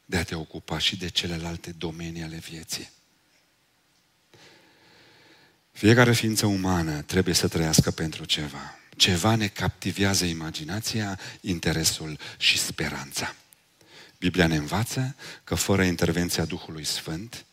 de 0.05 0.17
a 0.17 0.23
te 0.23 0.35
ocupa 0.35 0.77
și 0.77 0.97
de 0.97 1.07
celelalte 1.07 1.71
domenii 1.71 2.23
ale 2.23 2.37
vieții. 2.37 2.89
Fiecare 5.71 6.13
ființă 6.13 6.45
umană 6.45 7.01
trebuie 7.01 7.33
să 7.33 7.47
trăiască 7.47 7.91
pentru 7.91 8.25
ceva. 8.25 8.75
Ceva 8.95 9.35
ne 9.35 9.47
captivează 9.47 10.25
imaginația, 10.25 11.19
interesul 11.41 12.19
și 12.37 12.57
speranța. 12.57 13.35
Biblia 14.17 14.47
ne 14.47 14.55
învață 14.55 15.15
că 15.43 15.55
fără 15.55 15.83
intervenția 15.83 16.45
Duhului 16.45 16.83
Sfânt, 16.83 17.45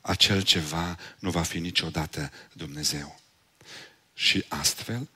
acel 0.00 0.42
ceva 0.42 0.98
nu 1.18 1.30
va 1.30 1.42
fi 1.42 1.58
niciodată 1.58 2.30
Dumnezeu. 2.52 3.20
Și 4.14 4.44
astfel, 4.48 5.08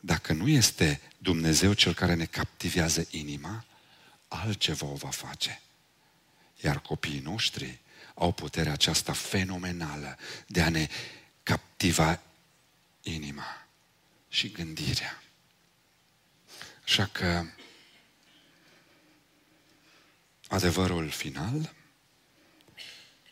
dacă 0.00 0.32
nu 0.32 0.48
este 0.48 1.00
Dumnezeu 1.18 1.72
cel 1.72 1.94
care 1.94 2.14
ne 2.14 2.24
captivează 2.24 3.06
inima, 3.10 3.64
altceva 4.28 4.86
o 4.86 4.94
va 4.94 5.08
face. 5.08 5.60
Iar 6.60 6.80
copiii 6.80 7.20
noștri 7.24 7.78
au 8.14 8.32
puterea 8.32 8.72
aceasta 8.72 9.12
fenomenală 9.12 10.18
de 10.46 10.62
a 10.62 10.68
ne 10.68 10.88
captiva 11.50 12.20
inima 13.02 13.66
și 14.28 14.50
gândirea. 14.50 15.22
Așa 16.84 17.06
că 17.06 17.44
adevărul 20.48 21.08
final, 21.08 21.74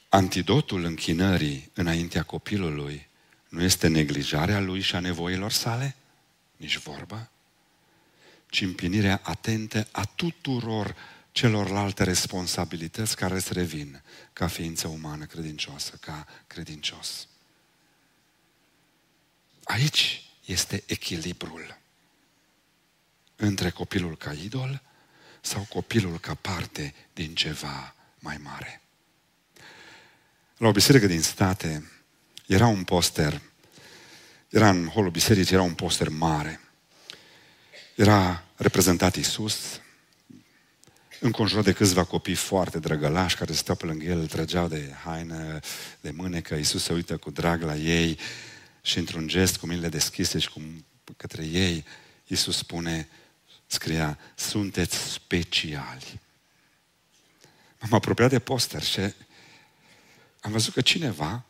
antidotul 0.08 0.84
închinării 0.84 1.70
înaintea 1.74 2.22
copilului 2.22 3.08
nu 3.48 3.62
este 3.62 3.88
neglijarea 3.88 4.60
lui 4.60 4.80
și 4.80 4.94
a 4.94 5.00
nevoilor 5.00 5.52
sale, 5.52 5.96
nici 6.56 6.78
vorba, 6.78 7.30
ci 8.50 8.60
împlinirea 8.60 9.20
atentă 9.22 9.88
a 9.92 10.04
tuturor 10.04 10.96
celorlalte 11.32 12.04
responsabilități 12.04 13.16
care 13.16 13.34
îți 13.34 13.52
revin 13.52 14.02
ca 14.32 14.46
ființă 14.46 14.88
umană 14.88 15.24
credincioasă, 15.24 15.96
ca 16.00 16.26
credincios. 16.46 17.28
Aici 19.68 20.22
este 20.44 20.82
echilibrul 20.86 21.78
între 23.36 23.70
copilul 23.70 24.16
ca 24.16 24.32
idol 24.32 24.82
sau 25.40 25.66
copilul 25.68 26.18
ca 26.18 26.34
parte 26.34 26.94
din 27.12 27.34
ceva 27.34 27.94
mai 28.18 28.36
mare. 28.36 28.82
La 30.56 30.68
o 30.68 30.72
biserică 30.72 31.06
din 31.06 31.22
state 31.22 31.90
era 32.46 32.66
un 32.66 32.84
poster, 32.84 33.40
era 34.48 34.68
în 34.68 34.86
holul 34.86 35.10
bisericii, 35.10 35.54
era 35.54 35.62
un 35.62 35.74
poster 35.74 36.08
mare. 36.08 36.60
Era 37.94 38.44
reprezentat 38.56 39.16
Isus, 39.16 39.80
înconjurat 41.20 41.64
de 41.64 41.72
câțiva 41.72 42.04
copii 42.04 42.34
foarte 42.34 42.78
drăgălași 42.78 43.36
care 43.36 43.52
stau 43.52 43.74
pe 43.74 43.86
lângă 43.86 44.04
el, 44.04 44.18
îl 44.18 44.28
trăgeau 44.28 44.68
de 44.68 44.94
haină, 45.04 45.60
de 46.00 46.10
mânecă. 46.10 46.54
Iisus 46.54 46.82
se 46.82 46.92
uită 46.92 47.16
cu 47.16 47.30
drag 47.30 47.62
la 47.62 47.76
ei 47.76 48.18
și 48.88 48.98
într-un 48.98 49.26
gest 49.26 49.56
cu 49.56 49.66
mâinile 49.66 49.88
deschise 49.88 50.38
și 50.38 50.48
cu, 50.48 50.62
către 51.16 51.44
ei, 51.44 51.84
Iisus 52.26 52.56
spune, 52.56 53.08
scria, 53.66 54.18
sunteți 54.34 54.96
speciali. 54.96 56.20
M-am 57.80 57.92
apropiat 57.92 58.30
de 58.30 58.38
poster 58.38 58.82
și 58.82 59.00
am 60.40 60.52
văzut 60.52 60.72
că 60.72 60.80
cineva, 60.80 61.44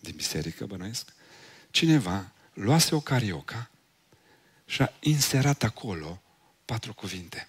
din 0.00 0.12
biserică 0.16 0.66
bănuiesc, 0.66 1.12
cineva 1.70 2.32
luase 2.52 2.94
o 2.94 3.00
carioca 3.00 3.70
și 4.66 4.82
a 4.82 4.92
inserat 5.00 5.62
acolo 5.62 6.22
patru 6.64 6.94
cuvinte. 6.94 7.48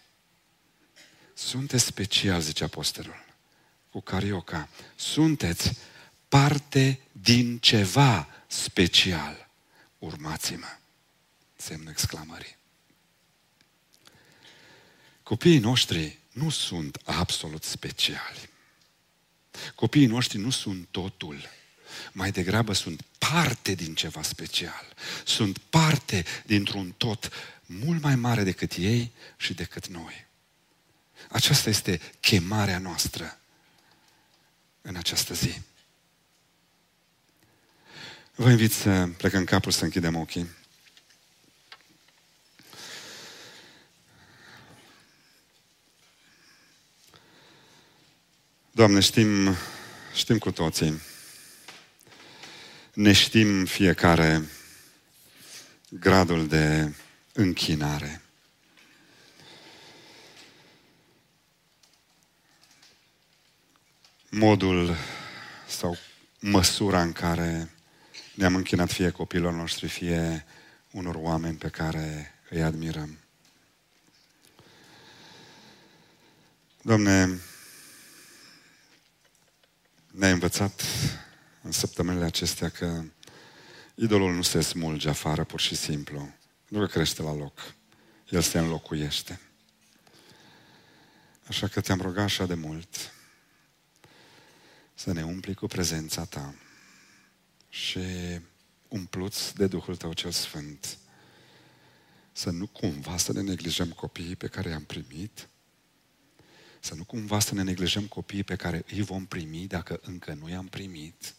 Sunteți 1.33 1.85
special, 1.85 2.41
zice 2.41 2.63
apostolul, 2.63 3.25
cu 3.91 3.99
carioca. 3.99 4.69
Sunteți 4.95 5.77
parte 6.27 6.99
din 7.11 7.57
ceva 7.57 8.27
special. 8.49 9.49
Urmați-mă. 9.97 10.77
Semn 11.55 11.87
exclamării. 11.87 12.57
Copiii 15.23 15.59
noștri 15.59 16.17
nu 16.31 16.49
sunt 16.49 17.01
absolut 17.05 17.63
speciali. 17.63 18.49
Copiii 19.75 20.05
noștri 20.05 20.37
nu 20.37 20.49
sunt 20.49 20.87
totul. 20.91 21.49
Mai 22.11 22.31
degrabă 22.31 22.73
sunt 22.73 23.01
parte 23.17 23.73
din 23.73 23.95
ceva 23.95 24.21
special. 24.21 24.93
Sunt 25.25 25.57
parte 25.57 26.25
dintr-un 26.45 26.93
tot 26.97 27.29
mult 27.65 28.01
mai 28.01 28.15
mare 28.15 28.43
decât 28.43 28.73
ei 28.73 29.11
și 29.37 29.53
decât 29.53 29.87
noi. 29.87 30.27
Aceasta 31.29 31.69
este 31.69 32.01
chemarea 32.19 32.77
noastră 32.77 33.39
în 34.81 34.95
această 34.95 35.33
zi. 35.33 35.61
Vă 38.41 38.49
invit 38.49 38.71
să 38.71 39.09
plecăm 39.17 39.43
capul, 39.43 39.71
să 39.71 39.83
închidem 39.83 40.15
ochii. 40.15 40.49
Doamne, 48.71 48.99
știm, 48.99 49.55
știm 50.13 50.37
cu 50.37 50.51
toții, 50.51 51.01
ne 52.93 53.11
știm 53.11 53.65
fiecare 53.65 54.49
gradul 55.89 56.47
de 56.47 56.93
închinare. 57.33 58.21
Modul 64.29 64.95
sau 65.67 65.97
măsura 66.39 67.01
în 67.01 67.11
care 67.11 67.69
ne-am 68.39 68.55
închinat 68.55 68.91
fie 68.91 69.09
copilor 69.09 69.53
noștri, 69.53 69.87
fie 69.87 70.45
unor 70.91 71.15
oameni 71.15 71.57
pe 71.57 71.69
care 71.69 72.33
îi 72.49 72.61
admirăm. 72.61 73.17
Doamne, 76.81 77.39
ne-ai 80.11 80.31
învățat 80.31 80.83
în 81.61 81.71
săptămânile 81.71 82.25
acestea 82.25 82.69
că 82.69 83.03
idolul 83.95 84.33
nu 84.33 84.41
se 84.41 84.61
smulge 84.61 85.09
afară 85.09 85.43
pur 85.43 85.59
și 85.59 85.75
simplu, 85.75 86.33
nu 86.67 86.79
că 86.79 86.85
crește 86.85 87.21
la 87.21 87.33
loc. 87.33 87.73
El 88.29 88.41
se 88.41 88.59
înlocuiește. 88.59 89.39
Așa 91.47 91.67
că 91.67 91.81
te-am 91.81 92.01
rugat 92.01 92.23
așa 92.23 92.45
de 92.45 92.53
mult 92.53 93.13
să 94.93 95.13
ne 95.13 95.23
umpli 95.23 95.53
cu 95.53 95.67
prezența 95.67 96.25
ta 96.25 96.53
și 97.69 97.99
umpluți 98.87 99.55
de 99.55 99.67
Duhul 99.67 99.95
Tău 99.95 100.13
cel 100.13 100.31
Sfânt. 100.31 100.97
Să 102.31 102.49
nu 102.49 102.67
cumva 102.67 103.17
să 103.17 103.33
ne 103.33 103.41
neglijăm 103.41 103.89
copiii 103.91 104.35
pe 104.35 104.47
care 104.47 104.69
i-am 104.69 104.83
primit, 104.83 105.47
să 106.79 106.95
nu 106.95 107.03
cumva 107.03 107.39
să 107.39 107.53
ne 107.53 107.63
neglijăm 107.63 108.05
copiii 108.07 108.43
pe 108.43 108.55
care 108.55 108.85
îi 108.91 109.01
vom 109.01 109.25
primi 109.25 109.67
dacă 109.67 109.99
încă 110.03 110.33
nu 110.33 110.49
i-am 110.49 110.67
primit, 110.67 111.35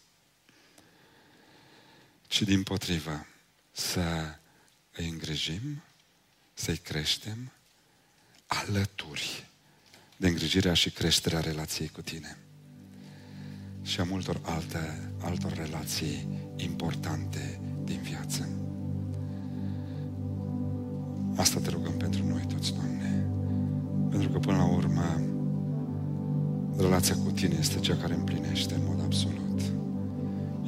ci 2.26 2.42
din 2.42 2.62
potrivă 2.62 3.26
să 3.72 4.34
îi 4.92 5.08
îngrijim, 5.08 5.82
să-i 6.54 6.76
creștem 6.76 7.52
alături 8.46 9.46
de 10.16 10.28
îngrijirea 10.28 10.74
și 10.74 10.90
creșterea 10.90 11.40
relației 11.40 11.88
cu 11.88 12.02
tine 12.02 12.38
și 13.82 14.00
a 14.00 14.04
multor 14.10 14.40
alte, 14.42 15.12
altor 15.24 15.52
relații 15.52 16.28
importante 16.56 17.60
din 17.84 17.98
viață. 18.02 18.48
Asta 21.36 21.60
te 21.60 21.70
rugăm 21.70 21.92
pentru 21.92 22.26
noi 22.26 22.44
toți, 22.48 22.74
Doamne. 22.74 23.26
Pentru 24.10 24.28
că 24.28 24.38
până 24.38 24.56
la 24.56 24.66
urmă 24.66 25.20
relația 26.76 27.14
cu 27.24 27.30
tine 27.30 27.56
este 27.58 27.78
cea 27.78 27.96
care 27.96 28.14
împlinește 28.14 28.74
în 28.74 28.80
mod 28.86 29.00
absolut. 29.04 29.62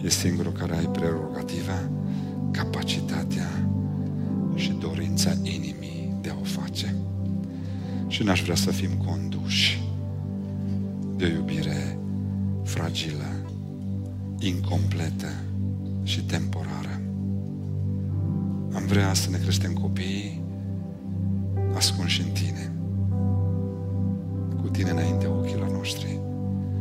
E 0.04 0.08
singurul 0.08 0.52
care 0.52 0.76
ai 0.76 0.86
prerogativa, 0.86 1.90
capacitatea 2.50 3.68
și 4.54 4.72
dorința 4.72 5.30
inimii 5.42 6.14
de 6.20 6.30
a 6.30 6.34
o 6.40 6.44
face. 6.44 6.94
Și 8.06 8.22
n-aș 8.22 8.42
vrea 8.42 8.54
să 8.54 8.70
fim 8.70 8.90
conduși 9.06 9.82
de 11.16 11.24
o 11.24 11.28
iubire 11.28 11.98
fragilă, 12.62 13.24
incompletă 14.38 15.32
și 16.02 16.24
temporară. 16.24 17.00
Am 18.74 18.86
vrea 18.86 19.14
să 19.14 19.30
ne 19.30 19.38
creștem 19.38 19.72
copiii 19.72 20.44
ascunși 21.74 22.20
în 22.20 22.30
tine, 22.30 22.72
cu 24.60 24.68
tine 24.68 24.90
înainte 24.90 25.26
ochilor 25.26 25.70
noștri 25.70 26.20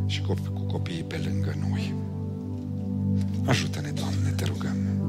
și 0.06 0.22
cu 0.22 0.34
copiii 0.72 1.02
pe 1.02 1.20
lângă 1.28 1.54
noi. 1.68 1.94
Ajută-ne, 3.46 3.90
Doamne, 3.90 4.30
te 4.36 4.44
rugăm. 4.44 5.01